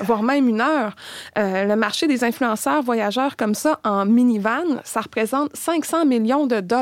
voire 0.00 0.22
même 0.22 0.48
une 0.48 0.60
heure. 0.60 0.94
Euh, 1.36 1.64
le 1.64 1.74
marché 1.74 2.06
des 2.06 2.22
influenceurs 2.22 2.82
voyageurs 2.82 3.36
comme 3.36 3.56
ça 3.56 3.80
en 3.82 4.06
minivan, 4.06 4.62
ça 4.84 5.00
représente 5.00 5.56
500 5.56 6.04
millions 6.04 6.46
de 6.46 6.60
dollars 6.60 6.75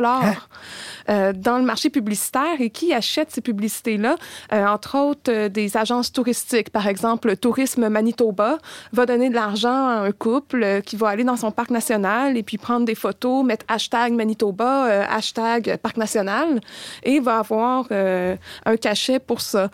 euh, 1.08 1.32
dans 1.32 1.58
le 1.58 1.64
marché 1.64 1.90
publicitaire. 1.90 2.60
Et 2.60 2.70
qui 2.70 2.92
achète 2.92 3.30
ces 3.30 3.40
publicités-là? 3.40 4.16
Euh, 4.52 4.66
entre 4.66 4.98
autres, 4.98 5.30
euh, 5.30 5.48
des 5.48 5.76
agences 5.76 6.12
touristiques. 6.12 6.70
Par 6.70 6.86
exemple, 6.86 7.28
le 7.28 7.36
Tourisme 7.36 7.88
Manitoba 7.88 8.58
va 8.92 9.06
donner 9.06 9.30
de 9.30 9.34
l'argent 9.34 9.88
à 9.88 9.94
un 10.00 10.12
couple 10.12 10.82
qui 10.84 10.96
va 10.96 11.08
aller 11.08 11.24
dans 11.24 11.36
son 11.36 11.50
parc 11.50 11.70
national 11.70 12.36
et 12.36 12.42
puis 12.42 12.58
prendre 12.58 12.84
des 12.84 12.94
photos, 12.94 13.44
mettre 13.44 13.64
hashtag 13.68 14.12
Manitoba, 14.12 15.04
hashtag 15.04 15.76
parc 15.78 15.96
national, 15.96 16.60
et 17.02 17.20
va 17.20 17.38
avoir 17.38 17.86
un 17.90 18.76
cachet 18.76 19.18
pour 19.18 19.40
ça. 19.40 19.70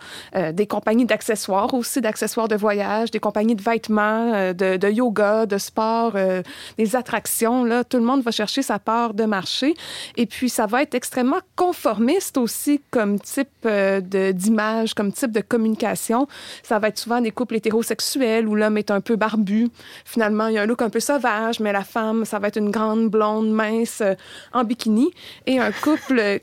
Des 0.53 0.67
compagnies 0.67 1.05
d'accessoires 1.05 1.73
aussi, 1.73 2.01
d'accessoires 2.01 2.47
de 2.47 2.55
voyage, 2.55 3.11
des 3.11 3.19
compagnies 3.19 3.55
de 3.55 3.61
vêtements, 3.61 4.53
de, 4.53 4.77
de 4.77 4.89
yoga, 4.89 5.45
de 5.45 5.57
sport, 5.57 6.13
euh, 6.15 6.41
des 6.77 6.95
attractions. 6.95 7.63
Là, 7.63 7.83
tout 7.83 7.97
le 7.97 8.03
monde 8.03 8.21
va 8.21 8.31
chercher 8.31 8.61
sa 8.61 8.79
part 8.79 9.13
de 9.13 9.25
marché. 9.25 9.75
Et 10.17 10.25
puis, 10.25 10.49
ça 10.49 10.65
va 10.65 10.81
être 10.81 10.95
extrêmement 10.95 11.39
conformiste 11.55 12.37
aussi 12.37 12.81
comme 12.91 13.19
type 13.19 13.49
euh, 13.65 14.01
d'image, 14.31 14.93
comme 14.93 15.11
type 15.11 15.31
de 15.31 15.41
communication. 15.41 16.27
Ça 16.63 16.79
va 16.79 16.89
être 16.89 16.97
souvent 16.97 17.21
des 17.21 17.31
couples 17.31 17.55
hétérosexuels 17.55 18.47
où 18.47 18.55
l'homme 18.55 18.77
est 18.77 18.91
un 18.91 19.01
peu 19.01 19.15
barbu. 19.15 19.69
Finalement, 20.05 20.47
il 20.47 20.55
y 20.55 20.57
a 20.57 20.63
un 20.63 20.65
look 20.65 20.81
un 20.81 20.89
peu 20.89 20.99
sauvage, 20.99 21.59
mais 21.59 21.71
la 21.71 21.83
femme, 21.83 22.25
ça 22.25 22.39
va 22.39 22.47
être 22.47 22.57
une 22.57 22.71
grande 22.71 23.09
blonde 23.09 23.51
mince 23.51 24.01
euh, 24.01 24.15
en 24.53 24.63
bikini. 24.63 25.11
Et 25.45 25.59
un 25.59 25.71
couple 25.71 26.41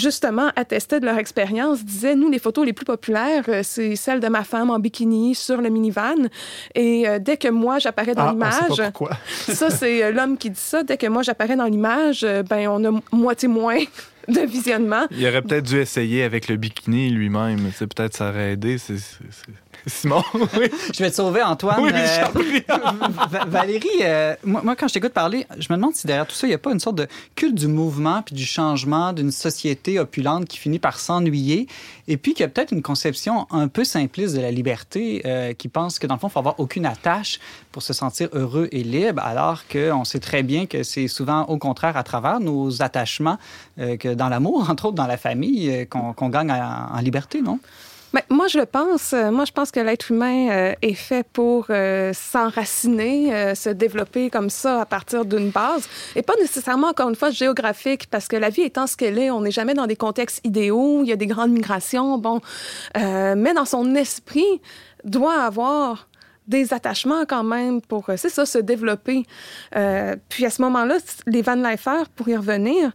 justement, 0.00 0.50
attestaient 0.56 1.00
de 1.00 1.06
leur 1.06 1.18
expérience, 1.18 1.84
disaient, 1.84 2.14
nous, 2.16 2.30
les 2.30 2.38
photos 2.38 2.64
les 2.66 2.72
plus 2.72 2.84
populaires, 2.84 3.44
euh, 3.48 3.60
c'est 3.62 3.94
celles 3.96 4.20
de 4.20 4.28
ma 4.28 4.42
femme 4.44 4.70
en 4.70 4.78
bikini 4.78 5.34
sur 5.34 5.60
le 5.60 5.68
minivan. 5.68 6.28
Et 6.74 7.06
euh, 7.08 7.18
dès 7.18 7.36
que 7.36 7.48
moi, 7.48 7.78
j'apparais 7.78 8.14
dans 8.14 8.28
Ah, 8.28 8.32
l'image, 8.32 8.82
ça, 9.48 9.70
c'est 9.70 10.02
euh, 10.02 10.10
l'homme 10.12 10.36
qui 10.38 10.50
dit 10.50 10.60
ça, 10.60 10.82
dès 10.82 10.96
que 10.96 11.06
moi, 11.06 11.22
j'apparais 11.22 11.56
dans 11.56 11.66
l'image, 11.66 12.26
ben, 12.48 12.68
on 12.68 12.84
a 12.84 13.00
moitié 13.12 13.48
moins 13.48 13.78
de 14.28 14.40
visionnement. 14.40 15.06
Il 15.10 15.26
aurait 15.26 15.42
peut-être 15.42 15.66
dû 15.66 15.78
essayer 15.78 16.22
avec 16.22 16.48
le 16.48 16.56
bikini 16.56 17.10
lui-même. 17.10 17.70
C'est 17.74 17.92
peut-être 17.92 18.16
ça 18.16 18.30
aurait 18.30 18.52
aidé. 18.52 18.78
C'est- 18.78 18.96
Simon, 19.86 20.22
oui. 20.34 20.70
Je 20.94 21.02
vais 21.02 21.10
te 21.10 21.16
sauver, 21.16 21.42
Antoine. 21.42 21.80
Oui, 21.80 21.90
Euh, 22.70 23.44
Valérie, 23.46 23.88
euh, 24.02 24.34
moi, 24.44 24.60
moi, 24.62 24.76
quand 24.76 24.88
je 24.88 24.94
t'écoute 24.94 25.12
parler, 25.12 25.46
je 25.58 25.66
me 25.70 25.76
demande 25.76 25.94
si 25.94 26.06
derrière 26.06 26.26
tout 26.26 26.34
ça, 26.34 26.46
il 26.46 26.50
n'y 26.50 26.54
a 26.54 26.58
pas 26.58 26.72
une 26.72 26.80
sorte 26.80 26.96
de 26.96 27.06
culte 27.34 27.54
du 27.54 27.66
mouvement 27.66 28.22
puis 28.22 28.34
du 28.34 28.44
changement 28.44 29.12
d'une 29.12 29.30
société 29.30 29.98
opulente 29.98 30.46
qui 30.46 30.58
finit 30.58 30.78
par 30.78 30.98
s'ennuyer 30.98 31.66
et 32.08 32.16
puis 32.16 32.34
qu'il 32.34 32.42
y 32.42 32.44
a 32.44 32.48
peut-être 32.48 32.72
une 32.72 32.82
conception 32.82 33.46
un 33.50 33.68
peu 33.68 33.84
simpliste 33.84 34.34
de 34.34 34.40
la 34.40 34.50
liberté 34.50 35.22
euh, 35.24 35.52
qui 35.52 35.68
pense 35.68 35.98
que 35.98 36.06
dans 36.06 36.14
le 36.14 36.20
fond, 36.20 36.28
il 36.28 36.32
faut 36.32 36.38
avoir 36.38 36.58
aucune 36.60 36.86
attache 36.86 37.38
pour 37.72 37.82
se 37.82 37.92
sentir 37.92 38.28
heureux 38.32 38.68
et 38.72 38.82
libre, 38.82 39.22
alors 39.22 39.66
qu'on 39.68 40.04
sait 40.04 40.18
très 40.20 40.42
bien 40.42 40.66
que 40.66 40.82
c'est 40.82 41.08
souvent 41.08 41.42
au 41.44 41.58
contraire 41.58 41.96
à 41.96 42.02
travers 42.02 42.40
nos 42.40 42.82
attachements 42.82 43.38
que 43.76 44.14
dans 44.14 44.28
l'amour, 44.28 44.68
entre 44.70 44.86
autres 44.86 44.96
dans 44.96 45.06
la 45.06 45.16
famille, 45.16 45.86
qu'on 45.88 46.28
gagne 46.28 46.50
en, 46.50 46.96
en 46.96 47.00
liberté, 47.00 47.42
non? 47.42 47.60
Ben, 48.12 48.22
moi, 48.28 48.48
je 48.48 48.58
le 48.58 48.66
pense. 48.66 49.12
Euh, 49.12 49.30
Moi, 49.30 49.44
je 49.44 49.52
pense 49.52 49.70
que 49.70 49.78
l'être 49.78 50.10
humain 50.10 50.48
euh, 50.50 50.74
est 50.82 50.94
fait 50.94 51.24
pour 51.24 51.66
euh, 51.70 52.12
s'enraciner, 52.12 53.54
se 53.54 53.70
développer 53.70 54.30
comme 54.30 54.50
ça 54.50 54.80
à 54.80 54.86
partir 54.86 55.24
d'une 55.24 55.50
base. 55.50 55.88
Et 56.16 56.22
pas 56.22 56.34
nécessairement, 56.40 56.88
encore 56.88 57.08
une 57.08 57.14
fois, 57.14 57.30
géographique, 57.30 58.08
parce 58.10 58.26
que 58.26 58.36
la 58.36 58.50
vie 58.50 58.62
étant 58.62 58.86
ce 58.86 58.96
qu'elle 58.96 59.18
est, 59.18 59.30
on 59.30 59.42
n'est 59.42 59.50
jamais 59.52 59.74
dans 59.74 59.86
des 59.86 59.96
contextes 59.96 60.40
idéaux, 60.44 61.02
il 61.04 61.08
y 61.08 61.12
a 61.12 61.16
des 61.16 61.26
grandes 61.26 61.52
migrations, 61.52 62.18
bon. 62.18 62.40
Mais 62.94 63.54
dans 63.54 63.64
son 63.64 63.94
esprit, 63.94 64.60
doit 65.04 65.40
avoir 65.40 66.08
des 66.48 66.74
attachements 66.74 67.24
quand 67.28 67.44
même 67.44 67.80
pour, 67.80 68.06
c'est 68.16 68.28
ça, 68.28 68.44
se 68.44 68.58
développer. 68.58 69.24
Puis 70.28 70.44
à 70.44 70.50
ce 70.50 70.62
moment-là, 70.62 70.98
les 71.26 71.42
Van 71.42 71.54
Leifer, 71.54 72.02
pour 72.16 72.28
y 72.28 72.36
revenir, 72.36 72.92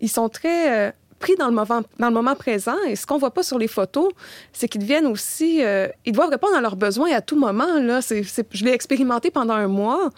ils 0.00 0.10
sont 0.10 0.28
très... 0.28 0.92
pris 1.18 1.34
dans 1.36 1.46
le 1.46 1.54
moment, 1.54 1.82
dans 1.98 2.08
le 2.08 2.14
moment 2.14 2.34
présent. 2.34 2.76
Et 2.86 2.96
ce 2.96 3.06
qu'on 3.06 3.18
voit 3.18 3.32
pas 3.32 3.42
sur 3.42 3.58
les 3.58 3.68
photos, 3.68 4.10
c'est 4.52 4.68
qu'ils 4.68 4.82
deviennent 4.82 5.06
aussi... 5.06 5.64
euh, 5.64 5.88
ils 6.04 6.12
doivent 6.12 6.30
répondre 6.30 6.56
à 6.56 6.60
leurs 6.60 6.76
besoins 6.76 7.12
à 7.12 7.20
tout 7.20 7.36
moment. 7.36 7.78
Là. 7.80 8.00
Je 8.00 8.64
l'ai 8.64 8.72
expérimenté 8.72 9.30
pendant 9.30 9.54
un 9.54 9.68
mois. 9.68 10.10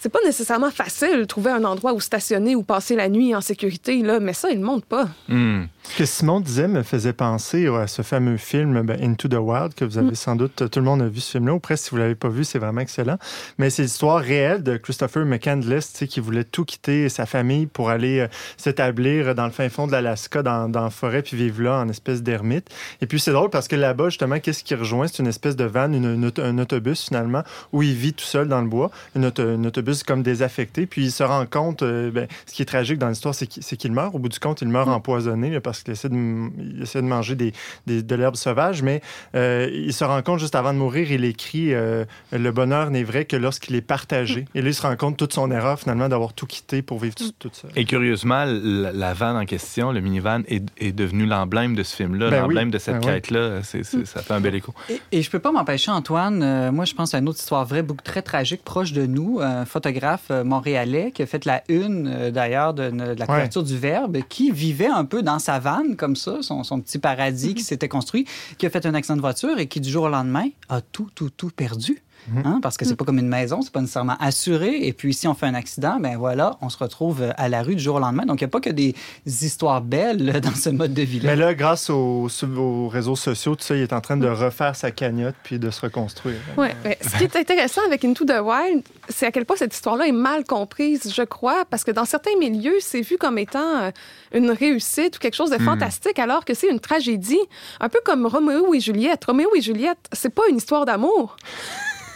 C'est 0.00 0.10
pas 0.10 0.20
nécessairement 0.24 0.70
facile 0.70 1.18
de 1.18 1.24
trouver 1.24 1.50
un 1.50 1.64
endroit 1.64 1.92
où 1.92 2.00
stationner 2.00 2.54
ou 2.54 2.62
passer 2.62 2.94
la 2.94 3.08
nuit 3.08 3.34
en 3.34 3.40
sécurité, 3.40 4.00
là, 4.02 4.20
mais 4.20 4.32
ça, 4.32 4.48
ils 4.50 4.60
ne 4.60 4.64
montrent 4.64 4.86
pas. 4.86 5.08
Hmm. 5.26 5.64
Ce 5.90 5.96
que 5.96 6.04
Simon 6.06 6.38
disait 6.40 6.68
me 6.68 6.82
faisait 6.84 7.12
penser 7.12 7.66
à 7.66 7.86
ce 7.88 8.02
fameux 8.02 8.36
film 8.36 8.82
ben, 8.82 9.02
Into 9.02 9.26
the 9.26 9.34
Wild 9.34 9.74
que 9.74 9.84
vous 9.84 9.98
avez 9.98 10.14
sans 10.14 10.36
doute, 10.36 10.70
tout 10.70 10.78
le 10.78 10.84
monde 10.84 11.02
a 11.02 11.08
vu 11.08 11.18
ce 11.18 11.32
film-là, 11.32 11.54
ou 11.54 11.58
presque 11.60 11.84
si 11.86 11.90
vous 11.90 11.96
l'avez 11.96 12.14
pas 12.14 12.28
vu, 12.28 12.44
c'est 12.44 12.60
vraiment 12.60 12.82
excellent. 12.82 13.16
Mais 13.58 13.68
c'est 13.70 13.82
l'histoire 13.82 14.20
réelle 14.20 14.62
de 14.62 14.76
Christopher 14.76 15.24
McCandless, 15.24 16.04
qui 16.08 16.20
voulait 16.20 16.44
tout 16.44 16.64
quitter 16.64 17.08
sa 17.08 17.26
famille 17.26 17.66
pour 17.66 17.88
aller 17.90 18.20
euh, 18.20 18.28
s'établir 18.58 19.34
dans 19.34 19.46
le 19.46 19.50
fin 19.50 19.68
fond 19.70 19.86
de 19.88 19.92
l'Alaska, 19.92 20.42
dans, 20.44 20.68
dans 20.68 20.82
la 20.84 20.90
forêt, 20.90 21.22
puis 21.22 21.36
vivre 21.36 21.62
là 21.62 21.80
en 21.80 21.88
espèce 21.88 22.22
d'ermite. 22.22 22.68
Et 23.00 23.06
puis 23.06 23.18
c'est 23.18 23.32
drôle 23.32 23.50
parce 23.50 23.66
que 23.66 23.74
là-bas, 23.74 24.10
justement, 24.10 24.38
qu'est-ce 24.38 24.62
qui 24.62 24.76
rejoint? 24.76 25.08
C'est 25.08 25.18
une 25.20 25.26
espèce 25.26 25.56
de 25.56 25.64
van, 25.64 25.90
une- 25.92 26.04
une 26.22 26.30
un 26.44 26.58
autobus 26.58 27.06
finalement, 27.06 27.42
où 27.72 27.82
il 27.82 27.94
vit 27.94 28.12
tout 28.12 28.24
seul 28.24 28.46
dans 28.46 28.60
le 28.60 28.68
bois, 28.68 28.90
un 29.16 29.24
autobus 29.64 30.04
comme 30.04 30.22
désaffecté. 30.22 30.86
Puis 30.86 31.06
il 31.06 31.10
se 31.10 31.24
rend 31.24 31.44
compte, 31.46 31.82
euh, 31.82 32.10
ben, 32.12 32.28
ce 32.46 32.52
qui 32.52 32.62
est 32.62 32.66
tragique 32.66 32.98
dans 32.98 33.08
l'histoire, 33.08 33.34
c'est 33.34 33.46
qu'il 33.48 33.92
meurt. 33.92 34.14
Au 34.14 34.18
bout 34.18 34.28
du 34.28 34.38
compte, 34.38 34.60
il 34.62 34.68
meurt 34.68 34.88
empoisonné 34.88 35.50
là, 35.50 35.60
parce 35.60 35.77
qu'il 35.82 35.92
essaie 35.92 36.08
de, 36.08 36.14
m- 36.14 36.50
il 36.58 36.82
essaie 36.82 37.00
de 37.02 37.06
manger 37.06 37.34
des, 37.34 37.52
des- 37.86 38.02
de 38.02 38.14
l'herbe 38.14 38.36
sauvage. 38.36 38.82
Mais 38.82 39.00
euh, 39.34 39.68
il 39.72 39.92
se 39.92 40.04
rend 40.04 40.20
compte 40.22 40.38
juste 40.40 40.54
avant 40.54 40.72
de 40.72 40.78
mourir, 40.78 41.10
il 41.10 41.24
écrit 41.24 41.74
euh, 41.74 42.04
Le 42.32 42.50
bonheur 42.52 42.90
n'est 42.90 43.04
vrai 43.04 43.24
que 43.24 43.36
lorsqu'il 43.36 43.74
est 43.76 43.80
partagé. 43.80 44.46
Et 44.54 44.62
là, 44.62 44.68
il 44.68 44.74
se 44.74 44.82
rend 44.82 44.96
compte 44.96 45.16
toute 45.16 45.32
son 45.32 45.50
erreur 45.50 45.78
finalement 45.78 46.08
d'avoir 46.08 46.32
tout 46.32 46.46
quitté 46.46 46.82
pour 46.82 46.98
vivre 46.98 47.14
tout, 47.14 47.30
tout 47.38 47.50
seul. 47.52 47.70
Et 47.76 47.84
curieusement, 47.84 48.44
la, 48.46 48.92
la 48.92 49.14
van 49.14 49.38
en 49.40 49.44
question, 49.46 49.92
le 49.92 50.00
minivan, 50.00 50.42
est, 50.48 50.64
est 50.78 50.92
devenu 50.92 51.26
l'emblème 51.26 51.74
de 51.74 51.82
ce 51.82 51.94
film-là, 51.96 52.30
Ben 52.30 52.42
l'emblème 52.42 52.68
oui, 52.68 52.72
de 52.72 52.78
cette 52.78 52.94
ben 53.00 53.00
quête-là. 53.00 53.62
Ça 53.62 54.22
fait 54.22 54.34
un 54.34 54.40
bel 54.40 54.54
écho. 54.54 54.72
Et, 54.88 55.00
et 55.12 55.22
je 55.22 55.30
peux 55.30 55.38
pas 55.38 55.52
m'empêcher, 55.52 55.90
Antoine, 55.90 56.42
euh, 56.42 56.72
moi 56.72 56.84
je 56.84 56.94
pense 56.94 57.14
à 57.14 57.18
une 57.18 57.28
autre 57.28 57.38
histoire 57.38 57.64
vraie, 57.64 57.82
beaucoup 57.82 58.02
très 58.02 58.22
tragique, 58.22 58.62
proche 58.64 58.92
de 58.92 59.06
nous, 59.06 59.40
un 59.40 59.64
photographe 59.64 60.30
montréalais 60.44 61.10
qui 61.12 61.22
a 61.22 61.26
fait 61.26 61.44
la 61.44 61.62
une 61.68 62.08
euh, 62.08 62.30
d'ailleurs 62.30 62.74
de, 62.74 62.90
de 62.90 63.18
la 63.18 63.26
couverture 63.26 63.62
du 63.62 63.76
Verbe, 63.76 64.18
qui 64.28 64.50
vivait 64.50 64.86
un 64.86 65.04
peu 65.04 65.22
dans 65.22 65.38
sa 65.38 65.58
vanne 65.58 65.67
comme 65.96 66.16
ça, 66.16 66.38
son, 66.42 66.64
son 66.64 66.80
petit 66.80 66.98
paradis 66.98 67.54
qui 67.54 67.62
s'était 67.62 67.88
construit, 67.88 68.26
qui 68.58 68.66
a 68.66 68.70
fait 68.70 68.84
un 68.86 68.94
accident 68.94 69.16
de 69.16 69.20
voiture 69.20 69.58
et 69.58 69.66
qui 69.66 69.80
du 69.80 69.90
jour 69.90 70.04
au 70.04 70.08
lendemain 70.08 70.48
a 70.68 70.80
tout, 70.80 71.08
tout, 71.14 71.30
tout 71.30 71.50
perdu. 71.50 72.02
Hein, 72.44 72.60
parce 72.62 72.76
que 72.76 72.84
c'est 72.84 72.96
pas 72.96 73.04
comme 73.04 73.18
une 73.18 73.28
maison, 73.28 73.62
c'est 73.62 73.72
pas 73.72 73.80
nécessairement 73.80 74.16
assuré. 74.20 74.86
Et 74.86 74.92
puis, 74.92 75.14
si 75.14 75.26
on 75.26 75.34
fait 75.34 75.46
un 75.46 75.54
accident, 75.54 75.98
ben 75.98 76.16
voilà, 76.16 76.58
on 76.60 76.68
se 76.68 76.76
retrouve 76.76 77.22
euh, 77.22 77.32
à 77.36 77.48
la 77.48 77.62
rue 77.62 77.74
du 77.74 77.82
jour 77.82 77.96
au 77.96 78.00
lendemain. 78.00 78.26
Donc, 78.26 78.40
il 78.40 78.44
n'y 78.44 78.48
a 78.48 78.50
pas 78.50 78.60
que 78.60 78.70
des 78.70 78.94
histoires 79.24 79.80
belles 79.80 80.24
là, 80.24 80.40
dans 80.40 80.54
ce 80.54 80.70
mode 80.70 80.92
de 80.92 81.02
vie-là. 81.02 81.30
Mais 81.30 81.36
là, 81.36 81.54
grâce 81.54 81.90
aux, 81.90 82.28
aux 82.56 82.88
réseaux 82.88 83.16
sociaux, 83.16 83.56
tout 83.56 83.64
ça, 83.64 83.76
il 83.76 83.82
est 83.82 83.92
en 83.92 84.00
train 84.00 84.16
de 84.16 84.28
refaire 84.28 84.76
sa 84.76 84.90
cagnotte 84.90 85.36
puis 85.42 85.58
de 85.58 85.70
se 85.70 85.80
reconstruire. 85.80 86.40
Ouais. 86.56 86.74
ouais. 86.84 86.98
Ce 87.00 87.16
qui 87.16 87.24
est 87.24 87.36
intéressant 87.48 87.80
avec 87.86 88.04
Into 88.04 88.24
the 88.24 88.40
Wild, 88.42 88.82
c'est 89.08 89.26
à 89.26 89.32
quel 89.32 89.44
point 89.46 89.56
cette 89.56 89.74
histoire-là 89.74 90.06
est 90.06 90.12
mal 90.12 90.44
comprise, 90.44 91.12
je 91.14 91.22
crois, 91.22 91.64
parce 91.70 91.84
que 91.84 91.90
dans 91.90 92.04
certains 92.04 92.36
milieux, 92.38 92.76
c'est 92.80 93.00
vu 93.00 93.16
comme 93.16 93.38
étant 93.38 93.76
euh, 93.80 93.90
une 94.34 94.50
réussite 94.50 95.16
ou 95.16 95.18
quelque 95.18 95.34
chose 95.34 95.50
de 95.50 95.58
fantastique, 95.58 96.18
alors 96.18 96.44
que 96.44 96.54
c'est 96.54 96.68
une 96.68 96.80
tragédie. 96.80 97.38
Un 97.80 97.88
peu 97.88 98.00
comme 98.04 98.26
Roméo 98.26 98.74
et 98.74 98.80
Juliette. 98.80 99.24
Roméo 99.24 99.48
et 99.56 99.60
Juliette, 99.60 99.98
c'est 100.12 100.34
pas 100.34 100.42
une 100.50 100.56
histoire 100.56 100.84
d'amour. 100.84 101.36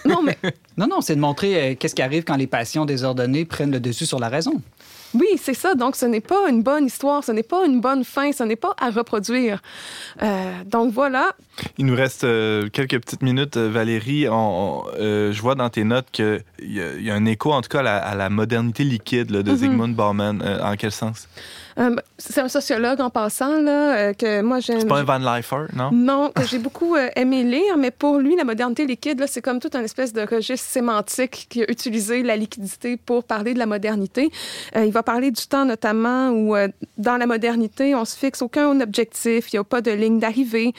Non, 0.04 0.22
mais 0.22 0.36
Non, 0.76 0.86
non, 0.86 1.00
c'est 1.00 1.14
de 1.14 1.20
montrer 1.20 1.72
euh, 1.72 1.74
qu'est-ce 1.78 1.94
qui 1.94 2.02
arrive 2.02 2.24
quand 2.24 2.36
les 2.36 2.46
passions 2.46 2.84
désordonnées 2.84 3.44
prennent 3.44 3.70
le 3.70 3.80
dessus 3.80 4.06
sur 4.06 4.18
la 4.18 4.28
raison. 4.28 4.60
oui, 5.14 5.26
c'est 5.36 5.54
ça. 5.54 5.74
Donc, 5.74 5.96
ce 5.96 6.06
n'est 6.06 6.20
pas 6.20 6.48
une 6.48 6.62
bonne 6.62 6.86
histoire, 6.86 7.22
ce 7.22 7.32
n'est 7.32 7.42
pas 7.42 7.66
une 7.66 7.80
bonne 7.80 8.04
fin, 8.04 8.32
ce 8.32 8.42
n'est 8.42 8.56
pas 8.56 8.74
à 8.80 8.90
reproduire. 8.90 9.62
Euh, 10.22 10.52
donc, 10.64 10.92
voilà. 10.92 11.32
Il 11.78 11.86
nous 11.86 11.94
reste 11.94 12.24
euh, 12.24 12.68
quelques 12.70 12.98
petites 13.00 13.22
minutes, 13.22 13.56
euh, 13.56 13.68
Valérie. 13.70 14.28
On, 14.28 14.32
on- 14.34 14.84
euh, 14.98 15.32
je 15.32 15.42
vois 15.42 15.54
dans 15.54 15.68
tes 15.68 15.84
notes 15.84 16.06
qu'il 16.12 16.42
y, 16.62 16.80
a- 16.80 16.94
il 16.94 17.02
y 17.04 17.10
a 17.10 17.14
un 17.14 17.24
écho, 17.26 17.52
en 17.52 17.60
tout 17.60 17.68
cas, 17.68 17.80
à 17.80 17.82
la, 17.82 17.96
à 17.98 18.14
la 18.14 18.30
modernité 18.30 18.84
liquide 18.84 19.30
là, 19.30 19.42
de 19.42 19.50
Mhm. 19.50 19.56
Zygmunt 19.56 19.88
Bauman. 19.88 20.42
Euh, 20.42 20.62
en 20.62 20.76
quel 20.76 20.92
sens? 20.92 21.28
C'est 22.18 22.38
un 22.42 22.48
sociologue 22.50 23.00
en 23.00 23.08
passant, 23.08 23.58
là, 23.62 24.12
que 24.12 24.42
moi, 24.42 24.60
j'aime. 24.60 24.80
C'est 24.80 24.86
pas 24.86 24.98
un 25.00 25.04
Van 25.04 25.18
Leifer, 25.18 25.64
non? 25.74 25.90
Non, 25.90 26.30
que 26.30 26.46
j'ai 26.46 26.58
beaucoup 26.58 26.96
aimé 27.16 27.44
lire, 27.44 27.78
mais 27.78 27.90
pour 27.90 28.18
lui, 28.18 28.36
la 28.36 28.44
modernité 28.44 28.84
liquide, 28.84 29.24
c'est 29.26 29.40
comme 29.40 29.58
tout 29.58 29.70
un 29.72 29.80
espèce 29.82 30.12
de 30.12 30.20
registre 30.20 30.68
sémantique 30.68 31.46
qui 31.48 31.62
a 31.62 31.70
utilisé 31.70 32.22
la 32.22 32.36
liquidité 32.36 32.98
pour 32.98 33.24
parler 33.24 33.54
de 33.54 33.58
la 33.58 33.64
modernité. 33.64 34.30
Il 34.76 34.92
va 34.92 35.02
parler 35.02 35.30
du 35.30 35.46
temps 35.46 35.64
notamment 35.64 36.28
où, 36.28 36.54
dans 36.98 37.16
la 37.16 37.26
modernité, 37.26 37.94
on 37.94 38.04
se 38.04 38.18
fixe 38.18 38.42
aucun 38.42 38.78
objectif, 38.82 39.50
il 39.52 39.56
n'y 39.56 39.60
a 39.60 39.64
pas 39.64 39.80
de 39.80 39.92
ligne 39.92 40.18
d'arrivée. 40.20 40.74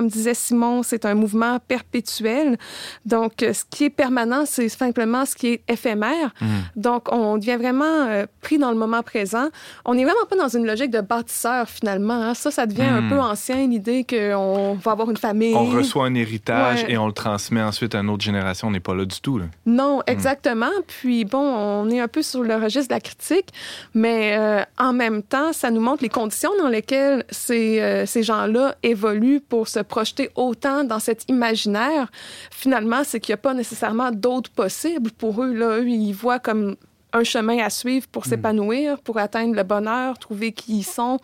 Comme 0.00 0.08
disait 0.08 0.32
Simon, 0.32 0.82
c'est 0.82 1.04
un 1.04 1.12
mouvement 1.14 1.58
perpétuel. 1.68 2.56
Donc, 3.04 3.42
euh, 3.42 3.52
ce 3.52 3.64
qui 3.68 3.84
est 3.84 3.90
permanent, 3.90 4.44
c'est 4.46 4.70
simplement 4.70 5.26
ce 5.26 5.34
qui 5.34 5.48
est 5.48 5.62
éphémère. 5.68 6.32
Donc, 6.74 7.12
on 7.12 7.36
devient 7.36 7.56
vraiment 7.56 7.84
euh, 8.08 8.24
pris 8.40 8.56
dans 8.56 8.70
le 8.70 8.78
moment 8.78 9.02
présent. 9.02 9.48
On 9.84 9.94
n'est 9.94 10.04
vraiment 10.04 10.24
pas 10.28 10.36
dans 10.36 10.48
une 10.48 10.66
logique 10.66 10.90
de 10.90 11.02
bâtisseur, 11.02 11.68
finalement. 11.68 12.14
hein. 12.14 12.32
Ça, 12.34 12.50
ça 12.50 12.64
devient 12.64 12.82
un 12.82 13.00
Hmm. 13.02 13.08
peu 13.10 13.18
ancien, 13.20 13.66
l'idée 13.66 14.04
qu'on 14.08 14.74
va 14.82 14.92
avoir 14.92 15.10
une 15.10 15.16
famille. 15.18 15.54
On 15.54 15.64
reçoit 15.66 16.06
un 16.06 16.14
héritage 16.14 16.82
Ouais. 16.84 16.92
et 16.92 16.96
on 16.98 17.06
le 17.06 17.12
transmet 17.12 17.60
ensuite 17.62 17.94
à 17.94 17.98
une 18.00 18.08
autre 18.08 18.24
génération. 18.24 18.68
On 18.68 18.70
n'est 18.70 18.80
pas 18.80 18.94
là 18.94 19.04
du 19.04 19.20
tout. 19.20 19.36
Là. 19.38 19.44
Non, 19.66 20.00
exactement. 20.06 20.70
Puis 20.86 21.24
bon, 21.26 21.38
on 21.42 21.90
est 21.90 22.00
un 22.00 22.08
peu 22.08 22.22
sur 22.22 22.42
le 22.42 22.54
registre 22.56 22.88
de 22.88 22.94
la 22.94 23.00
critique, 23.00 23.48
mais 23.94 24.36
euh, 24.38 24.62
en 24.78 24.92
même 24.94 25.22
temps, 25.22 25.52
ça 25.52 25.70
nous 25.70 25.80
montre 25.82 26.02
les 26.02 26.08
conditions 26.08 26.50
dans 26.58 26.68
lesquelles 26.68 27.24
ces, 27.30 27.80
euh, 27.80 28.06
ces 28.06 28.22
gens-là 28.22 28.74
évoluent 28.82 29.40
pour 29.40 29.68
se 29.68 29.80
projeter 29.90 30.30
autant 30.36 30.84
dans 30.84 31.00
cet 31.00 31.28
imaginaire. 31.28 32.10
Finalement, 32.50 33.02
c'est 33.04 33.20
qu'il 33.20 33.32
n'y 33.32 33.40
a 33.40 33.44
pas 33.48 33.54
nécessairement 33.54 34.10
d'autres 34.10 34.50
possibles 34.50 35.10
pour 35.10 35.42
eux. 35.42 35.52
Là. 35.52 35.78
Eux, 35.80 35.88
ils 35.88 36.12
voient 36.12 36.38
comme 36.38 36.76
un 37.12 37.24
chemin 37.24 37.58
à 37.58 37.70
suivre 37.70 38.06
pour 38.06 38.24
s'épanouir, 38.24 39.00
pour 39.00 39.18
atteindre 39.18 39.54
le 39.54 39.64
bonheur, 39.64 40.18
trouver 40.18 40.52
qui 40.52 40.78
ils 40.78 40.84
sont. 40.84 41.18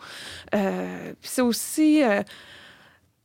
Euh, 0.53 1.13
c'est 1.21 1.41
aussi... 1.41 2.03
euh, 2.03 2.21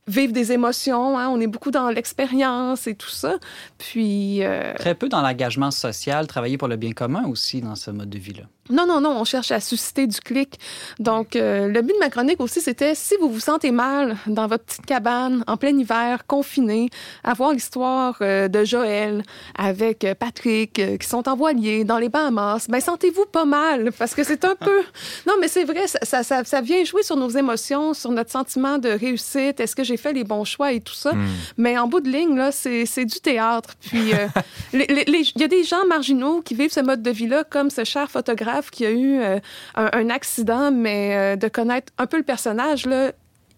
vivre 0.07 0.33
des 0.33 0.51
émotions, 0.51 1.17
hein. 1.17 1.29
on 1.29 1.39
est 1.39 1.47
beaucoup 1.47 1.71
dans 1.71 1.89
l'expérience 1.89 2.87
et 2.87 2.95
tout 2.95 3.09
ça. 3.09 3.37
Puis, 3.77 4.43
euh, 4.43 4.73
Très 4.75 4.95
peu 4.95 5.07
dans 5.07 5.21
l'engagement 5.21 5.71
social, 5.71 6.27
travailler 6.27 6.57
pour 6.57 6.67
le 6.67 6.75
bien 6.75 6.91
commun 6.91 7.25
aussi 7.27 7.61
dans 7.61 7.75
ce 7.75 7.91
mode 7.91 8.09
de 8.09 8.19
vie-là. 8.19 8.43
Non, 8.69 8.87
non, 8.87 9.01
non, 9.01 9.19
on 9.19 9.25
cherche 9.25 9.51
à 9.51 9.59
susciter 9.59 10.07
du 10.07 10.21
clic. 10.21 10.57
Donc, 10.97 11.35
euh, 11.35 11.67
le 11.67 11.81
but 11.81 11.93
de 11.93 11.99
ma 11.99 12.09
chronique 12.09 12.39
aussi, 12.39 12.61
c'était 12.61 12.95
si 12.95 13.15
vous 13.19 13.29
vous 13.29 13.41
sentez 13.41 13.71
mal 13.71 14.15
dans 14.25 14.47
votre 14.47 14.63
petite 14.63 14.85
cabane, 14.85 15.43
en 15.47 15.57
plein 15.57 15.77
hiver, 15.77 16.25
confiné, 16.27 16.89
à 17.25 17.33
voir 17.33 17.51
l'histoire 17.51 18.15
euh, 18.21 18.47
de 18.47 18.63
Joël 18.63 19.23
avec 19.57 20.05
euh, 20.05 20.15
Patrick, 20.15 20.79
euh, 20.79 20.95
qui 20.95 21.05
sont 21.05 21.27
en 21.27 21.35
voilier 21.35 21.83
dans 21.83 21.97
les 21.97 22.07
Bahamas, 22.07 22.67
ben 22.69 22.79
sentez-vous 22.79 23.25
pas 23.25 23.43
mal, 23.43 23.91
parce 23.91 24.15
que 24.15 24.23
c'est 24.23 24.45
un 24.45 24.55
peu... 24.55 24.81
Non, 25.27 25.33
mais 25.41 25.47
c'est 25.47 25.65
vrai, 25.65 25.87
ça, 25.87 25.99
ça, 26.03 26.23
ça, 26.23 26.43
ça 26.43 26.61
vient 26.61 26.83
jouer 26.83 27.03
sur 27.03 27.17
nos 27.17 27.29
émotions, 27.29 27.93
sur 27.93 28.11
notre 28.11 28.31
sentiment 28.31 28.77
de 28.77 28.89
réussite, 28.89 29.59
est-ce 29.59 29.75
que 29.75 29.83
j'ai 29.83 29.97
fait 29.97 30.13
les 30.13 30.23
bons 30.23 30.45
choix 30.45 30.71
et 30.71 30.79
tout 30.79 30.93
ça. 30.93 31.13
Hmm. 31.13 31.27
Mais 31.57 31.77
en 31.77 31.87
bout 31.87 31.99
de 31.99 32.09
ligne, 32.09 32.35
là, 32.35 32.51
c'est 32.51 33.05
du 33.05 33.19
théâtre. 33.19 33.71
Puis, 33.81 34.11
il 34.73 35.31
y 35.35 35.43
a 35.43 35.47
des 35.47 35.63
gens 35.63 35.85
marginaux 35.85 36.41
qui 36.41 36.55
vivent 36.55 36.71
ce 36.71 36.79
mode 36.79 37.01
de 37.01 37.11
vie-là, 37.11 37.43
comme 37.43 37.69
ce 37.69 37.83
cher 37.83 38.09
photographe 38.09 38.52
qui 38.71 38.85
a 38.85 38.91
eu 38.91 39.19
euh, 39.21 39.39
un, 39.75 39.89
un 39.93 40.09
accident, 40.09 40.71
mais 40.71 41.15
euh, 41.15 41.35
de 41.35 41.47
connaître 41.47 41.91
un 41.97 42.05
peu 42.05 42.17
le 42.17 42.23
personnage, 42.23 42.85
là, 42.85 43.11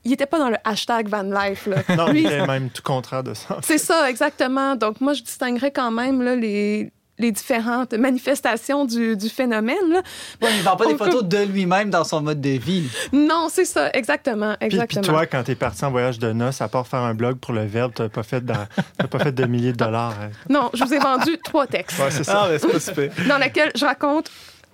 il 0.04 0.12
n'était 0.12 0.28
pas 0.28 0.38
dans 0.40 0.50
le 0.50 0.58
hashtag 0.64 1.08
van 1.10 1.24
life. 1.24 1.66
Là. 1.66 1.78
Non, 1.96 2.10
Lui, 2.12 2.22
il 2.24 2.32
est 2.32 2.46
même 2.46 2.70
tout 2.70 2.84
contraire 2.84 3.24
de 3.24 3.34
ça. 3.34 3.58
c'est 3.64 3.80
ça, 3.80 4.10
exactement. 4.10 4.76
Donc, 4.76 5.02
moi, 5.02 5.14
je 5.14 5.24
distinguerais 5.24 5.72
quand 5.72 5.90
même 5.90 6.22
là, 6.22 6.36
les, 6.36 6.92
les 7.18 7.32
différentes 7.32 7.94
manifestations 7.96 8.86
du, 8.86 9.18
du 9.18 9.30
phénomène. 9.30 9.90
Là. 9.90 10.02
Ouais, 10.44 10.50
il 10.52 10.58
ne 10.60 10.62
vend 10.64 10.76
pas 10.76 10.86
des 10.86 10.96
photos 10.98 11.24
de 11.24 11.38
lui-même 11.40 11.90
dans 11.90 12.04
son 12.04 12.22
mode 12.22 12.40
de 12.40 12.50
vie. 12.52 12.84
Non, 13.14 13.48
c'est 13.50 13.66
ça, 13.66 13.90
exactement. 13.94 14.56
Puis, 14.60 14.68
puis 14.70 14.78
exactement. 14.80 15.02
toi, 15.18 15.26
quand 15.26 15.42
t'es 15.44 15.56
parti 15.56 15.84
en 15.86 15.90
voyage 15.90 16.20
de 16.20 16.32
noces, 16.34 16.62
à 16.62 16.68
part 16.68 16.86
faire 16.86 17.00
un 17.00 17.16
blog 17.16 17.38
pour 17.40 17.54
le 17.54 17.66
Verbe, 17.66 17.94
t'as 17.96 18.10
pas 18.10 18.22
fait 18.22 18.46
de, 18.46 18.54
t'as 19.00 19.08
pas 19.08 19.18
fait 19.20 19.32
de 19.32 19.46
milliers 19.46 19.72
de 19.72 19.78
dollars. 19.78 20.14
hein. 20.22 20.30
Non, 20.50 20.70
je 20.76 20.84
vous 20.84 20.94
ai 20.94 21.00
vendu 21.00 21.38
trois 21.44 21.66
textes 21.66 21.98
Ouais, 21.98 22.12
c'est 22.12 22.24
ça. 22.26 22.42
Ah, 22.44 22.48
mais 22.52 22.60
c'est 22.60 22.68
pas 22.72 22.80
super. 22.80 23.10
dans 23.28 23.38
lesquels 23.40 23.72
je 23.76 23.86
raconte 23.86 24.30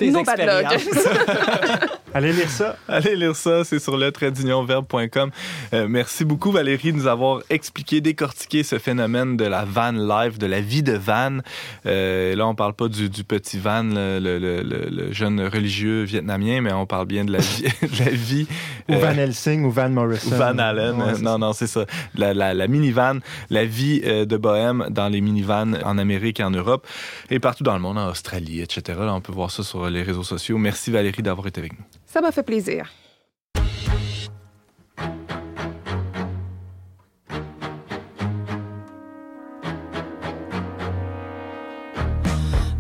Tes 0.06 0.12
luck. 0.12 0.22
expériences. 0.22 0.84
Allez 2.14 2.34
lire 2.34 2.50
ça. 2.50 2.76
Allez 2.90 3.16
lire 3.16 3.36
ça, 3.38 3.64
c'est 3.64 3.80
sur 3.80 3.96
le 3.96 4.12
traitdunionverbe.com. 4.12 5.32
Euh, 5.74 5.88
merci 5.88 6.26
beaucoup 6.26 6.52
Valérie 6.52 6.92
de 6.92 6.98
nous 6.98 7.08
avoir 7.08 7.40
expliqué, 7.50 8.02
décortiqué 8.02 8.64
ce 8.64 8.80
phénomène 8.80 9.38
de 9.38 9.46
la 9.46 9.64
van 9.64 9.92
life, 9.94 10.38
de 10.38 10.46
la 10.46 10.60
vie 10.60 10.84
de 10.84 10.92
van. 10.92 11.38
Euh, 11.86 12.36
là, 12.36 12.46
on 12.48 12.54
parle 12.56 12.74
pas 12.74 12.90
du, 12.90 13.10
du 13.10 13.24
petit 13.24 13.58
van, 13.60 13.84
le, 13.84 14.20
le- 14.20 14.40
le- 14.40 14.62
le- 14.62 14.90
le 14.90 15.12
jeune 15.14 15.40
religieux 15.48 16.04
vietnamien, 16.04 16.60
mais 16.60 16.74
on 16.74 16.86
parle 16.86 17.06
bien 17.06 17.24
de 17.24 17.32
la 17.32 17.40
vie. 17.40 17.64
de 17.82 18.04
la 18.04 18.12
vie 18.12 18.46
Ou 18.90 18.94
euh, 18.94 18.98
Van 18.98 19.18
Helsing 19.18 19.64
ou 19.64 19.72
Van 19.72 19.90
Morrison. 19.90 20.32
ou 20.36 20.38
Van 20.38 20.58
Allen. 20.58 21.02
Ouais, 21.02 21.18
non, 21.22 21.40
non, 21.40 21.54
c'est 21.54 21.68
ça. 21.68 21.86
La, 22.16 22.34
la, 22.34 22.54
la 22.54 22.68
minivan, 22.68 23.20
la 23.50 23.64
vie 23.64 24.02
euh, 24.04 24.26
de 24.26 24.36
bohème 24.36 24.88
dans 24.90 25.08
les 25.08 25.22
minivans 25.22 25.76
en 25.86 25.98
Amérique 25.98 26.42
et 26.42 26.44
en 26.44 26.52
Europe 26.52 26.86
et 27.30 27.40
partout 27.40 27.64
dans 27.64 27.74
le 27.76 27.80
monde, 27.80 27.98
en 27.98 28.10
Australie, 28.10 28.60
etc. 28.60 29.00
Là, 29.00 29.14
on 29.14 29.22
peut 29.22 29.32
voir 29.32 29.50
ça 29.50 29.64
sur 29.64 29.90
les 29.92 30.04
réseaux 30.04 30.24
sociaux. 30.24 30.58
Merci 30.58 30.92
Valérie 30.92 31.22
d'avoir 31.22 31.48
été 31.48 31.60
avec 31.60 31.74
nous. 31.74 31.86
Ça 32.06 32.22
m'a 32.22 32.32
fait 32.32 32.44
plaisir. 32.44 32.92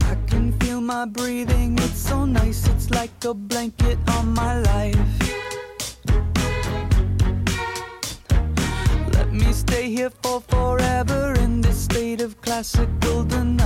I 0.03 0.15
can 0.29 0.51
feel 0.59 0.81
my 0.81 1.05
breathing, 1.05 1.77
it's 1.79 1.99
so 1.99 2.25
nice, 2.25 2.67
it's 2.67 2.89
like 2.89 3.11
a 3.25 3.33
blanket 3.33 3.97
on 4.17 4.33
my 4.33 4.61
life. 4.61 4.97
Let 9.13 9.31
me 9.31 9.53
stay 9.53 9.89
here 9.89 10.11
for 10.23 10.41
forever 10.49 11.33
in 11.39 11.61
this 11.61 11.83
state 11.85 12.21
of 12.21 12.39
classical 12.41 13.23
denial. 13.23 13.60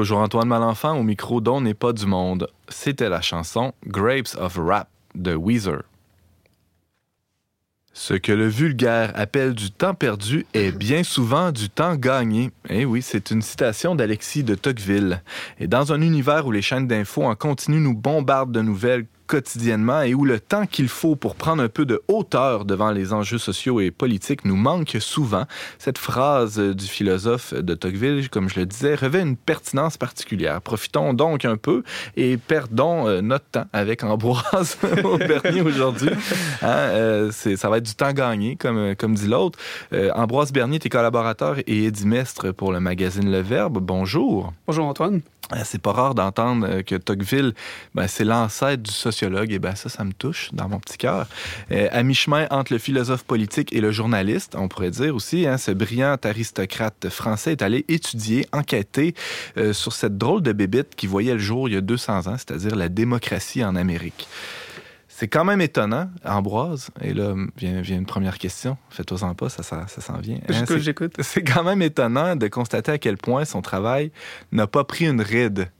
Toujours 0.00 0.20
Antoine 0.20 0.48
Malenfant 0.48 0.96
au 0.96 1.02
micro 1.02 1.42
dont 1.42 1.60
n'est 1.60 1.74
pas 1.74 1.92
du 1.92 2.06
monde. 2.06 2.48
C'était 2.70 3.10
la 3.10 3.20
chanson 3.20 3.74
Grapes 3.86 4.34
of 4.38 4.56
Rap 4.56 4.88
de 5.14 5.34
Weezer. 5.34 5.82
Ce 7.92 8.14
que 8.14 8.32
le 8.32 8.48
vulgaire 8.48 9.12
appelle 9.14 9.52
du 9.52 9.70
temps 9.70 9.92
perdu 9.92 10.46
est 10.54 10.72
bien 10.72 11.02
souvent 11.02 11.52
du 11.52 11.68
temps 11.68 11.96
gagné. 11.96 12.50
Eh 12.70 12.86
oui, 12.86 13.02
c'est 13.02 13.30
une 13.30 13.42
citation 13.42 13.94
d'Alexis 13.94 14.42
de 14.42 14.54
Tocqueville. 14.54 15.22
Et 15.58 15.66
dans 15.66 15.92
un 15.92 16.00
univers 16.00 16.46
où 16.46 16.50
les 16.50 16.62
chaînes 16.62 16.88
d'infos 16.88 17.24
en 17.24 17.34
continu 17.34 17.78
nous 17.78 17.94
bombardent 17.94 18.52
de 18.52 18.62
nouvelles 18.62 19.04
quotidiennement 19.30 20.02
et 20.02 20.12
où 20.12 20.24
le 20.24 20.40
temps 20.40 20.66
qu'il 20.66 20.88
faut 20.88 21.14
pour 21.14 21.36
prendre 21.36 21.62
un 21.62 21.68
peu 21.68 21.84
de 21.84 22.02
hauteur 22.08 22.64
devant 22.64 22.90
les 22.90 23.12
enjeux 23.12 23.38
sociaux 23.38 23.78
et 23.78 23.92
politiques 23.92 24.44
nous 24.44 24.56
manque 24.56 24.96
souvent. 24.98 25.44
Cette 25.78 25.98
phrase 25.98 26.58
du 26.58 26.84
philosophe 26.84 27.54
de 27.54 27.74
Tocqueville, 27.74 28.28
comme 28.28 28.48
je 28.48 28.58
le 28.58 28.66
disais, 28.66 28.96
revêt 28.96 29.22
une 29.22 29.36
pertinence 29.36 29.96
particulière. 29.96 30.60
Profitons 30.60 31.14
donc 31.14 31.44
un 31.44 31.56
peu 31.56 31.84
et 32.16 32.38
perdons 32.38 33.06
euh, 33.06 33.20
notre 33.20 33.44
temps 33.44 33.66
avec 33.72 34.02
Ambroise 34.02 34.76
Bernier 35.28 35.60
aujourd'hui. 35.60 36.10
Hein, 36.62 36.66
euh, 36.66 37.30
ça 37.30 37.70
va 37.70 37.78
être 37.78 37.86
du 37.86 37.94
temps 37.94 38.12
gagné, 38.12 38.56
comme, 38.56 38.96
comme 38.96 39.14
dit 39.14 39.28
l'autre. 39.28 39.60
Euh, 39.92 40.10
Ambroise 40.16 40.50
Bernier, 40.50 40.80
tes 40.80 40.88
collaborateur 40.88 41.58
et 41.68 41.84
édimestre 41.84 42.50
pour 42.50 42.72
le 42.72 42.80
magazine 42.80 43.30
Le 43.30 43.42
Verbe. 43.42 43.78
Bonjour. 43.80 44.52
Bonjour 44.66 44.86
Antoine. 44.86 45.20
Euh, 45.52 45.62
c'est 45.64 45.80
pas 45.80 45.92
rare 45.92 46.14
d'entendre 46.14 46.66
euh, 46.68 46.82
que 46.82 46.94
Tocqueville, 46.94 47.54
ben, 47.94 48.06
c'est 48.06 48.24
l'ancêtre 48.24 48.82
du 48.82 48.92
sociologue. 48.92 49.52
Et 49.52 49.58
ben 49.58 49.74
ça, 49.74 49.88
ça 49.88 50.04
me 50.04 50.12
touche 50.12 50.50
dans 50.52 50.68
mon 50.68 50.78
petit 50.78 50.98
cœur. 50.98 51.26
Euh, 51.70 51.88
à 51.90 52.02
mi-chemin 52.02 52.46
entre 52.50 52.72
le 52.72 52.78
philosophe 52.78 53.24
politique 53.24 53.72
et 53.72 53.80
le 53.80 53.90
journaliste, 53.90 54.54
on 54.56 54.68
pourrait 54.68 54.90
dire 54.90 55.14
aussi, 55.14 55.46
hein, 55.46 55.58
ce 55.58 55.70
brillant 55.70 56.16
aristocrate 56.22 57.08
français 57.08 57.52
est 57.52 57.62
allé 57.62 57.84
étudier, 57.88 58.46
enquêter 58.52 59.14
sur 59.72 59.92
cette 59.92 60.18
drôle 60.18 60.42
de 60.42 60.52
bébite 60.52 60.94
qui 60.96 61.06
voyait 61.06 61.32
le 61.32 61.38
jour 61.38 61.68
il 61.68 61.74
y 61.74 61.76
a 61.76 61.80
200 61.80 62.26
ans, 62.26 62.36
c'est-à-dire 62.36 62.76
la 62.76 62.88
démocratie 62.88 63.64
en 63.64 63.76
Amérique. 63.76 64.28
C'est 65.20 65.28
quand 65.28 65.44
même 65.44 65.60
étonnant, 65.60 66.08
Ambroise. 66.24 66.88
Et 67.02 67.12
là 67.12 67.34
vient, 67.58 67.82
vient 67.82 67.98
une 67.98 68.06
première 68.06 68.38
question. 68.38 68.78
Fais-toi-en 68.88 69.34
pas, 69.34 69.50
ça, 69.50 69.62
ça, 69.62 69.86
ça 69.86 70.00
s'en 70.00 70.16
vient. 70.16 70.38
Hein, 70.48 70.64
j'écoute. 70.78 71.12
C'est 71.20 71.42
quand 71.42 71.62
même 71.62 71.82
étonnant 71.82 72.36
de 72.36 72.48
constater 72.48 72.92
à 72.92 72.96
quel 72.96 73.18
point 73.18 73.44
son 73.44 73.60
travail 73.60 74.12
n'a 74.50 74.66
pas 74.66 74.82
pris 74.82 75.06
une 75.06 75.20
ride, 75.20 75.70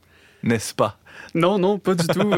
n'est-ce 0.43 0.75
pas? 0.75 0.99
Non, 1.35 1.59
non, 1.59 1.79
pas 1.79 1.95
du 1.95 2.07
tout. 2.07 2.21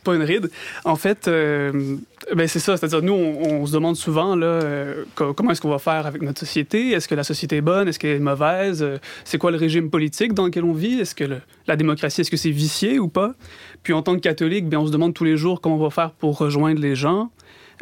Euh, 0.00 0.04
pas 0.04 0.14
une 0.14 0.22
ride. 0.22 0.50
En 0.84 0.96
fait, 0.96 1.28
euh, 1.28 1.96
ben 2.34 2.48
c'est 2.48 2.58
ça. 2.58 2.76
C'est-à-dire, 2.76 3.02
nous, 3.02 3.12
on, 3.12 3.66
se 3.66 3.72
demande 3.72 3.96
souvent 3.96 4.34
là, 4.34 4.46
euh, 4.46 5.04
comment 5.14 5.50
est-ce 5.50 5.60
qu'on 5.60 5.70
va 5.70 5.78
faire 5.78 6.06
avec 6.06 6.22
notre 6.22 6.40
société? 6.40 6.90
Est-ce 6.90 7.08
que 7.08 7.14
la 7.14 7.24
société 7.24 7.56
est 7.56 7.60
bonne? 7.60 7.88
Est-ce 7.88 7.98
qu'elle 7.98 8.16
est 8.16 8.18
mauvaise? 8.18 8.84
c'est 9.24 9.38
quoi 9.38 9.50
le 9.50 9.56
régime 9.56 9.90
politique 9.90 10.32
dans 10.32 10.46
lequel 10.46 10.64
on 10.64 10.72
vit? 10.72 11.00
Est-ce 11.00 11.14
que 11.14 11.24
la 11.66 11.76
démocratie, 11.76 12.22
est-ce 12.22 12.30
que 12.30 12.36
c'est 12.36 12.50
vicié 12.50 12.98
ou 12.98 13.08
pas? 13.08 13.34
Puis 13.82 13.92
en 13.92 14.02
tant 14.02 14.14
que 14.14 14.20
catholique, 14.20 14.68
bien, 14.68 14.80
on 14.80 14.86
se 14.86 14.92
demande 14.92 15.14
tous 15.14 15.24
les 15.24 15.36
jours 15.36 15.60
comment 15.60 15.76
on 15.76 15.82
va 15.82 15.90
faire 15.90 16.12
pour 16.12 16.38
rejoindre 16.38 16.80
les 16.80 16.94
gens. 16.94 17.30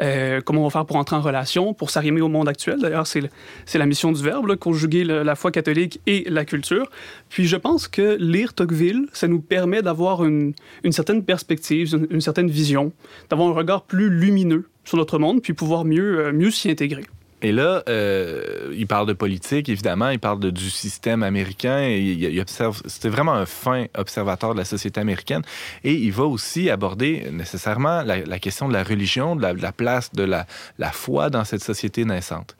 Euh, 0.00 0.40
comment 0.40 0.60
on 0.60 0.64
va 0.64 0.70
faire 0.70 0.86
pour 0.86 0.96
entrer 0.96 1.16
en 1.16 1.20
relation, 1.20 1.74
pour 1.74 1.90
s'arrimer 1.90 2.20
au 2.20 2.28
monde 2.28 2.48
actuel. 2.48 2.78
D'ailleurs, 2.80 3.06
c'est 3.06 3.78
la 3.78 3.86
mission 3.86 4.12
du 4.12 4.22
Verbe, 4.22 4.56
conjuguer 4.56 5.04
la 5.04 5.34
foi 5.34 5.50
catholique 5.50 6.00
et 6.06 6.24
la 6.28 6.44
culture. 6.44 6.90
Puis 7.28 7.46
je 7.46 7.56
pense 7.56 7.88
que 7.88 8.16
lire 8.20 8.54
Tocqueville, 8.54 9.06
ça 9.12 9.28
nous 9.28 9.40
permet 9.40 9.82
d'avoir 9.82 10.24
une, 10.24 10.54
certaine 10.90 11.24
perspective, 11.24 11.94
une, 11.94 12.06
une 12.10 12.20
certaine 12.20 12.50
vision, 12.50 12.92
d'avoir 13.30 13.48
un 13.48 13.52
regard 13.52 13.82
plus 13.82 14.08
lumineux 14.08 14.68
sur 14.84 14.96
notre 14.96 15.18
monde, 15.18 15.42
puis 15.42 15.52
pouvoir 15.52 15.84
mieux, 15.84 16.26
euh, 16.26 16.32
mieux 16.32 16.50
s'y 16.50 16.70
intégrer. 16.70 17.04
Et 17.40 17.52
là, 17.52 17.84
euh, 17.88 18.74
il 18.76 18.86
parle 18.86 19.06
de 19.06 19.12
politique, 19.12 19.68
évidemment, 19.68 20.08
il 20.08 20.18
parle 20.18 20.40
de, 20.40 20.50
du 20.50 20.70
système 20.70 21.22
américain, 21.22 21.80
et 21.82 22.00
il, 22.00 22.40
observe, 22.40 22.82
c'était 22.86 23.08
vraiment 23.08 23.34
un 23.34 23.46
fin 23.46 23.86
observateur 23.96 24.54
de 24.54 24.58
la 24.58 24.64
société 24.64 25.00
américaine, 25.00 25.42
et 25.84 25.92
il 25.92 26.12
va 26.12 26.24
aussi 26.24 26.68
aborder 26.68 27.28
nécessairement 27.30 28.02
la, 28.02 28.38
question 28.40 28.66
de 28.66 28.72
la 28.72 28.82
religion, 28.82 29.36
de 29.36 29.42
la, 29.42 29.72
place 29.72 30.12
de 30.12 30.24
la, 30.24 30.46
la, 30.78 30.90
foi 30.90 31.30
dans 31.30 31.44
cette 31.44 31.62
société 31.62 32.04
naissante. 32.04 32.56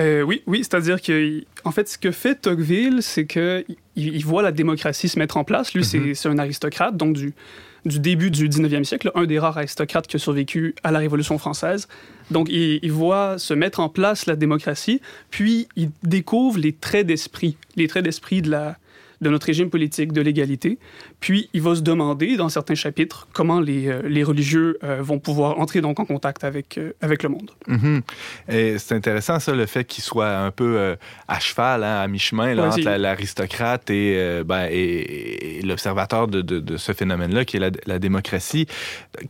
Euh, 0.00 0.22
oui, 0.22 0.42
oui, 0.46 0.58
c'est-à-dire 0.58 1.02
que, 1.02 1.44
en 1.64 1.70
fait, 1.70 1.88
ce 1.88 1.98
que 1.98 2.10
fait 2.10 2.34
Tocqueville, 2.34 3.02
c'est 3.02 3.26
que 3.26 3.64
il, 3.94 4.24
voit 4.24 4.42
la 4.42 4.52
démocratie 4.52 5.08
se 5.08 5.18
mettre 5.18 5.36
en 5.36 5.44
place. 5.44 5.74
Lui, 5.74 5.82
mm-hmm. 5.82 6.14
c'est 6.14 6.28
un 6.28 6.38
aristocrate, 6.38 6.96
donc 6.96 7.14
du, 7.14 7.34
du 7.84 8.00
début 8.00 8.30
du 8.30 8.48
19e 8.48 8.84
siècle, 8.84 9.12
un 9.14 9.24
des 9.24 9.38
rares 9.38 9.58
aristocrates 9.58 10.06
qui 10.06 10.16
a 10.16 10.18
survécu 10.18 10.74
à 10.82 10.90
la 10.90 10.98
Révolution 10.98 11.38
française. 11.38 11.88
Donc, 12.30 12.48
il, 12.50 12.92
voit 12.92 13.38
se 13.38 13.54
mettre 13.54 13.80
en 13.80 13.88
place 13.88 14.26
la 14.26 14.36
démocratie, 14.36 15.00
puis 15.30 15.68
il 15.76 15.90
découvre 16.02 16.58
les 16.58 16.72
traits 16.72 17.06
d'esprit, 17.06 17.56
les 17.76 17.86
traits 17.88 18.04
d'esprit 18.04 18.42
de 18.42 18.74
notre 19.20 19.46
régime 19.46 19.70
politique, 19.70 20.12
de 20.12 20.20
l'égalité. 20.20 20.78
Puis, 21.24 21.48
il 21.54 21.62
va 21.62 21.74
se 21.74 21.80
demander, 21.80 22.36
dans 22.36 22.50
certains 22.50 22.74
chapitres, 22.74 23.28
comment 23.32 23.58
les, 23.58 23.88
euh, 23.88 24.02
les 24.04 24.22
religieux 24.22 24.76
euh, 24.84 24.98
vont 25.00 25.18
pouvoir 25.18 25.58
entrer 25.58 25.80
donc 25.80 25.98
en 25.98 26.04
contact 26.04 26.44
avec, 26.44 26.76
euh, 26.76 26.92
avec 27.00 27.22
le 27.22 27.30
monde. 27.30 27.50
Et 28.46 28.76
c'est 28.78 28.94
intéressant, 28.94 29.40
ça, 29.40 29.54
le 29.54 29.64
fait 29.64 29.86
qu'il 29.86 30.04
soit 30.04 30.36
un 30.36 30.50
peu 30.50 30.96
à 31.26 31.40
cheval, 31.40 31.82
hein, 31.82 32.00
à 32.00 32.08
mi-chemin, 32.08 32.58
entre 32.58 32.98
l'aristocrate 32.98 33.88
et, 33.88 34.42
ben, 34.44 34.68
et, 34.70 35.62
l'observateur 35.64 36.28
de, 36.28 36.42
de, 36.42 36.76
ce 36.76 36.92
phénomène-là, 36.92 37.46
qui 37.46 37.56
est 37.56 37.60
la, 37.60 37.70
la, 37.86 37.98
démocratie. 37.98 38.66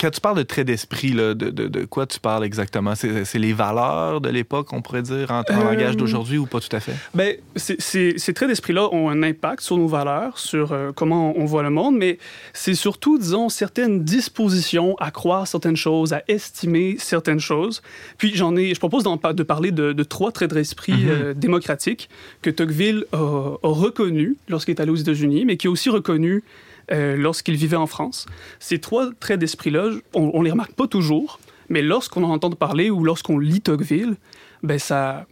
Quand 0.01 0.11
tu 0.11 0.21
parles 0.21 0.39
de 0.39 0.43
trait 0.43 0.65
d'esprit, 0.65 1.13
de, 1.13 1.33
de, 1.33 1.85
quoi 1.85 2.07
tu 2.07 2.19
parles 2.19 2.45
exactement? 2.45 2.95
C'est 2.97 3.39
les 3.39 3.53
valeurs 3.53 4.21
de 4.21 4.31
l'époque, 4.31 4.73
on 4.73 4.83
pourrait 4.83 5.03
dire, 5.03 5.31
en, 5.31 5.45
en 5.49 5.63
langage 5.63 5.97
d'aujourd'hui, 5.97 6.39
ou 6.39 6.47
pas 6.47 6.59
tout 6.59 6.75
à 6.75 6.81
fait? 6.81 6.95
Ben, 7.15 7.37
ces 7.55 8.35
traits 8.35 8.49
d'esprit-là 8.49 8.89
ont 8.93 9.09
un 9.09 9.23
impact 9.23 9.61
sur 9.61 9.77
nos 9.77 9.87
valeurs, 9.87 10.41
sur 10.41 10.77
comment 10.97 11.35
on 11.37 11.45
voit 11.45 11.63
le 11.63 11.71
monde 11.71 11.84
mais 11.91 12.19
c'est 12.53 12.75
surtout, 12.75 13.19
disons, 13.19 13.49
certaines 13.49 14.05
dispositions 14.05 14.97
à 14.99 15.11
croire 15.11 15.47
certaines 15.47 15.77
choses, 15.77 16.13
à 16.13 16.23
estimer 16.29 16.97
certaines 16.99 17.41
choses. 17.41 17.83
Puis 18.19 18.33
j'en 18.35 18.57
ai, 18.57 18.75
je 18.75 18.79
propose 18.79 19.05
de 19.05 19.43
parler 19.43 19.71
de, 19.71 20.03
trois 20.03 20.33
traits 20.33 20.53
d'esprit 20.53 20.93
mhm. 20.93 21.09
euh, 21.09 21.35
démocratiques 21.35 22.09
que 22.43 22.51
Tocqueville 22.51 23.05
a, 23.13 23.57
reconnu 23.63 24.37
lorsqu'il 24.49 24.75
est 24.75 24.81
allé 24.81 24.91
aux 24.91 24.97
États-Unis, 24.97 25.45
mais 25.45 25.57
qui 25.57 25.67
a 25.67 25.71
aussi 25.71 25.91
reconnu 25.91 26.43
euh, 26.93 27.17
lorsqu'il 27.17 27.57
vivait 27.57 27.77
en 27.77 27.87
France. 27.87 28.27
Ces 28.59 28.79
trois 28.79 29.11
traits 29.19 29.41
d'esprit-là, 29.41 29.91
on, 30.15 30.39
ne 30.39 30.45
les 30.45 30.51
remarque 30.51 30.75
pas 30.75 30.87
toujours, 30.87 31.39
mais 31.69 31.83
lorsqu'on 31.83 32.23
en 32.25 32.31
entend 32.31 32.51
parler 32.51 32.91
ou 32.91 33.05
lorsqu'on 33.05 33.39
lit 33.39 33.61
Tocqueville, 33.61 34.17
ben 34.63 34.79
ça, 34.79 35.27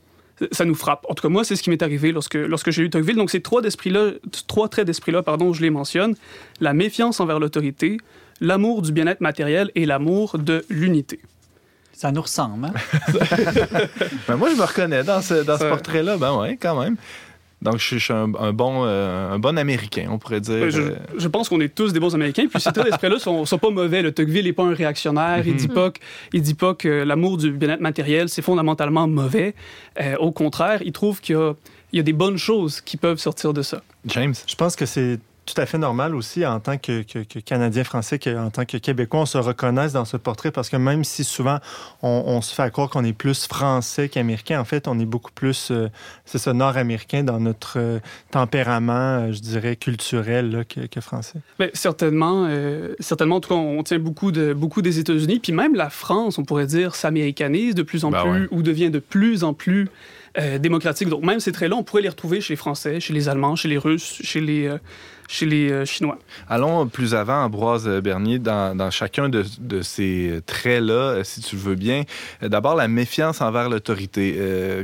ça 0.50 0.64
nous 0.64 0.74
frappe. 0.74 1.06
En 1.08 1.14
tout 1.14 1.22
cas, 1.22 1.28
moi, 1.28 1.44
c'est 1.44 1.56
ce 1.56 1.62
qui 1.62 1.70
m'est 1.70 1.82
arrivé 1.82 2.12
lorsque, 2.12 2.34
lorsque 2.34 2.70
j'ai 2.70 2.82
lu 2.82 2.90
Tocqueville. 2.90 3.16
Donc, 3.16 3.30
ces 3.30 3.40
trois, 3.40 3.62
là 3.62 4.10
trois 4.46 4.68
traits 4.68 4.86
d'esprit-là, 4.86 5.22
pardon, 5.22 5.52
je 5.52 5.62
les 5.62 5.70
mentionne. 5.70 6.14
La 6.60 6.72
méfiance 6.72 7.20
envers 7.20 7.38
l'autorité, 7.38 7.98
l'amour 8.40 8.82
du 8.82 8.92
bien-être 8.92 9.20
matériel 9.20 9.70
et 9.74 9.86
l'amour 9.86 10.38
de 10.38 10.64
l'unité. 10.68 11.20
Ça 11.92 12.10
nous 12.10 12.22
ressemble, 12.22 12.64
hein? 12.64 12.72
ben, 14.26 14.36
moi, 14.36 14.50
je 14.50 14.56
me 14.56 14.64
reconnais 14.64 15.04
dans 15.04 15.22
ce, 15.22 15.44
dans 15.44 15.58
ce 15.58 15.64
portrait-là. 15.64 16.16
Ben 16.16 16.36
ouais, 16.36 16.58
quand 16.60 16.80
même. 16.80 16.96
Donc, 17.62 17.78
je 17.78 17.96
suis 17.96 18.12
un, 18.12 18.28
bon, 18.28 18.84
euh, 18.84 19.30
un 19.30 19.38
bon 19.38 19.56
Américain, 19.56 20.08
on 20.10 20.18
pourrait 20.18 20.40
dire. 20.40 20.68
Je, 20.68 20.80
euh. 20.80 20.96
je 21.16 21.28
pense 21.28 21.48
qu'on 21.48 21.60
est 21.60 21.72
tous 21.72 21.92
des 21.92 22.00
bons 22.00 22.12
Américains. 22.12 22.46
Puis 22.50 22.60
ces 22.60 22.72
traits 22.72 22.86
d'esprit-là 22.86 23.20
sont, 23.20 23.44
sont 23.46 23.58
pas 23.58 23.70
mauvais. 23.70 24.02
Le 24.02 24.10
Tocqueville 24.10 24.46
n'est 24.46 24.52
pas 24.52 24.64
un 24.64 24.74
réactionnaire. 24.74 25.46
Il 25.46 25.54
dit 25.54 25.68
mhm. 25.68 25.74
pas 25.74 25.92
il 26.32 26.42
dit 26.42 26.54
pas 26.54 26.74
que 26.74 26.88
l'amour 26.88 27.36
du 27.36 27.52
bien-être 27.52 27.80
matériel, 27.80 28.28
c'est 28.28 28.42
fondamentalement 28.42 29.06
mauvais. 29.06 29.54
Euh, 30.00 30.16
au 30.18 30.32
contraire, 30.32 30.80
il 30.84 30.90
trouve 30.90 31.20
qu'il 31.20 31.36
y, 31.92 31.96
y 31.96 32.00
a 32.00 32.02
des 32.02 32.12
bonnes 32.12 32.36
choses 32.36 32.80
qui 32.80 32.96
peuvent 32.96 33.18
sortir 33.18 33.52
de 33.52 33.62
ça. 33.62 33.82
James? 34.06 34.34
Je 34.46 34.56
pense 34.56 34.74
que 34.74 34.84
c'est 34.84 35.20
tout 35.52 35.60
à 35.60 35.66
fait 35.66 35.78
normal 35.78 36.14
aussi 36.14 36.46
en 36.46 36.60
tant 36.60 36.78
que, 36.78 37.02
que, 37.02 37.38
Canadien 37.40 37.84
français, 37.84 38.18
en 38.36 38.50
tant 38.50 38.64
que 38.64 38.76
Québécois, 38.76 39.20
on 39.20 39.26
se 39.26 39.38
reconnaisse 39.38 39.92
dans 39.92 40.04
ce 40.04 40.16
portrait 40.16 40.50
parce 40.50 40.70
que 40.70 40.76
même 40.76 41.04
si 41.04 41.24
souvent 41.24 41.58
on, 42.02 42.40
se 42.40 42.54
fait 42.54 42.70
croire 42.70 42.88
qu'on 42.88 43.04
est 43.04 43.12
plus 43.12 43.46
français 43.46 44.08
qu'américain, 44.08 44.60
en 44.60 44.64
fait, 44.64 44.88
on 44.88 44.98
est 44.98 45.06
beaucoup 45.06 45.32
plus, 45.32 45.70
euh, 45.70 45.88
c'est 46.24 46.38
ça, 46.38 46.52
nord-américain 46.52 47.22
dans 47.22 47.38
notre 47.38 47.78
euh, 47.78 47.98
tempérament, 48.30 48.92
euh, 48.92 49.32
je 49.32 49.40
dirais, 49.40 49.76
culturel 49.76 50.64
que, 50.68 51.00
français. 51.00 51.38
Mais 51.58 51.70
certainement, 51.74 52.48
certainement, 53.00 53.36
en 53.36 53.40
tout 53.40 53.48
cas, 53.50 53.54
on 53.54 53.82
tient 53.82 53.98
beaucoup, 53.98 54.30
de, 54.30 54.52
beaucoup 54.52 54.82
des 54.82 54.98
États-Unis, 54.98 55.40
puis 55.40 55.52
même 55.52 55.74
la 55.74 55.90
France, 55.90 56.38
on 56.38 56.44
pourrait 56.44 56.66
dire, 56.66 56.94
s'américanise 56.94 57.74
de 57.74 57.82
plus 57.82 58.04
en 58.04 58.10
ben 58.10 58.22
plus 58.22 58.48
ou 58.50 58.62
devient 58.62 58.90
de 58.90 59.00
plus 59.00 59.44
en 59.44 59.52
plus 59.52 59.88
démocratique. 60.60 61.08
Donc 61.08 61.22
même 61.24 61.40
ces 61.40 61.52
traits-là, 61.52 61.76
on 61.76 61.82
pourrait 61.82 62.02
les 62.02 62.08
retrouver 62.08 62.40
chez 62.40 62.54
les 62.54 62.56
Français, 62.56 63.00
chez 63.00 63.12
les 63.12 63.28
Allemands, 63.28 63.56
chez 63.56 63.68
les 63.68 63.78
Russes, 63.78 64.20
chez 64.22 64.40
les 64.40 64.70
chez 65.28 65.46
les 65.46 65.70
euh, 65.70 65.84
Chinois. 65.84 66.18
Allons 66.48 66.86
plus 66.86 67.14
avant, 67.14 67.44
Ambroise 67.44 67.88
Bernier, 68.02 68.38
dans, 68.38 68.90
chacun 68.90 69.28
de, 69.28 69.44
ces 69.82 70.40
traits-là, 70.46 70.92
euh, 70.92 71.24
si 71.24 71.40
tu 71.40 71.56
le 71.56 71.62
veux 71.62 71.74
bien. 71.74 72.04
Euh, 72.42 72.48
d'abord, 72.48 72.74
la 72.74 72.88
méfiance 72.88 73.40
envers 73.40 73.68
l'autorité. 73.68 74.38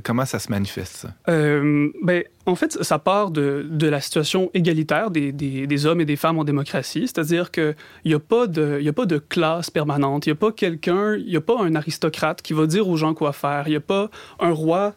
comment 0.04 0.24
ça 0.24 0.38
se 0.38 0.50
manifeste, 0.50 0.96
ça? 0.96 1.08
ben, 1.26 2.24
en 2.46 2.54
fait, 2.54 2.82
ça 2.82 2.98
part 2.98 3.30
de, 3.30 3.66
la 3.80 4.00
situation 4.00 4.50
égalitaire 4.54 5.10
des, 5.10 5.86
hommes 5.86 6.00
et 6.00 6.04
des 6.04 6.16
femmes 6.16 6.38
en 6.38 6.44
démocratie, 6.44 7.02
c'est-à-dire 7.06 7.50
qu'il 7.50 7.74
n'y 8.04 8.14
a, 8.14 8.18
pas 8.18 8.46
de, 8.46 8.82
a 8.86 8.92
pas 8.92 9.06
de 9.06 9.18
classe 9.18 9.70
permanente, 9.70 10.26
il 10.26 10.30
n'y 10.30 10.32
a 10.32 10.36
pas 10.36 10.52
quelqu'un, 10.52 11.14
il 11.16 11.26
n'y 11.26 11.36
a 11.36 11.40
pas 11.40 11.60
un 11.60 11.74
aristocrate 11.74 12.42
qui 12.42 12.52
va 12.52 12.66
dire 12.66 12.88
aux 12.88 12.96
gens 12.96 13.14
quoi 13.14 13.32
faire, 13.32 13.64
il 13.66 13.70
n'y 13.70 13.76
a 13.76 13.80
pas 13.80 14.10
un 14.40 14.50
roi 14.50 14.94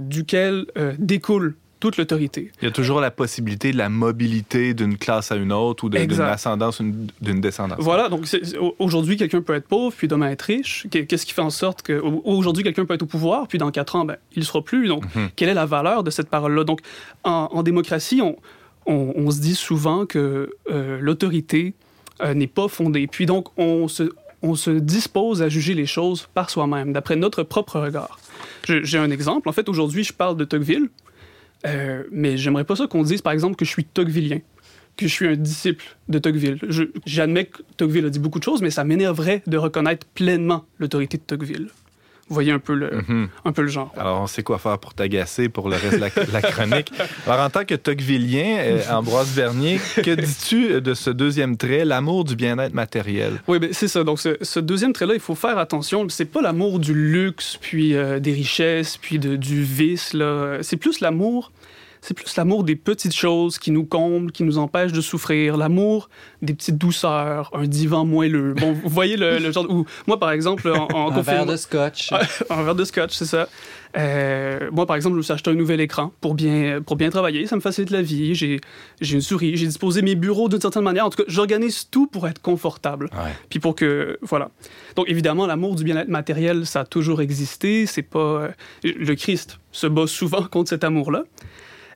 duquel 0.00 0.66
découle 0.98 1.56
toute 1.78 1.96
l'autorité. 1.96 2.50
Il 2.62 2.64
y 2.64 2.68
a 2.68 2.70
toujours 2.70 3.00
la 3.00 3.10
possibilité 3.10 3.72
de 3.72 3.76
la 3.76 3.88
mobilité 3.88 4.74
d'une 4.74 4.96
classe 4.96 5.30
à 5.30 5.36
une 5.36 5.52
autre 5.52 5.84
ou 5.84 5.88
d'une 5.88 6.20
ascendance, 6.20 6.80
d'une 6.80 7.40
descendance. 7.40 7.78
Voilà, 7.80 8.08
donc 8.08 8.26
aujourd'hui, 8.78 9.16
quelqu'un 9.16 9.42
peut 9.42 9.54
être 9.54 9.68
pauvre, 9.68 9.94
puis 9.96 10.08
demain 10.08 10.30
être 10.30 10.42
riche. 10.42 10.86
Qu'est-ce 10.90 11.26
qui 11.26 11.32
fait 11.32 11.42
en 11.42 11.50
sorte 11.50 11.82
que 11.82 12.00
aujourd'hui, 12.24 12.64
quelqu'un 12.64 12.84
peut 12.84 12.94
être 12.94 13.02
au 13.02 13.06
pouvoir, 13.06 13.46
puis 13.48 13.58
dans 13.58 13.70
quatre 13.70 13.96
ans, 13.96 14.04
ben, 14.04 14.16
il 14.34 14.40
ne 14.40 14.44
sera 14.44 14.62
plus. 14.62 14.88
Donc, 14.88 15.04
mhm. 15.14 15.28
quelle 15.36 15.48
est 15.48 15.54
la 15.54 15.66
valeur 15.66 16.02
de 16.02 16.10
cette 16.10 16.28
parole-là? 16.28 16.64
Donc, 16.64 16.80
en, 17.24 17.62
démocratie, 17.62 18.22
on, 18.22 18.36
on, 18.86 19.30
se 19.30 19.40
dit 19.40 19.54
souvent 19.54 20.06
que 20.06 20.50
euh, 20.70 20.98
l'autorité 21.00 21.74
euh, 22.22 22.34
n'est 22.34 22.46
pas 22.46 22.68
fondée. 22.68 23.06
Puis 23.06 23.26
donc, 23.26 23.48
on 23.58 23.88
se, 23.88 24.10
on 24.42 24.54
se 24.54 24.70
dispose 24.70 25.42
à 25.42 25.48
juger 25.48 25.74
les 25.74 25.86
choses 25.86 26.28
par 26.32 26.50
soi-même, 26.50 26.92
d'après 26.92 27.16
notre 27.16 27.42
propre 27.42 27.80
regard. 27.80 28.18
J'ai 28.64 28.98
un 28.98 29.10
exemple. 29.10 29.48
En 29.48 29.52
fait, 29.52 29.68
aujourd'hui, 29.68 30.04
je 30.04 30.12
parle 30.12 30.36
de 30.36 30.44
Tocqueville, 30.44 30.88
euh, 31.64 32.04
mais 32.10 32.36
j'aimerais 32.36 32.64
pas 32.64 32.76
ça 32.76 32.86
qu'on 32.86 33.02
dise, 33.02 33.22
par 33.22 33.32
exemple, 33.32 33.56
que 33.56 33.64
je 33.64 33.70
suis 33.70 33.84
Tocquevillien, 33.84 34.40
que 34.96 35.06
je 35.06 35.12
suis 35.12 35.26
un 35.26 35.36
disciple 35.36 35.84
de 36.08 36.18
Tocqueville. 36.18 36.58
J'admets 37.06 37.46
que 37.46 37.62
Tocqueville 37.76 38.06
a 38.06 38.10
dit 38.10 38.18
beaucoup 38.18 38.38
de 38.38 38.44
choses, 38.44 38.62
mais 38.62 38.70
ça 38.70 38.84
m'énerverait 38.84 39.42
de 39.46 39.56
reconnaître 39.56 40.06
pleinement 40.06 40.64
l'autorité 40.78 41.18
de 41.18 41.22
Tocqueville. 41.22 41.68
Vous 42.28 42.34
voyez 42.34 42.50
un 42.50 42.58
peu 42.58 42.74
le, 42.74 42.90
Mhm. 43.08 43.28
un 43.44 43.52
peu 43.52 43.62
le 43.62 43.68
genre. 43.68 43.92
Alors, 43.96 44.20
on 44.20 44.26
sait 44.26 44.42
quoi 44.42 44.58
faire 44.58 44.78
pour 44.78 44.94
t'agacer 44.94 45.48
pour 45.48 45.68
le 45.68 45.76
reste 45.76 45.94
de 45.94 46.00
la, 46.00 46.08
la 46.32 46.42
chronique. 46.42 46.90
Alors, 47.26 47.44
en 47.46 47.50
tant 47.50 47.64
que 47.64 47.74
Tocquevillien, 47.76 48.58
euh, 48.58 48.82
Ambroise 48.90 49.34
Bernier, 49.36 49.78
que 50.02 50.10
dis-tu 50.10 50.80
de 50.80 50.94
ce 50.94 51.10
deuxième 51.10 51.56
trait, 51.56 51.84
l'amour 51.84 52.24
du 52.24 52.34
bien-être 52.34 52.74
matériel? 52.74 53.34
Oui, 53.46 53.60
ben, 53.60 53.70
c'est 53.72 53.86
ça. 53.88 54.02
Donc, 54.02 54.18
ce, 54.18 54.36
ce 54.42 54.58
deuxième 54.58 54.92
trait-là, 54.92 55.14
il 55.14 55.20
faut 55.20 55.36
faire 55.36 55.56
attention. 55.58 56.04
C'est 56.08 56.24
pas 56.24 56.42
l'amour 56.42 56.80
du 56.80 56.94
luxe, 56.94 57.58
puis 57.60 57.94
euh, 57.94 58.18
des 58.18 58.32
richesses, 58.32 58.96
puis 58.96 59.18
de- 59.20 59.36
du 59.36 59.62
vice. 59.62 60.16
C'est 60.62 60.76
plus 60.78 60.98
l'amour. 61.00 61.52
C'est 62.06 62.14
plus 62.14 62.36
l'amour 62.36 62.62
des 62.62 62.76
petites 62.76 63.14
choses 63.16 63.58
qui 63.58 63.72
nous 63.72 63.84
comblent, 63.84 64.30
qui 64.30 64.44
nous 64.44 64.58
empêchent 64.58 64.92
de 64.92 65.00
souffrir. 65.00 65.56
L'amour 65.56 66.08
des 66.40 66.54
petites 66.54 66.78
douceurs, 66.78 67.50
un 67.52 67.66
divan 67.66 68.04
moelleux. 68.04 68.54
Bon, 68.54 68.74
vous 68.74 68.88
voyez 68.88 69.16
le, 69.16 69.38
le 69.38 69.50
genre. 69.50 69.68
Où, 69.68 69.84
moi, 70.06 70.20
par 70.20 70.30
exemple, 70.30 70.70
en, 70.70 70.86
en 70.94 71.10
Un 71.10 71.20
verre 71.20 71.46
de 71.46 71.56
scotch. 71.56 72.12
un 72.50 72.62
verre 72.62 72.76
de 72.76 72.84
scotch, 72.84 73.12
c'est 73.12 73.24
ça. 73.24 73.48
Euh, 73.96 74.70
moi, 74.70 74.86
par 74.86 74.94
exemple, 74.94 75.14
je 75.14 75.18
me 75.18 75.22
suis 75.22 75.32
acheté 75.32 75.50
un 75.50 75.54
nouvel 75.54 75.80
écran 75.80 76.12
pour 76.20 76.34
bien, 76.34 76.80
pour 76.80 76.94
bien 76.94 77.10
travailler. 77.10 77.48
Ça 77.48 77.56
me 77.56 77.60
facilite 77.60 77.90
la 77.90 78.02
vie. 78.02 78.36
J'ai 78.36 78.60
j'ai 79.00 79.14
une 79.16 79.20
souris. 79.20 79.56
J'ai 79.56 79.66
disposé 79.66 80.00
mes 80.02 80.14
bureaux 80.14 80.48
d'une 80.48 80.60
certaine 80.60 80.84
manière. 80.84 81.06
En 81.06 81.10
tout 81.10 81.24
cas, 81.24 81.28
j'organise 81.28 81.88
tout 81.90 82.06
pour 82.06 82.28
être 82.28 82.40
confortable. 82.40 83.06
Ouais. 83.14 83.32
Puis 83.48 83.58
pour 83.58 83.74
que. 83.74 84.16
Voilà. 84.22 84.50
Donc, 84.94 85.06
évidemment, 85.08 85.44
l'amour 85.48 85.74
du 85.74 85.82
bien-être 85.82 86.08
matériel, 86.08 86.66
ça 86.66 86.80
a 86.80 86.84
toujours 86.84 87.20
existé. 87.20 87.84
C'est 87.86 88.02
pas. 88.02 88.18
euh, 88.20 88.48
le 88.84 89.14
Christ 89.16 89.58
se 89.72 89.88
bat 89.88 90.06
souvent 90.06 90.44
contre 90.44 90.68
cet 90.70 90.84
amour-là. 90.84 91.24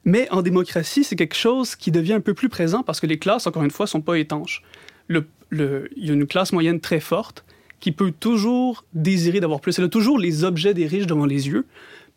Mais 0.04 0.28
en 0.30 0.42
démocratie, 0.42 1.04
c'est 1.04 1.16
quelque 1.16 1.36
chose 1.36 1.76
qui 1.76 1.90
devient 1.90 2.14
un 2.14 2.20
peu 2.20 2.34
plus 2.34 2.48
présent 2.48 2.82
parce 2.82 3.00
que 3.00 3.06
les 3.06 3.18
classes, 3.18 3.46
encore 3.46 3.62
une 3.64 3.70
fois, 3.70 3.86
sont 3.86 4.00
pas 4.00 4.18
étanches. 4.18 4.62
Le, 5.08 5.26
le- 5.50 5.88
il 5.96 6.06
y 6.06 6.10
a 6.10 6.14
une 6.14 6.26
classe 6.26 6.52
moyenne 6.52 6.80
très 6.80 7.00
forte 7.00 7.44
qui 7.80 7.92
peut 7.92 8.10
toujours 8.12 8.84
désirer 8.94 9.40
d'avoir 9.40 9.60
plus. 9.60 9.78
Elle 9.78 9.84
a 9.86 9.88
toujours 9.88 10.18
les 10.18 10.44
objets 10.44 10.74
des 10.74 10.86
riches 10.86 11.06
devant 11.06 11.26
les 11.26 11.48
yeux. 11.48 11.66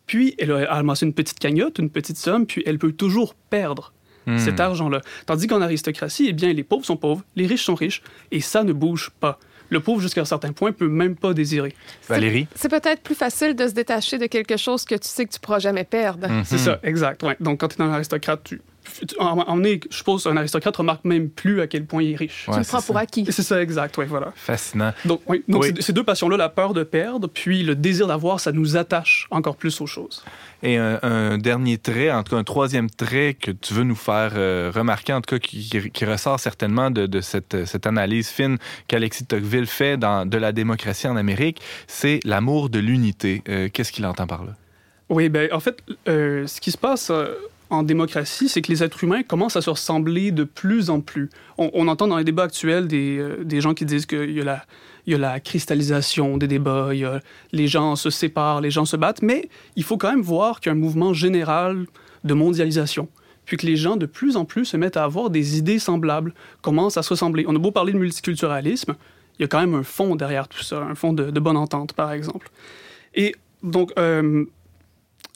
Puis, 0.06 0.34
elle 0.38 0.52
a 0.52 0.70
amassé 0.72 1.06
une 1.06 1.14
petite 1.14 1.38
cagnotte, 1.38 1.78
une 1.78 1.88
petite 1.90 2.16
somme, 2.18 2.46
puis 2.46 2.62
elle 2.66 2.78
peut 2.78 2.92
toujours 2.92 3.34
perdre 3.50 3.92
Hmm. 4.26 4.38
cet 4.38 4.58
argent-là. 4.58 5.02
Tandis 5.26 5.46
qu'en 5.48 5.60
aristocratie, 5.60 6.28
eh 6.30 6.32
bien, 6.32 6.50
les 6.54 6.62
pauvres 6.62 6.86
sont 6.86 6.96
pauvres, 6.96 7.22
les 7.36 7.46
riches 7.46 7.64
sont 7.64 7.74
riches, 7.74 8.00
et 8.30 8.40
ça 8.40 8.64
ne 8.64 8.72
bouge 8.72 9.10
pas. 9.20 9.38
Le 9.70 9.80
pauvre, 9.80 10.00
jusqu'à 10.00 10.20
un 10.20 10.26
certain 10.26 10.52
point, 10.52 10.72
peut 10.72 10.88
même 10.88 11.16
pas 11.16 11.32
désirer. 11.32 11.74
Valérie? 12.08 12.46
C'est 12.54 12.68
peut-être 12.68 13.02
plus 13.02 13.14
facile 13.14 13.54
de 13.54 13.66
se 13.66 13.72
détacher 13.72 14.18
de 14.18 14.26
quelque 14.26 14.56
chose 14.56 14.84
que 14.84 14.94
tu 14.94 15.08
sais 15.08 15.24
que 15.24 15.32
tu 15.32 15.40
pourras 15.40 15.58
jamais 15.58 15.84
perdre. 15.84 16.28
C'est 16.44 16.58
ça, 16.58 16.78
exact. 16.82 17.22
Ouais. 17.22 17.36
Donc, 17.40 17.60
quand 17.60 17.68
tu 17.68 17.78
es 17.78 17.82
un 17.82 17.90
aristocrate, 17.90 18.40
tu... 18.44 18.60
est- 18.84 19.80
je 19.90 19.96
suppose 19.96 20.26
un 20.26 20.36
aristocrate 20.36 20.76
remarque 20.76 21.04
même 21.04 21.28
plus 21.30 21.60
à 21.60 21.66
quel 21.66 21.84
point 21.86 22.02
il 22.02 22.12
est 22.12 22.16
riche. 22.16 22.46
Ouais, 22.48 22.54
tu 22.54 22.58
le 22.60 22.64
c'est 22.64 22.70
prends 22.70 22.82
pour 22.82 22.94
ça. 22.96 23.00
acquis. 23.00 23.26
C'est 23.30 23.42
ça, 23.42 23.60
exact. 23.62 23.96
Ouais, 23.98 24.06
voilà. 24.06 24.32
Fascinant. 24.36 24.92
Donc, 25.04 25.20
oui. 25.26 25.42
Oui. 25.48 25.72
ces 25.80 25.92
deux 25.92 26.04
passions-là, 26.04 26.36
la 26.36 26.48
peur 26.48 26.74
de 26.74 26.82
perdre, 26.82 27.28
puis 27.28 27.62
le 27.62 27.74
désir 27.74 28.06
d'avoir, 28.06 28.40
ça 28.40 28.52
nous 28.52 28.76
attache 28.76 29.26
encore 29.30 29.56
plus 29.56 29.80
aux 29.80 29.86
choses. 29.86 30.24
Et 30.62 30.76
un, 30.76 30.98
un 31.02 31.38
dernier 31.38 31.78
trait, 31.78 32.10
en 32.10 32.22
tout 32.22 32.34
cas 32.34 32.38
un 32.40 32.44
troisième 32.44 32.88
trait 32.90 33.34
que 33.38 33.50
tu 33.50 33.74
veux 33.74 33.84
nous 33.84 33.94
faire 33.94 34.32
euh, 34.36 34.70
remarquer, 34.74 35.12
en 35.12 35.20
tout 35.20 35.34
cas 35.34 35.38
qui, 35.38 35.68
qui- 35.68 35.90
qui 35.90 36.04
ressort 36.04 36.40
certainement 36.40 36.90
de, 36.90 37.06
de 37.06 37.20
cette, 37.20 37.66
cette 37.66 37.86
analyse 37.86 38.28
fine 38.28 38.56
qu'Alexis 38.88 39.24
Tocqueville 39.26 39.66
fait 39.66 39.96
dans, 39.96 40.26
de 40.26 40.38
la 40.38 40.52
démocratie 40.52 41.06
en 41.06 41.16
Amérique, 41.16 41.60
c'est 41.86 42.20
l'amour 42.24 42.70
de 42.70 42.78
l'unité. 42.78 43.42
Euh, 43.48 43.68
Qu'est-ce 43.72 43.92
qu'il 43.92 44.06
entend 44.06 44.26
par 44.26 44.44
là? 44.44 44.52
Oui, 45.10 45.28
ben, 45.28 45.50
en 45.52 45.60
fait, 45.60 45.78
euh, 46.08 46.46
ce 46.46 46.60
qui 46.62 46.70
se 46.70 46.78
passe 46.78 47.10
euh, 47.10 47.26
en 47.74 47.82
démocratie, 47.82 48.48
c'est 48.48 48.62
que 48.62 48.70
les 48.70 48.82
êtres 48.82 49.04
humains 49.04 49.22
commencent 49.22 49.56
à 49.56 49.62
se 49.62 49.70
ressembler 49.70 50.30
de 50.30 50.44
plus 50.44 50.90
en 50.90 51.00
plus. 51.00 51.30
On, 51.58 51.88
entend 51.88 52.08
dans 52.08 52.16
les 52.16 52.24
débats 52.24 52.44
actuels 52.44 52.88
des, 52.88 53.18
euh, 53.18 53.44
des 53.44 53.60
gens 53.60 53.74
qui 53.74 53.84
disent 53.84 54.06
qu'il 54.06 54.30
y, 54.30 54.40
a 54.40 54.44
la- 54.44 54.64
il 55.06 55.12
y 55.12 55.14
a 55.14 55.18
la 55.18 55.40
cristallisation 55.40 56.36
des 56.38 56.48
débats, 56.48 56.90
les 57.52 57.68
gens 57.68 57.96
se 57.96 58.10
séparent, 58.10 58.60
les 58.60 58.70
gens 58.70 58.84
se 58.84 58.96
battent, 58.96 59.22
mais 59.22 59.48
il 59.76 59.84
faut 59.84 59.96
quand 59.96 60.10
même 60.10 60.22
voir 60.22 60.60
qu'il 60.60 60.70
y 60.70 60.74
a 60.74 60.76
un 60.76 60.80
mouvement 60.80 61.12
général 61.12 61.86
de 62.24 62.34
mondialisation. 62.34 63.08
Puis 63.44 63.58
que 63.58 63.66
les 63.66 63.76
gens, 63.76 63.96
de 63.96 64.06
plus 64.06 64.36
en 64.36 64.44
plus, 64.46 64.64
se 64.64 64.76
mettent 64.76 64.96
à 64.96 65.04
avoir 65.04 65.28
des 65.28 65.58
idées 65.58 65.78
semblables, 65.78 66.32
commencent 66.62 66.96
à 66.96 67.02
se 67.02 67.10
ressembler. 67.10 67.44
On 67.46 67.54
a 67.54 67.58
beau 67.58 67.70
parler 67.70 67.92
de 67.92 67.98
multiculturalisme, 67.98 68.94
il 69.38 69.42
y 69.42 69.44
a 69.44 69.48
quand 69.48 69.60
même 69.60 69.74
un 69.74 69.82
fond 69.82 70.16
derrière 70.16 70.48
tout 70.48 70.62
ça, 70.62 70.80
un 70.82 70.94
fond 70.94 71.12
de, 71.12 71.30
de 71.30 71.40
bonne 71.40 71.56
entente, 71.56 71.92
par 71.92 72.12
exemple. 72.12 72.50
Et 73.14 73.34
donc, 73.62 73.92
euh, 73.98 74.44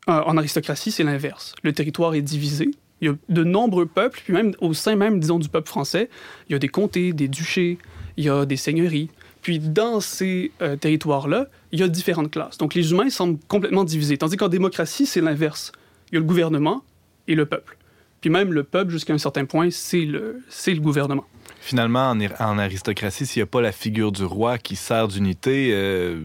euh, 0.09 0.23
en 0.25 0.37
aristocratie, 0.37 0.91
c'est 0.91 1.05
l'inverse. 1.05 1.55
Le 1.63 1.73
territoire 1.73 2.15
est 2.15 2.23
divisé. 2.23 2.71
Il 3.01 3.09
y 3.09 3.11
a 3.11 3.15
de 3.29 3.45
nombreux 3.45 3.87
peuples, 3.87 4.21
puis 4.25 4.33
même 4.33 4.55
au 4.61 4.75
sein 4.75 4.97
même, 4.97 5.21
disons, 5.21 5.39
du 5.39 5.49
peuple 5.49 5.69
français, 5.69 6.11
il 6.49 6.53
y 6.53 6.57
a 6.57 6.59
des 6.59 6.69
comtés, 6.69 7.13
des 7.13 7.29
duchés, 7.29 7.79
il 8.17 8.25
y 8.25 8.29
a 8.29 8.45
des 8.45 8.57
seigneuries. 8.57 9.11
Puis 9.43 9.61
dans 9.61 10.01
ces 10.01 10.51
euh, 10.63 10.77
territoires-là, 10.77 11.47
il 11.73 11.81
y 11.81 11.83
a 11.83 11.89
différentes 11.89 12.31
classes. 12.31 12.59
Donc 12.59 12.75
les 12.75 12.91
humains 12.91 13.11
semblent 13.11 13.39
complètement 13.47 13.85
divisés. 13.85 14.19
Tandis 14.19 14.37
qu'en 14.37 14.49
démocratie, 14.49 15.07
c'est 15.07 15.21
l'inverse. 15.21 15.73
Il 16.11 16.15
y 16.15 16.19
a 16.19 16.21
le 16.21 16.27
gouvernement 16.27 16.83
et 17.29 17.35
le 17.35 17.47
peuple. 17.47 17.77
Puis 18.21 18.31
même 18.31 18.53
le 18.53 18.65
peuple, 18.65 18.91
jusqu'à 18.91 19.15
un 19.15 19.19
certain 19.19 19.45
point, 19.45 19.69
c'est 19.71 20.05
le, 20.05 20.43
c'est 20.49 20.75
le 20.75 20.81
gouvernement. 20.81 21.25
Finalement, 21.61 22.11
en, 22.11 22.19
en 22.41 22.59
aristocratie, 22.59 23.27
s'il 23.27 23.41
n'y 23.41 23.45
a 23.45 23.47
pas 23.47 23.61
la 23.61 23.73
figure 23.73 24.11
du 24.13 24.25
roi 24.25 24.59
qui 24.59 24.75
sert 24.77 25.09
d'unité, 25.09 25.71
euh, 25.73 26.21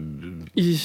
Il- 0.56 0.78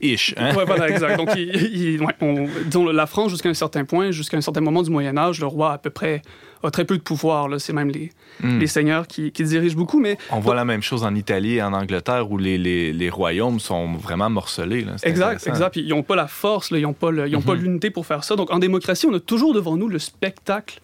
ish, 0.00 0.34
hein? 0.38 0.54
Ouais, 0.54 0.64
voilà, 0.64 0.88
exact. 0.88 1.16
Donc, 1.16 1.30
il- 1.36 1.54
il- 1.94 2.00
ouais, 2.02 2.14
on- 2.20 2.46
disons, 2.64 2.86
la 2.86 3.06
France, 3.06 3.30
jusqu'à 3.32 3.48
un 3.50 3.54
certain 3.54 3.84
point, 3.84 4.10
jusqu'à 4.12 4.36
un 4.36 4.40
certain 4.40 4.60
moment 4.62 4.82
du 4.82 4.90
Moyen 4.90 5.16
Âge, 5.18 5.40
le 5.40 5.46
roi, 5.46 5.72
à 5.72 5.78
peu 5.78 5.90
près, 5.90 6.22
a 6.62 6.70
très 6.70 6.84
peu 6.84 6.96
de 6.96 7.02
pouvoir. 7.02 7.48
là. 7.48 7.58
C'est 7.58 7.72
même 7.74 7.90
les, 7.90 8.10
Hmm. 8.40 8.58
les 8.58 8.66
seigneurs 8.66 9.06
qui, 9.06 9.30
qui 9.32 9.44
dirigent 9.44 9.76
beaucoup. 9.76 10.00
Mais 10.00 10.16
On 10.30 10.40
voit 10.40 10.54
la 10.54 10.64
même 10.64 10.82
chose 10.82 11.04
en 11.04 11.14
Italie 11.14 11.56
et 11.56 11.62
en 11.62 11.72
Angleterre 11.72 12.30
où 12.30 12.38
les, 12.38 12.58
les, 12.58 12.92
les 12.92 13.10
royaumes 13.10 13.60
sont 13.60 13.94
vraiment 13.94 14.30
morcelés. 14.30 14.82
là. 14.82 14.92
C'est 14.96 15.08
Exact, 15.08 15.46
exact. 15.46 15.76
Ils 15.76 15.88
n'ont 15.88 16.02
pas 16.02 16.16
la 16.16 16.26
force, 16.26 16.70
là, 16.70 16.78
ils 16.78 16.82
n'ont 16.82 16.92
pas 16.94 17.10
Mhm. 17.12 17.54
l'unité 17.54 17.90
pour 17.90 18.06
faire 18.06 18.24
ça. 18.24 18.34
Donc 18.36 18.50
en 18.50 18.58
démocratie, 18.58 19.06
on 19.06 19.14
a 19.14 19.20
toujours 19.20 19.52
devant 19.54 19.76
nous 19.76 19.88
le 19.88 19.98
spectacle, 19.98 20.80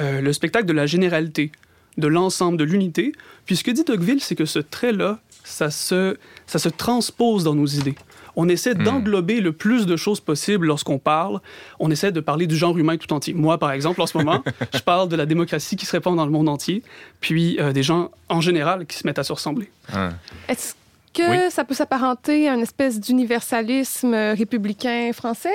euh, 0.00 0.20
le 0.20 0.32
spectacle 0.32 0.66
de 0.66 0.72
la 0.72 0.86
généralité, 0.86 1.52
de 1.98 2.06
l'ensemble, 2.08 2.56
de 2.58 2.64
l'unité. 2.64 3.12
Puis 3.46 3.56
ce 3.56 3.64
que 3.64 3.70
dit 3.70 3.84
Tocqueville, 3.84 4.20
c'est 4.20 4.34
que 4.34 4.44
ce 4.46 4.58
trait-là, 4.58 5.18
ça 5.44 5.70
se, 5.70 6.16
ça 6.46 6.58
se 6.58 6.68
transpose 6.68 7.44
dans 7.44 7.54
nos 7.54 7.66
idées. 7.66 7.94
On 8.36 8.48
essaie 8.48 8.74
Mhm. 8.74 8.82
d'englober 8.84 9.40
le 9.40 9.52
plus 9.52 9.86
de 9.86 9.94
choses 9.96 10.18
possible 10.18 10.66
lorsqu'on 10.66 10.98
parle. 10.98 11.40
On 11.78 11.90
essaie 11.92 12.10
de 12.10 12.18
parler 12.20 12.46
du 12.48 12.56
genre 12.56 12.76
humain 12.76 12.96
tout 12.96 13.12
entier. 13.12 13.32
Moi, 13.32 13.58
par 13.58 13.70
exemple, 13.70 14.00
en 14.02 14.06
ce 14.06 14.18
moment, 14.18 14.42
je 14.74 14.80
parle 14.80 15.08
de 15.08 15.14
la 15.16 15.24
démocratie 15.26 15.76
qui 15.76 15.86
se 15.86 15.92
répand 15.92 16.16
dans 16.16 16.24
le 16.24 16.32
monde 16.32 16.48
entier, 16.48 16.82
puis 17.20 17.60
euh, 17.60 17.72
des 17.72 17.84
gens 17.84 18.10
en 18.28 18.40
général 18.40 18.86
qui 18.86 18.96
se 18.96 19.06
mettent 19.06 19.20
à 19.20 19.24
se 19.24 19.32
ressembler. 19.32 19.70
Hein. 19.92 20.14
Est-ce 20.48 20.74
que 21.12 21.30
Oui. 21.30 21.50
ça 21.50 21.62
peut 21.64 21.74
s'apparenter 21.74 22.48
à 22.48 22.54
une 22.54 22.62
espèce 22.62 22.98
d'universalisme 22.98 24.14
euh, 24.14 24.34
républicain 24.34 25.12
français? 25.12 25.54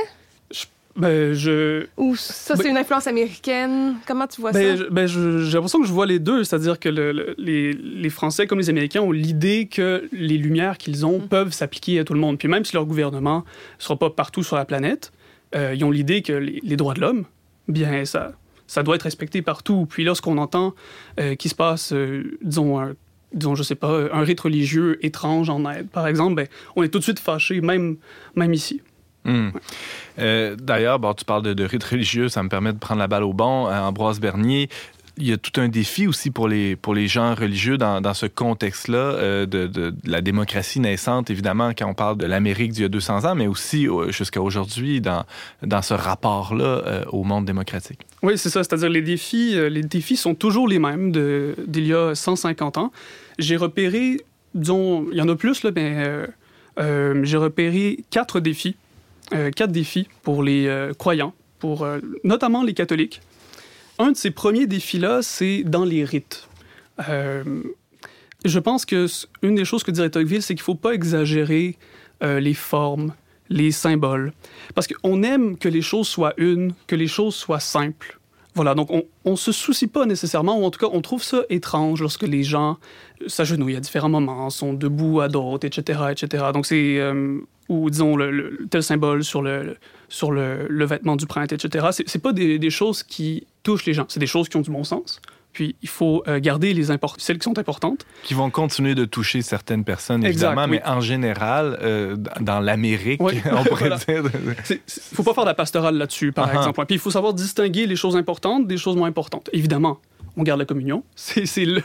Ben, 1.00 1.34
je, 1.34 1.86
Ou 1.98 2.16
ça, 2.16 2.56
c'est 2.56 2.64
Ben- 2.64 2.72
une 2.72 2.78
influence 2.78 3.08
américaine? 3.08 3.96
Comment 4.06 4.28
tu 4.28 4.42
vois 4.42 4.52
Ben, 4.52 4.78
ça? 4.78 4.84
ben, 4.92 5.08
j'ai 5.08 5.20
l'impression 5.54 5.80
que 5.82 5.88
je 5.88 5.94
vois 5.94 6.06
les 6.06 6.20
deux, 6.20 6.44
c'est-à-dire 6.44 6.78
que 6.80 6.90
le- 6.90 7.12
le- 7.14 7.36
les, 7.38 7.74
les 7.74 8.10
Français 8.10 8.48
comme 8.48 8.60
les 8.60 8.70
Américains 8.70 9.02
ont 9.02 9.12
l'idée 9.14 9.68
que 9.68 10.08
les 10.12 10.38
lumières 10.38 10.78
qu'ils 10.78 11.06
ont 11.06 11.20
Mm. 11.20 11.28
peuvent 11.28 11.52
s'appliquer 11.54 12.00
à 12.00 12.04
tout 12.04 12.14
le 12.14 12.20
monde. 12.20 12.38
Puis 12.38 12.48
même 12.50 12.66
si 12.66 12.74
leur 12.76 12.86
gouvernement 12.86 13.40
ne 13.78 13.84
sera 13.84 13.98
pas 13.98 14.10
partout 14.10 14.44
sur 14.44 14.56
la 14.58 14.66
planète, 14.66 15.12
euh, 15.56 15.74
ils 15.76 15.84
ont 15.86 15.92
l'idée 15.92 16.22
que 16.22 16.34
les, 16.34 16.60
les 16.64 16.76
droits 16.76 16.94
de 16.94 17.02
l'homme, 17.02 17.24
bien, 17.68 18.04
ça, 18.06 18.34
ça 18.68 18.84
doit 18.84 18.96
être 18.96 19.04
respecté 19.04 19.42
partout. 19.42 19.88
Puis 19.90 20.04
lorsqu'on 20.04 20.38
entend 20.38 20.76
euh, 21.20 21.36
qu'il 21.36 21.50
se 21.50 21.56
passe, 21.56 21.94
euh, 21.94 22.38
disons, 22.42 22.78
un, 22.80 22.94
disons, 23.34 23.56
je 23.56 23.64
sais 23.64 23.76
pas, 23.76 24.08
un 24.12 24.22
rite 24.24 24.42
religieux 24.42 24.98
étrange 25.06 25.50
en 25.50 25.70
aide, 25.72 25.88
par 25.90 26.08
exemple, 26.08 26.36
ben, 26.36 26.48
on 26.76 26.84
est 26.84 26.90
tout 26.90 27.00
de 27.00 27.04
suite 27.04 27.20
fâché, 27.20 27.62
même, 27.62 27.96
même 28.36 28.54
ici. 28.54 28.82
Hmm. 29.30 29.52
Euh, 30.18 30.56
D'ailleurs, 30.56 31.00
bon, 31.00 31.14
tu 31.14 31.24
parles 31.26 31.44
de, 31.44 31.54
de 31.54 31.64
rite 31.64 31.84
religieux, 31.84 32.30
ça 32.30 32.42
me 32.44 32.50
permet 32.50 32.74
de 32.74 32.80
prendre 32.80 33.00
la 33.00 33.08
balle 33.08 33.24
au 33.24 33.34
bon. 33.34 33.68
Euh, 33.68 33.80
Ambroise 33.80 34.20
Bernier, 34.20 34.70
il 35.18 35.28
y 35.28 35.34
a 35.34 35.38
tout 35.38 35.60
un 35.62 35.68
défi 35.68 36.08
aussi 36.08 36.32
pour 36.32 36.48
les, 36.48 36.76
pour 36.76 36.96
les 36.96 37.08
gens 37.08 37.36
religieux 37.36 37.78
dans, 37.78 38.14
ce 38.14 38.26
contexte-là 38.26 38.98
euh, 38.98 39.46
de, 39.46 39.94
la 40.06 40.22
démocratie 40.22 40.80
naissante, 40.80 41.30
évidemment, 41.30 41.72
quand 41.78 41.88
on 41.88 41.94
parle 41.94 42.18
de 42.18 42.26
l'Amérique 42.26 42.72
d'il 42.72 42.84
y 42.84 42.86
a 42.86 42.90
200 42.90 43.26
ans, 43.26 43.36
mais 43.36 43.46
aussi 43.46 43.88
jusqu'à 44.08 44.42
aujourd'hui 44.42 45.02
dans, 45.02 45.26
dans 45.62 45.82
ce 45.82 45.94
rapport-là 45.94 47.04
au 47.12 47.24
monde 47.24 47.46
démocratique. 47.46 48.00
Oui, 48.24 48.38
c'est 48.38 48.50
ça. 48.50 48.64
C'est-à-dire 48.64 48.90
les 48.90 49.02
défis, 49.02 49.56
les 49.70 49.84
défis 49.84 50.16
sont 50.16 50.36
toujours 50.36 50.70
les 50.70 50.80
mêmes 50.80 51.12
d'il 51.12 51.86
y 51.86 51.94
a 51.94 52.16
150 52.16 52.78
ans. 52.78 52.92
J'ai 53.40 53.58
repéré, 53.58 54.22
disons, 54.56 55.06
il 55.12 55.18
y 55.18 55.22
en 55.22 55.28
a 55.28 55.36
plus, 55.36 55.64
là, 55.64 55.72
mais 55.76 56.28
j'ai 57.24 57.38
repéré 57.38 58.00
quatre 58.10 58.40
défis. 58.40 58.78
Euh, 59.34 59.52
quatre 59.52 59.72
défis 59.72 60.08
pour 60.24 60.44
les 60.44 60.68
euh, 60.68 60.94
croyants, 60.94 61.34
pour 61.60 61.84
euh, 61.84 62.00
notamment 62.24 62.64
les 62.64 62.74
catholiques. 62.74 63.22
Un 64.00 64.12
de 64.12 64.18
ces 64.18 64.32
premiers 64.32 64.66
défis-là, 64.66 65.22
c'est 65.22 65.64
dans 65.64 65.86
les 65.86 66.04
rites. 66.04 66.48
Je 68.46 68.60
pense 68.60 68.86
que 68.86 69.08
une 69.42 69.56
des 69.56 69.66
choses 69.66 69.84
que 69.84 69.92
dirait 69.92 70.10
Tocqueville, 70.10 70.42
c'est 70.42 70.56
qu'il 70.56 70.62
ne 70.62 70.66
faut 70.66 70.76
pas 70.76 70.94
exagérer 70.94 71.78
les 72.22 72.54
formes, 72.54 73.14
les 73.50 73.72
symboles. 73.72 74.32
Parce 74.76 74.88
qu'on 74.88 75.24
aime 75.24 75.58
que 75.58 75.68
les 75.68 75.82
choses 75.82 76.08
soient 76.08 76.34
une, 76.38 76.74
que 76.88 76.96
les 76.96 77.08
choses 77.08 77.36
soient 77.36 77.60
simples. 77.60 78.19
Voilà, 78.60 78.76
donc 78.76 78.90
on 78.92 79.32
ne 79.32 79.36
se 79.38 79.54
soucie 79.54 79.88
pas 79.88 80.06
nécessairement, 80.06 80.60
ou 80.60 80.66
en 80.66 80.70
tout 80.70 80.86
cas 80.86 80.92
on 80.92 81.00
trouve 81.00 81.24
ça 81.24 81.44
étrange 81.50 82.02
lorsque 82.02 82.24
les 82.24 82.44
gens 82.44 82.76
s'agenouillent 83.26 83.78
à 83.78 83.80
différents 83.80 84.10
moments, 84.10 84.50
sont 84.50 84.74
debout 84.74 85.22
à 85.22 85.30
d'autres, 85.30 85.66
etc., 85.66 86.02
etc. 86.12 86.48
Donc 86.54 86.66
c'est, 86.66 87.00
euh, 87.00 87.40
ou 87.70 87.90
disons, 87.90 88.18
tel 88.70 88.84
symbole 88.84 89.24
sur 89.24 89.42
le, 89.42 89.78
sur 90.10 90.34
le, 90.34 90.68
vêtement 90.84 91.16
du 91.16 91.26
printemps, 91.26 91.56
etc. 91.56 91.88
C'est, 91.94 92.10
c'est 92.10 92.20
pas 92.20 92.34
des 92.34 92.70
choses 92.70 93.02
qui 93.02 93.48
touchent 93.64 93.86
les 93.86 93.94
gens, 93.94 94.08
c'est 94.10 94.20
des 94.20 94.28
choses 94.28 94.50
qui 94.50 94.58
ont 94.58 94.62
du 94.62 94.72
bon 94.72 94.84
sens. 94.84 95.22
Puis 95.60 95.76
il 95.82 95.90
faut 95.90 96.24
euh, 96.30 96.40
garder 96.40 96.74
les 96.74 96.86
celles 97.18 97.38
qui 97.38 97.44
sont 97.44 97.60
importantes. 97.60 98.06
Qui 98.24 98.34
vont 98.34 98.50
continuer 98.50 98.96
de 98.96 99.04
toucher 99.04 99.42
certaines 99.42 99.84
personnes, 99.84 100.24
évidemment, 100.26 100.70
mais 100.70 100.82
en 100.86 101.02
général, 101.02 101.78
euh, 101.82 102.16
dans 102.40 102.62
l'Amérique, 102.62 103.20
on 103.52 103.66
pourrait 103.66 103.90
dire. 103.90 104.24
Il 104.70 104.76
ne 104.76 104.78
faut 104.88 105.24
pas 105.24 105.34
faire 105.34 105.44
de 105.44 105.50
la 105.50 105.54
pastorale 105.54 105.98
là-dessus, 105.98 106.32
par 106.32 106.48
uh-huh. 106.48 106.60
exemple. 106.60 106.86
Puis 106.86 106.96
il 106.96 107.00
faut 107.00 107.12
savoir 107.12 107.34
distinguer 107.34 107.88
les 107.88 107.98
choses 107.98 108.16
importantes 108.16 108.68
des 108.68 108.78
choses 108.78 108.96
moins 108.96 109.10
importantes. 109.10 109.50
Évidemment, 109.52 110.00
on 110.38 110.44
garde 110.44 110.60
la 110.60 110.66
communion. 110.66 111.04
C'est 111.16 111.66
le, 111.66 111.82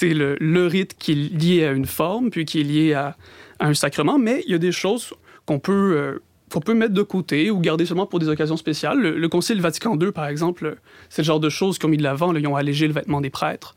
le, 0.00 0.36
le, 0.40 0.66
rite 0.66 0.96
qui 0.98 1.12
est 1.12 1.14
lié 1.14 1.66
à 1.66 1.72
une 1.72 1.84
forme, 1.84 2.30
puis 2.30 2.46
qui 2.46 2.60
est 2.60 2.64
lié 2.64 2.94
à, 2.94 3.18
à 3.58 3.66
un 3.66 3.74
sacrement, 3.74 4.18
mais 4.18 4.42
il 4.46 4.52
y 4.52 4.54
a 4.54 4.58
des 4.58 4.72
choses 4.72 5.12
qu'on 5.44 5.58
peut. 5.58 5.94
Euh, 5.94 6.22
qu'on 6.54 6.60
peut 6.60 6.74
mettre 6.74 6.94
de 6.94 7.02
côté 7.02 7.50
ou 7.50 7.58
garder 7.58 7.84
seulement 7.84 8.06
pour 8.06 8.20
des 8.20 8.28
occasions 8.28 8.56
spéciales. 8.56 9.00
Le, 9.00 9.28
Concile 9.28 9.60
Vatican 9.60 9.98
II, 9.98 10.12
par 10.12 10.28
exemple, 10.28 10.76
c'est 11.08 11.22
le 11.22 11.26
genre 11.26 11.40
de 11.40 11.48
choses 11.48 11.78
qu'ils 11.78 11.86
ont 11.86 11.90
mis 11.90 11.96
de 11.96 12.04
l'avant. 12.04 12.32
Ils 12.32 12.46
ont 12.46 12.54
allégé 12.54 12.86
le 12.86 12.92
vêtement 12.92 13.20
des 13.20 13.28
prêtres. 13.28 13.74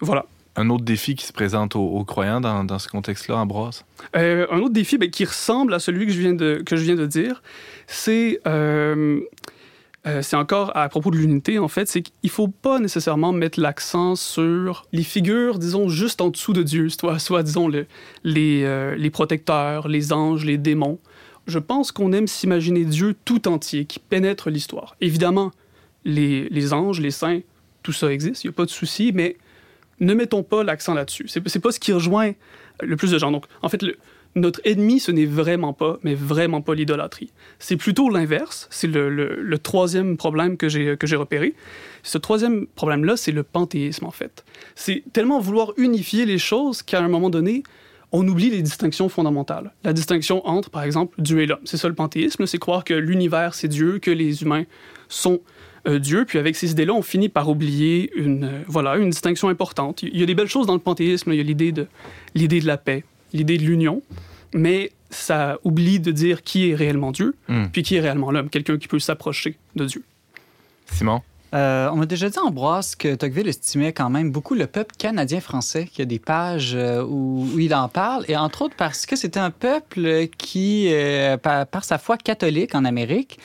Voilà. 0.00 0.26
Un 0.54 0.70
autre 0.70 0.84
défi 0.84 1.16
qui 1.16 1.26
se 1.26 1.32
présente 1.32 1.74
aux, 1.74 2.04
croyants 2.04 2.40
dans, 2.40 2.62
dans 2.62 2.78
ce 2.78 2.86
contexte-là, 2.86 3.38
Ambroise? 3.38 3.84
Euh, 4.14 4.46
un 4.52 4.60
autre 4.60 4.72
défi 4.72 4.98
ben, 4.98 5.10
qui 5.10 5.24
ressemble 5.24 5.74
à 5.74 5.80
celui 5.80 6.06
que 6.06 6.12
je 6.12 6.20
viens 6.20 6.34
de, 6.34 6.62
que 6.64 6.76
je 6.76 6.84
viens 6.84 6.94
de 6.94 7.06
dire, 7.06 7.42
c'est... 7.88 8.40
Euh, 8.46 9.20
euh, 10.04 10.20
c'est 10.20 10.34
encore 10.34 10.76
à 10.76 10.88
propos 10.88 11.12
de 11.12 11.16
l'unité, 11.16 11.60
en 11.60 11.68
fait, 11.68 11.88
c'est 11.88 12.02
qu'il 12.02 12.14
ne 12.24 12.28
faut 12.28 12.48
pas 12.48 12.80
nécessairement 12.80 13.32
mettre 13.32 13.60
l'accent 13.60 14.16
sur 14.16 14.84
les 14.92 15.04
figures, 15.04 15.60
disons, 15.60 15.88
juste 15.88 16.20
en 16.20 16.28
dessous 16.28 16.52
de 16.52 16.64
Dieu, 16.64 16.88
soit, 16.88 17.20
soit 17.20 17.44
disons, 17.44 17.68
le, 17.68 17.86
les, 18.24 18.96
les 18.96 19.10
protecteurs, 19.10 19.86
les 19.86 20.12
anges, 20.12 20.44
les 20.44 20.58
démons 20.58 20.98
je 21.46 21.58
pense 21.58 21.92
qu'on 21.92 22.12
aime 22.12 22.26
s'imaginer 22.26 22.84
Dieu 22.84 23.14
tout 23.24 23.48
entier, 23.48 23.84
qui 23.84 23.98
pénètre 23.98 24.50
l'histoire. 24.50 24.96
Évidemment, 25.00 25.50
les, 26.04 26.72
anges, 26.72 27.00
les 27.00 27.10
saints, 27.10 27.40
tout 27.82 27.92
ça 27.92 28.12
existe, 28.12 28.44
il 28.44 28.48
n'y 28.48 28.52
a 28.52 28.56
pas 28.56 28.64
de 28.64 28.70
souci, 28.70 29.12
mais 29.14 29.36
ne 30.00 30.14
mettons 30.14 30.42
pas 30.42 30.64
l'accent 30.64 30.94
là-dessus. 30.94 31.26
C'est, 31.28 31.44
n'est 31.44 31.60
pas 31.60 31.72
ce 31.72 31.80
qui 31.80 31.92
rejoint 31.92 32.32
le 32.80 32.96
plus 32.96 33.10
de 33.10 33.18
gens. 33.18 33.30
Donc, 33.30 33.46
en 33.62 33.68
fait, 33.68 33.84
notre 34.34 34.60
ennemi, 34.64 34.98
ce 34.98 35.12
n'est 35.12 35.26
vraiment 35.26 35.72
pas, 35.72 35.98
mais 36.02 36.14
vraiment 36.14 36.62
pas 36.62 36.74
l'idolâtrie. 36.74 37.30
C'est 37.58 37.76
plutôt 37.76 38.08
l'inverse. 38.08 38.66
C'est 38.70 38.86
le, 38.86 39.58
troisième 39.58 40.16
problème 40.16 40.56
que 40.56 40.68
j'ai, 40.68 40.96
que 40.96 41.06
j'ai 41.06 41.16
repéré. 41.16 41.54
Ce 42.02 42.18
troisième 42.18 42.66
problème-là, 42.66 43.16
c'est 43.16 43.32
le 43.32 43.42
panthéisme, 43.42 44.06
en 44.06 44.10
fait. 44.10 44.44
C'est 44.74 45.04
tellement 45.12 45.38
vouloir 45.38 45.72
unifier 45.76 46.24
les 46.24 46.38
choses 46.38 46.82
qu'à 46.82 47.00
un 47.00 47.08
moment 47.08 47.30
donné, 47.30 47.62
on 48.12 48.26
oublie 48.28 48.50
les 48.50 48.62
distinctions 48.62 49.08
fondamentales. 49.08 49.72
La 49.84 49.92
distinction 49.92 50.46
entre, 50.46 50.70
par 50.70 50.82
exemple, 50.82 51.20
Dieu 51.20 51.40
et 51.40 51.46
l'homme. 51.46 51.60
C'est 51.64 51.78
ça 51.78 51.88
le 51.88 51.94
panthéisme, 51.94 52.46
c'est 52.46 52.58
croire 52.58 52.84
que 52.84 52.94
l'univers, 52.94 53.54
c'est 53.54 53.68
Dieu, 53.68 53.98
que 53.98 54.10
les 54.10 54.42
humains 54.42 54.64
sont 55.08 55.40
euh, 55.88 55.98
Dieu. 55.98 56.24
Puis 56.26 56.38
avec 56.38 56.54
ces 56.54 56.70
idées-là, 56.70 56.92
on 56.92 57.02
finit 57.02 57.30
par 57.30 57.48
oublier 57.48 58.12
une, 58.14 58.44
euh, 58.44 58.62
voilà, 58.68 58.96
une 58.96 59.10
distinction 59.10 59.48
importante. 59.48 60.02
Il 60.02 60.18
y 60.18 60.22
a 60.22 60.26
des 60.26 60.34
belles 60.34 60.48
choses 60.48 60.66
dans 60.66 60.74
le 60.74 60.80
panthéisme. 60.80 61.32
Il 61.32 61.36
y 61.36 61.40
a 61.40 61.44
l'idée 61.44 61.72
de, 61.72 61.86
l'idée 62.34 62.60
de 62.60 62.66
la 62.66 62.76
paix, 62.76 63.04
l'idée 63.32 63.56
de 63.56 63.64
l'union, 63.64 64.02
mais 64.52 64.92
ça 65.08 65.58
oublie 65.64 65.98
de 65.98 66.12
dire 66.12 66.42
qui 66.42 66.70
est 66.70 66.74
réellement 66.74 67.12
Dieu, 67.12 67.34
hmm. 67.48 67.66
puis 67.72 67.82
qui 67.82 67.96
est 67.96 68.00
réellement 68.00 68.30
l'homme, 68.30 68.50
quelqu'un 68.50 68.76
qui 68.78 68.88
peut 68.88 68.98
s'approcher 68.98 69.56
de 69.74 69.86
Dieu. 69.86 70.04
Simon? 70.90 71.22
Euh, 71.54 71.90
on 71.92 71.96
m'a 71.96 72.06
déjà 72.06 72.30
dit, 72.30 72.38
Ambroise, 72.38 72.94
que 72.94 73.14
Tocqueville 73.14 73.48
estimait 73.48 73.92
quand 73.92 74.08
même 74.08 74.30
beaucoup 74.30 74.54
le 74.54 74.66
peuple 74.66 74.94
canadien-français, 74.96 75.84
qu'il 75.84 75.98
y 75.98 76.02
a 76.02 76.06
des 76.06 76.18
pages 76.18 76.72
euh, 76.74 77.04
où, 77.04 77.46
il 77.58 77.74
en 77.74 77.88
parle, 77.88 78.24
et 78.28 78.36
entre 78.36 78.62
autres 78.62 78.76
parce 78.76 79.04
que 79.04 79.16
c'était 79.16 79.40
un 79.40 79.50
peuple 79.50 80.28
qui, 80.38 80.88
euh, 80.90 81.36
par, 81.36 81.84
sa 81.84 81.98
foi 81.98 82.16
catholique 82.16 82.74
en 82.74 82.84
Amérique, 82.84 83.38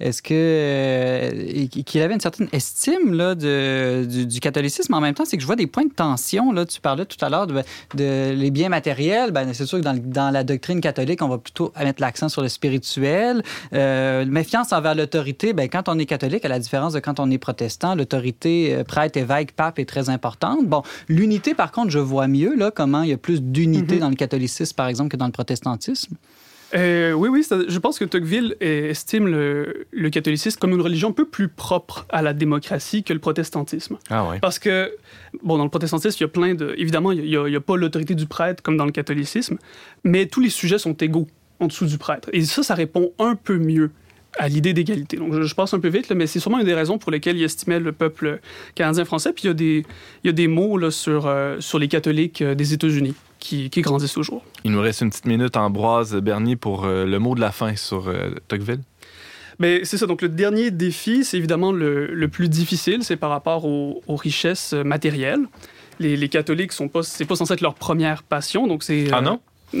est-ce 0.00 0.20
que 0.20 1.64
qu'il 1.82 2.02
avait 2.02 2.14
une 2.14 2.20
certaine 2.20 2.48
estime 2.52 3.16
de, 3.16 4.04
du, 4.04 4.40
catholicisme 4.40 4.92
en 4.92 5.00
même 5.00 5.14
temps, 5.14 5.24
c'est 5.24 5.36
que 5.36 5.40
je 5.40 5.46
vois 5.46 5.56
des 5.56 5.68
points 5.68 5.84
de 5.84 5.92
tension. 5.92 6.52
Tu 6.66 6.80
parlais 6.80 7.06
tout 7.06 7.24
à 7.24 7.30
l'heure 7.30 7.46
de, 7.46 7.62
les 8.32 8.50
biens 8.50 8.68
matériels. 8.68 9.30
Ben, 9.30 9.54
c'est 9.54 9.64
sûr 9.64 9.80
que 9.80 9.84
dans, 9.84 10.30
la 10.30 10.44
doctrine 10.44 10.80
catholique, 10.80 11.22
on 11.22 11.28
va 11.28 11.38
plutôt 11.38 11.72
mettre 11.78 12.02
l'accent 12.02 12.28
sur 12.28 12.42
le 12.42 12.48
spirituel. 12.48 13.42
Méfiance 13.72 14.72
envers 14.72 14.96
l'autorité, 14.96 15.52
ben, 15.52 15.68
quand 15.68 15.88
on 15.88 15.98
est 15.98 16.06
catholique, 16.06 16.44
à 16.44 16.48
la 16.48 16.58
différence 16.58 16.92
de 16.92 17.00
quand 17.00 17.20
on 17.20 17.30
est 17.30 17.38
protestant, 17.38 17.53
l'autorité 17.96 18.74
euh, 18.74 18.84
prêtre, 18.84 19.18
évêque, 19.18 19.54
pape 19.54 19.78
est 19.78 19.84
très 19.84 20.08
importante. 20.10 20.66
Bon, 20.66 20.82
l'unité, 21.08 21.54
par 21.54 21.72
contre, 21.72 21.90
je 21.90 21.98
vois 21.98 22.28
mieux 22.28 22.54
là, 22.54 22.70
comment 22.70 23.02
il 23.02 23.10
y 23.10 23.12
a 23.12 23.18
plus 23.18 23.42
d'unité 23.42 23.96
mm-hmm. 23.96 24.00
dans 24.00 24.10
le 24.10 24.16
catholicisme, 24.16 24.74
par 24.74 24.88
exemple, 24.88 25.10
que 25.10 25.16
dans 25.16 25.26
le 25.26 25.32
protestantisme. 25.32 26.16
Euh, 26.74 27.12
oui, 27.12 27.28
oui, 27.28 27.46
je 27.68 27.78
pense 27.78 27.98
que 27.98 28.04
Tocqueville 28.04 28.56
estime 28.60 29.28
le, 29.28 30.10
catholicisme 30.10 30.58
comme 30.58 30.72
une 30.72 30.80
religion 30.80 31.10
un 31.10 31.12
peu 31.12 31.26
plus 31.26 31.48
propre 31.48 32.06
à 32.08 32.22
la 32.22 32.32
démocratie 32.32 33.04
que 33.04 33.12
le 33.12 33.20
protestantisme. 33.20 33.96
Ah 34.10 34.26
oui. 34.28 34.38
Parce 34.40 34.58
que, 34.58 34.92
bon, 35.42 35.56
dans 35.56 35.64
le 35.64 35.70
protestantisme, 35.70 36.16
il 36.18 36.22
y 36.22 36.24
a 36.24 36.28
plein 36.28 36.54
de... 36.54 36.74
Évidemment, 36.76 37.12
il 37.12 37.22
n'y 37.22 37.56
a, 37.56 37.60
pas 37.60 37.76
l'autorité 37.76 38.14
du 38.14 38.26
prêtre 38.26 38.62
comme 38.62 38.76
dans 38.76 38.86
le 38.86 38.92
catholicisme, 38.92 39.58
mais 40.02 40.26
tous 40.26 40.40
les 40.40 40.50
sujets 40.50 40.78
sont 40.78 40.94
égaux 40.94 41.28
en 41.60 41.66
dessous 41.68 41.86
du 41.86 41.98
prêtre. 41.98 42.28
Et 42.32 42.44
ça, 42.44 42.62
ça 42.62 42.74
répond 42.74 43.12
un 43.18 43.36
peu 43.36 43.58
mieux 43.58 43.90
à 44.38 44.48
l'idée 44.48 44.72
d'égalité. 44.72 45.16
Donc, 45.16 45.40
je, 45.40 45.54
passe 45.54 45.74
un 45.74 45.80
peu 45.80 45.88
vite, 45.88 46.10
mais 46.10 46.26
c'est 46.26 46.40
sûrement 46.40 46.58
une 46.58 46.66
des 46.66 46.74
raisons 46.74 46.98
pour 46.98 47.12
lesquelles 47.12 47.36
il 47.36 47.44
estimait 47.44 47.80
le 47.80 47.92
peuple 47.92 48.40
canadien-français. 48.74 49.32
Puis, 49.32 49.44
il 49.44 49.46
y 49.48 49.50
a 49.50 49.54
des, 49.54 49.86
il 50.22 50.26
y 50.26 50.30
a 50.30 50.32
des 50.32 50.48
mots 50.48 50.76
là, 50.78 50.90
sur, 50.90 51.26
euh, 51.26 51.60
sur 51.60 51.78
les 51.78 51.88
catholiques 51.88 52.42
euh, 52.42 52.54
des 52.54 52.72
États-Unis 52.72 53.14
qui, 53.38 53.70
qui, 53.70 53.82
grandissent 53.82 54.14
toujours. 54.14 54.44
Il 54.64 54.72
nous 54.72 54.80
reste 54.80 55.02
une 55.02 55.10
petite 55.10 55.26
minute, 55.26 55.56
Ambroise 55.56 56.14
Bernier, 56.16 56.56
pour 56.56 56.84
euh, 56.84 57.04
le 57.04 57.18
mot 57.18 57.34
de 57.34 57.40
la 57.40 57.52
fin 57.52 57.76
sur 57.76 58.12
Tocqueville. 58.48 58.80
Mais 59.60 59.84
c'est 59.84 59.98
ça. 59.98 60.06
Donc, 60.06 60.22
le 60.22 60.28
dernier 60.28 60.70
défi, 60.70 61.24
c'est 61.24 61.36
évidemment 61.36 61.70
le, 61.70 62.06
le, 62.06 62.28
plus 62.28 62.48
difficile, 62.48 63.04
c'est 63.04 63.16
par 63.16 63.30
rapport 63.30 63.64
aux, 63.64 64.02
richesses 64.08 64.72
matérielles. 64.72 65.42
Les, 66.00 66.16
les 66.16 66.28
catholiques, 66.28 66.72
sont 66.72 66.88
pas, 66.88 67.04
c'est 67.04 67.24
pas 67.24 67.36
censé 67.36 67.54
être 67.54 67.60
leur 67.60 67.74
première 67.74 68.24
passion. 68.24 68.66
Donc, 68.66 68.82
c'est. 68.82 69.06
Ah 69.12 69.20
non? 69.20 69.40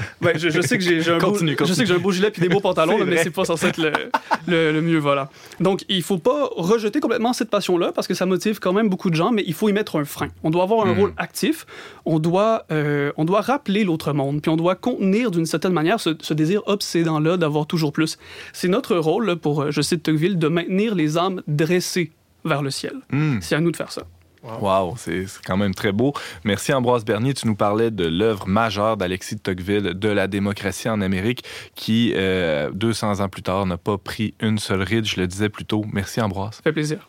ouais, 0.22 0.38
je, 0.38 0.60
sais 0.60 0.78
que 0.78 0.84
j'ai 0.84 1.10
un, 1.10 1.18
beau, 1.18 1.36
Je 1.36 1.72
sais 1.72 1.82
que 1.82 1.88
j'ai 1.88 1.94
un 1.94 1.98
beau 1.98 2.12
gilet 2.12 2.30
puis 2.30 2.42
des 2.42 2.48
beaux 2.48 2.60
pantalons, 2.60 3.04
mais 3.04 3.22
c'est 3.22 3.30
pas 3.30 3.44
censé 3.44 3.66
être 3.66 3.78
le, 3.78 4.72
le, 4.72 4.80
mieux, 4.82 4.98
voilà. 4.98 5.28
Donc, 5.60 5.84
il 5.88 6.02
faut 6.02 6.18
pas 6.18 6.48
rejeter 6.56 7.00
complètement 7.00 7.32
cette 7.32 7.50
passion-là 7.50 7.92
parce 7.92 8.06
que 8.06 8.14
ça 8.14 8.26
motive 8.26 8.58
quand 8.60 8.72
même 8.72 8.88
beaucoup 8.88 9.10
de 9.10 9.14
gens, 9.14 9.32
mais 9.32 9.44
il 9.46 9.54
faut 9.54 9.68
y 9.68 9.72
mettre 9.72 9.96
un 9.96 10.04
frein. 10.04 10.28
On 10.42 10.50
doit 10.50 10.62
avoir 10.62 10.86
un 10.86 10.94
hmm. 10.94 10.98
rôle 10.98 11.12
actif. 11.16 11.66
On 12.04 12.18
doit, 12.18 12.64
euh, 12.70 13.12
on 13.16 13.24
doit 13.24 13.40
rappeler 13.40 13.84
l'autre 13.84 14.12
monde, 14.12 14.40
puis 14.42 14.50
on 14.50 14.56
doit 14.56 14.74
contenir 14.74 15.30
d'une 15.30 15.46
certaine 15.46 15.72
manière 15.72 16.00
ce, 16.00 16.10
ce 16.20 16.34
désir 16.34 16.62
obsédant-là 16.66 17.36
d'avoir 17.36 17.66
toujours 17.66 17.92
plus. 17.92 18.18
C'est 18.52 18.68
notre 18.68 18.96
rôle, 18.96 19.36
pour, 19.36 19.62
euh, 19.62 19.70
je 19.70 19.82
cite 19.82 20.02
Tocqueville, 20.02 20.38
de 20.38 20.48
maintenir 20.48 20.94
les 20.94 21.18
âmes 21.18 21.42
dressées 21.46 22.12
vers 22.44 22.62
le 22.62 22.70
ciel. 22.70 22.94
Hmm. 23.10 23.38
C'est 23.40 23.54
à 23.54 23.60
nous 23.60 23.70
de 23.70 23.76
faire 23.76 23.92
ça. 23.92 24.02
Wow, 24.42 24.94
c'est 24.96 25.26
quand 25.44 25.56
même 25.56 25.74
très 25.74 25.92
beau. 25.92 26.14
Merci 26.44 26.72
Ambroise 26.72 27.04
Bernier. 27.04 27.34
Tu 27.34 27.46
nous 27.46 27.54
parlais 27.54 27.90
de 27.90 28.06
l'œuvre 28.06 28.46
majeure 28.46 28.96
d'Alexis 28.96 29.36
de 29.36 29.40
Tocqueville, 29.40 29.94
de 29.94 30.08
la 30.08 30.26
démocratie 30.26 30.88
en 30.88 31.00
Amérique, 31.00 31.44
qui, 31.74 32.12
200 32.12 32.16
euh, 32.16 33.24
ans 33.24 33.28
plus 33.28 33.42
tard, 33.42 33.66
n'a 33.66 33.76
pas 33.76 33.98
pris 33.98 34.34
une 34.40 34.58
seule 34.58 34.82
ride. 34.82 35.04
Je 35.04 35.20
le 35.20 35.26
disais 35.26 35.48
plus 35.48 35.64
tôt. 35.64 35.84
Merci 35.92 36.20
Ambroise. 36.20 36.54
Ça 36.54 36.62
fait 36.62 36.72
plaisir. 36.72 37.08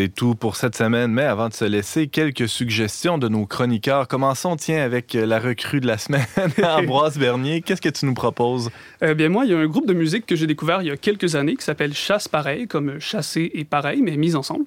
C'est 0.00 0.08
tout 0.08 0.34
pour 0.34 0.56
cette 0.56 0.78
semaine, 0.78 1.12
mais 1.12 1.24
avant 1.24 1.50
de 1.50 1.52
se 1.52 1.66
laisser, 1.66 2.08
quelques 2.08 2.48
suggestions 2.48 3.18
de 3.18 3.28
nos 3.28 3.44
chroniqueurs. 3.44 4.08
Commençons, 4.08 4.56
tiens, 4.56 4.82
avec 4.82 5.14
euh, 5.14 5.26
la 5.26 5.38
recrue 5.38 5.80
de 5.80 5.86
la 5.86 5.98
semaine, 5.98 6.24
Ambroise 6.62 7.18
Bernier. 7.18 7.60
Qu'est-ce 7.60 7.82
que 7.82 7.90
tu 7.90 8.06
nous 8.06 8.14
proposes? 8.14 8.70
Eh 9.02 9.14
bien, 9.14 9.28
moi, 9.28 9.44
il 9.44 9.50
y 9.50 9.54
a 9.54 9.58
un 9.58 9.66
groupe 9.66 9.86
de 9.86 9.92
musique 9.92 10.24
que 10.24 10.36
j'ai 10.36 10.46
découvert 10.46 10.80
il 10.80 10.88
y 10.88 10.90
a 10.90 10.96
quelques 10.96 11.34
années 11.34 11.54
qui 11.54 11.64
s'appelle 11.64 11.92
Chasse 11.92 12.28
Pareil, 12.28 12.66
comme 12.66 12.98
chasser 12.98 13.50
et 13.52 13.64
pareil, 13.64 14.00
mais 14.00 14.16
mis 14.16 14.36
ensemble. 14.36 14.64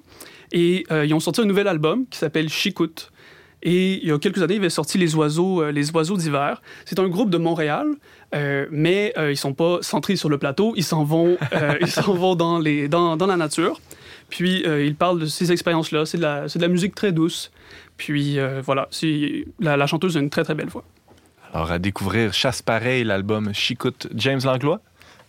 Et 0.52 0.86
euh, 0.92 1.04
ils 1.04 1.16
ont 1.16 1.20
sorti 1.20 1.42
un 1.42 1.46
nouvel 1.46 1.68
album 1.68 2.06
qui 2.12 2.20
s'appelle 2.20 2.48
Chicoute. 2.50 3.12
Et 3.64 4.04
il 4.04 4.08
y 4.08 4.12
a 4.12 4.20
quelques 4.20 4.44
années, 4.44 4.54
ils 4.54 4.60
avaient 4.60 4.70
sorti 4.70 5.00
Les 5.00 5.16
Oiseaux, 5.16 5.64
euh, 5.64 5.72
les 5.72 5.90
oiseaux 5.96 6.16
d'hiver. 6.16 6.62
C'est 6.86 7.00
un 7.00 7.08
groupe 7.08 7.32
de 7.32 7.40
Montréal, 7.40 7.88
mais 8.70 9.16
ils 9.18 9.38
sont 9.38 9.56
pas 9.56 9.80
centrés 9.82 10.16
sur 10.16 10.30
le 10.30 10.38
plateau. 10.38 10.74
Ils 10.76 10.84
s'en 10.84 11.04
vont, 11.04 11.38
ils 11.82 12.04
vont 12.04 12.36
dans, 12.36 12.60
les, 12.60 12.88
dans, 12.88 13.18
dans 13.18 13.26
la 13.26 13.38
nature. 13.38 13.80
Puis 14.30 14.64
il 14.66 14.96
parle 14.96 15.20
de 15.20 15.26
ces 15.26 15.52
expériences-là. 15.52 16.06
C'est 16.06 16.18
de, 16.18 16.24
la, 16.24 16.48
de 16.48 16.60
la 16.60 16.68
musique 16.68 16.96
très 16.96 17.12
douce. 17.12 17.52
Puis 17.98 18.38
voilà, 18.64 18.90
la, 19.60 19.78
la 19.78 19.88
chanteuse 19.88 20.18
a 20.18 20.20
une 20.20 20.30
très 20.30 20.44
très 20.44 20.56
belle 20.56 20.70
voix. 20.70 20.84
Alors 21.54 21.72
à 21.72 21.78
découvrir 21.78 22.34
Chasse 22.34 22.64
pareil, 22.64 23.04
l'album 23.04 23.54
Chicoute 23.54 24.08
James 24.16 24.42
Langlois. 24.44 24.82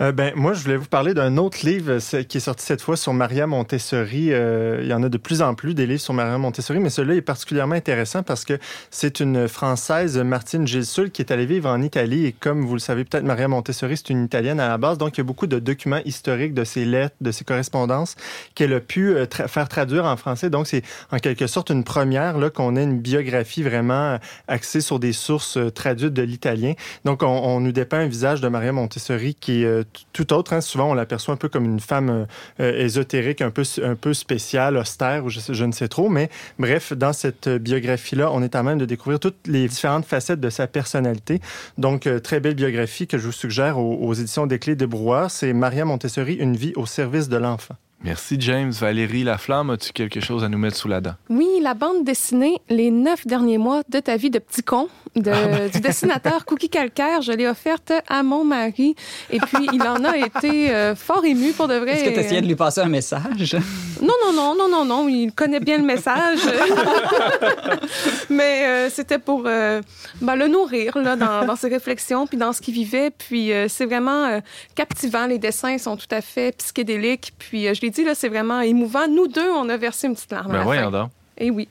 Euh, 0.05 0.13
ben, 0.13 0.33
moi, 0.37 0.53
je 0.53 0.63
voulais 0.63 0.77
vous 0.77 0.89
parler 0.89 1.15
d'un 1.15 1.39
autre 1.39 1.65
livre 1.65 1.99
qui 2.25 2.37
est 2.37 2.41
sorti 2.41 2.67
cette 2.67 2.83
fois 2.83 2.97
sur 2.97 3.15
Maria 3.15 3.47
Montessori. 3.47 4.33
Euh, 4.33 4.81
il 4.83 4.89
y 4.89 4.93
en 4.93 5.03
a 5.03 5.09
de 5.09 5.17
plus 5.17 5.41
en 5.41 5.55
plus 5.55 5.73
des 5.73 5.87
livres 5.87 6.01
sur 6.01 6.13
Maria 6.13 6.37
Montessori, 6.37 6.79
mais 6.79 6.91
celui-là 6.91 7.17
est 7.17 7.23
particulièrement 7.23 7.75
intéressant 7.75 8.23
parce 8.23 8.45
que 8.45 8.59
c'est 8.91 9.21
une 9.21 9.49
Française, 9.49 10.19
Martine 10.19 10.67
Gilsul, 10.67 11.11
qui 11.11 11.23
est 11.23 11.33
allée 11.33 11.47
vivre 11.47 11.71
en 11.71 11.81
Italie. 11.81 12.27
Et 12.27 12.33
comme 12.33 12.67
vous 12.67 12.75
le 12.75 12.81
savez 12.81 13.05
peut-être, 13.05 13.25
Maria 13.25 13.49
Montessori, 13.49 13.97
c'est 13.97 14.11
une 14.11 14.25
Italienne 14.25 14.61
à 14.61 14.69
la 14.69 14.77
base. 14.77 14.99
Donc, 14.99 15.17
il 15.17 15.19
y 15.19 15.23
a 15.23 15.25
beaucoup 15.25 15.47
de 15.47 15.59
documents 15.59 16.01
historiques 16.05 16.53
de 16.53 16.65
ses 16.65 16.85
lettres, 16.85 17.17
de 17.23 17.31
ses 17.31 17.45
correspondances 17.45 18.17
qu'elle 18.55 18.75
a 18.75 18.81
pu 18.81 19.15
euh, 19.15 19.27
faire 19.27 19.69
traduire 19.69 20.05
en 20.05 20.17
français. 20.19 20.51
Donc, 20.51 20.67
c'est 20.67 20.83
en 21.13 21.19
quelque 21.19 21.47
sorte 21.47 21.71
une 21.71 21.85
première 21.85 22.37
là, 22.37 22.51
qu'on 22.51 22.77
ait 22.77 22.85
une 22.85 22.99
biographie 22.99 23.63
vraiment 23.63 24.19
axée 24.49 24.83
sur 24.83 24.99
des 24.99 25.15
sources 25.15 25.59
traduites 25.75 26.13
de 26.13 26.23
l'italien. 26.23 26.75
Donc, 27.07 27.23
on, 27.23 27.27
on, 27.27 27.61
nous 27.61 27.73
dépeint 27.73 28.01
un 28.01 28.09
visage 28.09 28.43
de 28.43 28.49
Maria 28.49 28.73
Montessori 28.73 29.35
qui 29.35 29.63
est 29.63 29.94
tout 30.13 30.33
autre. 30.33 30.53
Hein. 30.53 30.61
Souvent, 30.61 30.91
on 30.91 30.95
l'aperçoit 30.95 31.35
un 31.35 31.37
peu 31.37 31.49
comme 31.49 31.65
une 31.65 31.81
femme 31.81 32.11
euh, 32.11 32.25
euh, 32.61 32.85
ésotérique, 32.85 33.41
un 33.41 33.51
peu, 33.51 33.63
un 33.83 33.95
peu 33.95 34.15
spéciale, 34.15 34.77
austère, 34.77 35.25
ou 35.25 35.31
je, 35.31 35.65
ne 35.65 35.73
sais 35.73 35.89
trop. 35.89 36.09
Mais 36.09 36.31
bref, 36.59 36.93
dans 36.93 37.13
cette 37.13 37.49
biographie-là, 37.49 38.31
on 38.33 38.43
est 38.43 38.55
à 38.55 38.63
même 38.63 38.79
de 38.79 38.85
découvrir 38.85 39.21
toutes 39.21 39.47
les 39.47 39.69
différentes 39.69 40.07
facettes 40.07 40.41
de 40.41 40.51
sa 40.51 40.67
personnalité. 40.67 41.41
Donc, 41.79 42.07
euh, 42.07 42.21
très 42.21 42.41
belle 42.41 42.55
biographie 42.55 43.07
que 43.07 43.19
je 43.19 43.27
vous 43.27 43.33
suggère 43.33 43.79
aux, 43.79 43.97
aux 43.97 44.15
éditions 44.15 44.47
des 44.47 44.59
Clés 44.59 44.77
de 44.77 44.87
Brouwer. 44.87 45.27
C'est 45.29 45.53
Maria 45.53 45.85
Montessori, 45.85 46.35
Une 46.35 46.57
vie 46.57 46.73
au 46.77 46.87
service 46.87 47.29
de 47.29 47.37
l'enfant. 47.37 47.77
Merci 48.05 48.37
James. 48.39 48.71
Valérie 48.71 49.25
Laflamme, 49.25 49.71
as-tu 49.71 49.95
quelque 49.95 50.21
chose 50.21 50.45
à 50.45 50.51
nous 50.51 50.59
mettre 50.59 50.77
sous 50.77 50.89
la 50.89 51.01
dent? 51.01 51.15
Oui, 51.31 51.49
la 51.63 51.73
bande 51.73 52.05
dessinée 52.05 52.59
Les 52.69 52.91
neuf 52.91 53.27
derniers 53.27 53.57
mois 53.57 53.81
de 53.89 53.99
ta 53.99 54.19
vie 54.19 54.29
de 54.29 54.39
petit 54.39 54.63
con 54.63 54.89
de, 55.17 55.31
ah 55.31 55.47
ben. 55.47 55.71
du 55.71 55.81
dessinateur 55.81 56.45
Cookie 56.47 56.69
Calcaire. 56.69 57.23
Je 57.23 57.33
l'ai 57.33 57.49
offerte 57.49 57.93
à 58.09 58.23
mon 58.23 58.45
mari 58.45 58.95
et 59.31 59.39
puis 59.39 59.69
il 59.73 59.83
en 59.83 60.05
a 60.05 60.19
été 60.19 60.71
euh, 60.71 60.95
fort 60.95 61.25
ému 61.25 61.53
pour 61.53 61.67
de 61.67 61.77
vrai. 61.77 61.93
Est-ce 61.93 62.05
que 62.05 62.15
tu 62.15 62.21
essayais 62.21 62.43
de 62.43 62.47
lui 62.47 62.57
passer 62.57 62.83
un 62.83 62.89
message? 62.89 63.57
Non, 64.03 64.13
non, 64.27 64.33
non, 64.35 64.55
non, 64.55 64.69
non, 64.69 64.85
non. 64.85 65.09
Il 65.09 65.33
connaît 65.33 65.61
bien 65.61 65.79
le 65.79 65.85
message. 65.85 66.41
Mais 68.29 68.67
euh, 68.67 68.91
c'était 68.91 69.19
pour 69.19 69.45
euh, 69.47 69.81
ben, 70.21 70.37
le 70.37 70.49
nourrir 70.49 70.99
là, 70.99 71.17
dans, 71.17 71.47
dans, 71.47 71.57
ses 71.57 71.69
réflexions 71.69 72.27
puis 72.27 72.37
dans 72.37 72.53
ce 72.53 72.61
qu'il 72.61 72.75
vivait. 72.75 73.11
Puis 73.11 73.51
c'est 73.69 73.87
vraiment 73.87 74.41
captivant. 74.75 75.27
Les 75.27 75.39
dessins 75.39 75.79
sont 75.79 75.97
tout 75.97 76.11
à 76.11 76.21
fait 76.21 76.55
psychédéliques. 76.59 77.33
Puis 77.39 77.75
je 77.75 77.81
l'ai 77.81 77.91
dit, 77.95 78.05
c'est 78.15 78.29
vraiment 78.29 78.61
émouvant. 78.61 79.07
Nous 79.09 79.29
deux, 79.29 79.51
on 79.51 79.69
a 79.69 79.77
versé 79.77 80.07
une 80.07 80.15
petite 80.15 80.33
larme. 80.33 80.49
Ben 80.49 80.55
à 80.55 80.59
la 80.59 80.65
voyons 80.65 80.91
fin. 80.91 81.11
Et 81.39 81.51
oui. 81.51 81.69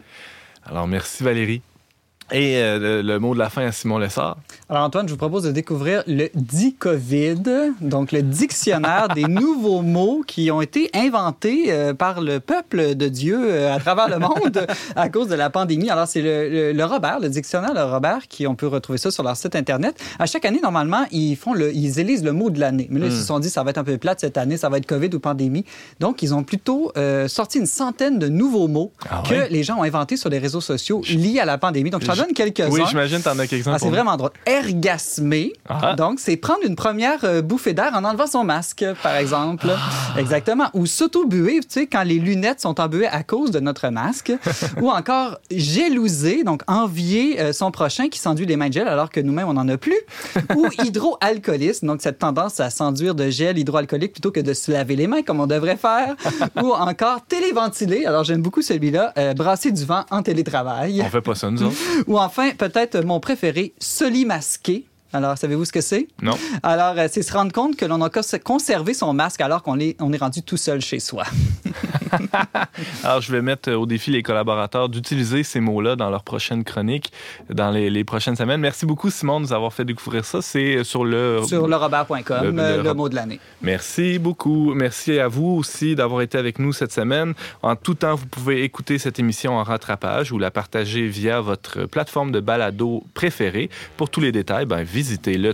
Alors, 0.66 0.88
merci 0.88 1.24
Valérie. 1.24 1.62
Et 2.34 2.58
euh, 2.58 2.80
le, 2.80 3.02
le, 3.04 3.20
mot 3.20 3.36
de 3.36 3.40
la 3.40 3.52
fin 3.52 3.64
à 3.64 3.72
Simon 3.72 4.00
Lessard. 4.00 4.38
Alors 4.68 4.86
Antoine, 4.86 5.08
je 5.08 5.12
vous 5.14 5.20
propose 5.20 5.44
de 5.44 5.52
découvrir 5.52 6.04
le 6.08 6.30
DICOVID, 6.34 7.76
donc 7.80 8.12
le 8.12 8.24
dictionnaire 8.24 9.10
des 9.10 9.24
nouveaux 9.28 9.84
mots 9.84 10.24
qui 10.26 10.50
ont 10.50 10.60
été 10.60 10.90
inventés 10.96 11.66
euh, 11.68 11.94
par 11.94 12.22
le 12.22 12.40
peuple 12.40 12.96
de 12.96 13.08
Dieu 13.08 13.38
euh, 13.40 13.76
à 13.76 13.80
travers 13.80 14.10
le 14.10 14.18
monde 14.18 14.66
à 14.96 15.10
cause 15.10 15.28
de 15.28 15.36
la 15.36 15.52
pandémie. 15.52 15.92
Alors 15.92 16.08
c'est 16.08 16.24
le, 16.24 16.50
le, 16.50 16.72
le, 16.72 16.86
Robert, 16.86 17.20
le 17.20 17.30
dictionnaire 17.30 17.76
Le 17.76 17.84
Robert, 17.84 18.28
qui 18.28 18.48
on 18.48 18.56
peut 18.56 18.66
retrouver 18.66 18.98
ça 18.98 19.12
sur 19.12 19.22
leur 19.22 19.38
site 19.38 19.56
internet. 19.56 19.96
À 20.18 20.26
chaque 20.26 20.46
année, 20.46 20.60
normalement, 20.60 21.06
ils 21.12 21.36
font 21.36 21.54
le, 21.54 21.72
ils 21.72 22.00
élisent 22.00 22.24
le 22.24 22.32
mot 22.32 22.50
de 22.50 22.60
l'année. 22.60 22.88
Mais 22.90 23.00
là, 23.00 23.06
mm. 23.06 23.10
ils 23.12 23.16
se 23.16 23.26
sont 23.26 23.38
dit 23.38 23.52
ça 23.52 23.62
va 23.62 23.70
être 23.70 23.78
un 23.78 23.84
peu 23.84 24.00
plate 24.00 24.22
cette 24.22 24.40
année, 24.40 24.58
ça 24.58 24.70
va 24.70 24.80
être 24.80 24.88
COVID 24.88 25.10
ou 25.14 25.20
pandémie. 25.20 25.66
Donc 26.00 26.24
ils 26.24 26.34
ont 26.34 26.44
plutôt 26.44 26.92
sorti 27.28 27.60
une 27.60 27.68
centaine 27.68 28.18
de 28.18 28.28
nouveaux 28.28 28.68
mots 28.68 28.92
ah 29.08 29.22
que 29.30 29.52
les 29.52 29.62
gens 29.62 29.78
ont 29.78 29.84
inventés 29.84 30.18
sur 30.18 30.32
les 30.32 30.40
réseaux 30.40 30.62
sociaux 30.62 31.04
liés 31.08 31.40
à 31.40 31.46
la 31.46 31.60
pandémie. 31.60 31.92
Donc 31.92 32.02
je 32.02 32.23
donne 32.24 32.34
quelques-uns. 32.34 32.70
Oui, 32.70 32.82
j'imagine 32.88 33.22
t'en 33.22 33.38
as 33.40 33.48
quelques-uns. 33.48 33.74
Ah, 33.74 33.80
c'est 33.80 33.90
vraiment 33.90 34.18
drôle 34.18 34.32
ergasmer. 34.46 35.54
Ah. 35.70 35.96
Donc, 35.96 36.20
c'est 36.20 36.38
prendre 36.38 36.64
une 36.66 36.76
première 36.76 37.24
euh, 37.24 37.42
bouffée 37.42 37.74
d'air 37.74 37.92
en 37.94 38.04
enlevant 38.04 38.28
son 38.28 38.44
masque, 38.44 38.86
par 39.02 39.16
exemple. 39.16 39.68
Ah. 39.70 40.20
Exactement. 40.20 40.70
Ou 40.74 40.86
s'auto-buer, 40.86 41.60
tu 41.62 41.68
sais, 41.70 41.88
quand 41.88 42.04
les 42.04 42.20
lunettes 42.20 42.62
sont 42.62 42.80
embuées 42.80 43.08
à 43.08 43.24
cause 43.24 43.52
de 43.52 43.60
notre 43.60 43.90
masque. 43.90 44.34
Ou 44.82 44.90
encore 44.90 45.38
jalouser, 45.52 46.44
donc 46.44 46.62
envier 46.68 47.40
euh, 47.40 47.54
son 47.54 47.72
prochain 47.72 48.10
qui 48.10 48.20
s'enduit 48.20 48.46
les 48.46 48.56
mains 48.56 48.70
de 48.70 48.74
gel 48.74 48.88
alors 48.88 49.10
que 49.10 49.20
nous-mêmes, 49.20 49.48
on 49.48 49.54
n'en 49.54 49.68
a 49.68 49.78
plus. 49.78 50.00
Ou 50.56 50.68
hydroalcoolisme, 50.84 51.88
donc 51.88 52.02
cette 52.02 52.20
tendance 52.20 52.60
à 52.60 52.70
s'enduire 52.70 53.16
de 53.16 53.30
gel 53.30 53.58
hydroalcoolique 53.58 54.14
plutôt 54.14 54.32
que 54.32 54.40
de 54.40 54.54
se 54.54 54.72
laver 54.72 54.96
les 54.96 55.08
mains 55.08 55.22
comme 55.22 55.40
on 55.40 55.48
devrait 55.48 55.78
faire. 55.78 56.16
Ou 56.64 56.72
encore 56.72 57.26
téléventiler, 57.26 58.06
alors 58.06 58.24
j'aime 58.24 58.42
beaucoup 58.42 58.62
celui-là, 58.62 59.14
euh, 59.18 59.34
brasser 59.34 59.72
du 59.72 59.86
vent 59.86 60.04
en 60.12 60.22
télétravail. 60.22 61.02
On 61.06 61.10
fait 61.10 61.22
pas 61.22 61.36
ça, 61.36 61.50
nous 61.50 61.64
autres. 61.64 61.76
Ou 62.08 62.20
enfin, 62.20 62.52
peut-être 62.52 63.02
mon 63.02 63.20
préféré, 63.20 63.74
solimasquer 63.80 64.74
masqué. 64.74 64.86
Alors, 65.14 65.38
savez-vous 65.38 65.66
ce 65.66 65.72
que 65.72 65.82
c'est? 65.82 66.08
Non. 66.22 66.36
Alors, 66.64 66.96
c'est 67.10 67.22
se 67.22 67.32
rendre 67.32 67.52
compte 67.52 67.76
que 67.76 67.86
l'on 67.86 68.02
a 68.02 68.10
conservé 68.44 68.96
son 68.96 69.14
masque 69.14 69.42
alors 69.42 69.62
qu'on 69.62 69.80
est, 69.80 69.96
on 70.02 70.12
est 70.12 70.18
rendu 70.18 70.42
tout 70.42 70.58
seul 70.58 70.82
chez 70.82 71.00
soi. 71.00 71.24
alors, 73.04 73.22
je 73.22 73.32
vais 73.32 73.42
mettre 73.42 73.72
au 73.72 73.86
défi 73.86 74.12
les 74.12 74.24
collaborateurs 74.24 74.90
d'utiliser 74.90 75.44
ces 75.44 75.60
mots-là 75.60 75.96
dans 75.96 76.10
leur 76.10 76.24
prochaine 76.24 76.64
chronique, 76.64 77.12
dans 77.50 77.72
les, 77.72 77.90
les, 77.90 78.04
prochaines 78.04 78.36
semaines. 78.36 78.62
Merci 78.62 78.86
beaucoup, 78.86 79.10
Simon, 79.10 79.40
de 79.40 79.46
nous 79.46 79.54
avoir 79.54 79.74
fait 79.74 79.86
découvrir 79.86 80.26
ça. 80.26 80.42
C'est 80.42 80.84
sur 80.84 81.06
le... 81.06 81.42
Sur 81.46 81.68
lerobert.com, 81.68 82.24
le, 82.44 82.52
le, 82.52 82.84
le, 82.84 82.94
mot 82.94 83.10
de 83.10 83.16
l'année. 83.16 83.40
Merci 83.62 84.20
beaucoup. 84.20 84.74
Merci 84.74 85.20
à 85.20 85.28
vous 85.28 85.48
aussi 85.48 85.96
d'avoir 85.96 86.22
été 86.22 86.38
avec 86.38 86.60
nous 86.60 86.74
cette 86.74 86.92
semaine. 86.92 87.34
En 87.62 87.76
tout 87.76 87.96
temps, 87.96 88.16
vous 88.16 88.28
pouvez 88.28 88.64
écouter 88.64 88.98
cette 88.98 89.20
émission 89.20 89.58
en 89.58 89.64
rattrapage 89.64 90.32
ou 90.32 90.40
la 90.40 90.52
partager 90.52 91.08
via 91.08 91.42
votre 91.42 91.86
plateforme 91.86 92.32
de 92.32 92.40
balado 92.40 93.04
préférée. 93.14 93.70
Pour 93.98 94.10
tous 94.10 94.22
les 94.22 94.32
détails, 94.32 94.66
ben, 94.66 94.84
visitez 94.84 95.38
le 95.38 95.54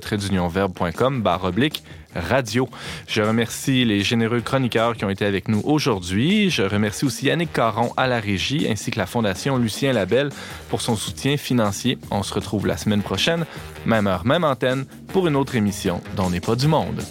verbe.com 0.49 1.22
barre 1.22 1.43
oblique 1.45 1.84
radio. 2.16 2.68
Je 3.07 3.22
remercie 3.22 3.86
les 3.86 4.01
généreux 4.01 4.41
chroniqueurs 4.41 4.95
qui 4.95 5.05
ont 5.05 5.10
été 5.10 5.26
avec 5.26 5.47
nous 5.47 5.62
aujourd'hui. 5.64 6.49
Je 6.49 6.64
remercie 6.64 7.05
aussi 7.05 7.28
Yannick 7.28 7.53
Caron 7.53 7.91
à 7.97 8.07
la 8.07 8.20
régie 8.20 8.68
ainsi 8.70 8.91
que 8.91 8.99
la 8.99 9.05
Fondation 9.05 9.57
Lucien 9.57 9.93
Labelle 9.93 10.30
pour 10.70 10.82
son 10.82 10.95
soutien 10.95 11.38
financier. 11.38 11.97
On 12.12 12.24
se 12.24 12.34
retrouve 12.34 12.68
la 12.68 12.78
semaine 12.78 13.01
prochaine, 13.01 13.45
même 13.86 14.07
heure, 14.07 14.26
même 14.26 14.43
antenne, 14.43 14.86
pour 15.14 15.28
une 15.28 15.36
autre 15.36 15.55
émission 15.55 16.01
dont 16.16 16.30
n'est 16.30 16.41
pas 16.41 16.55
du 16.55 16.68
monde. 16.68 17.03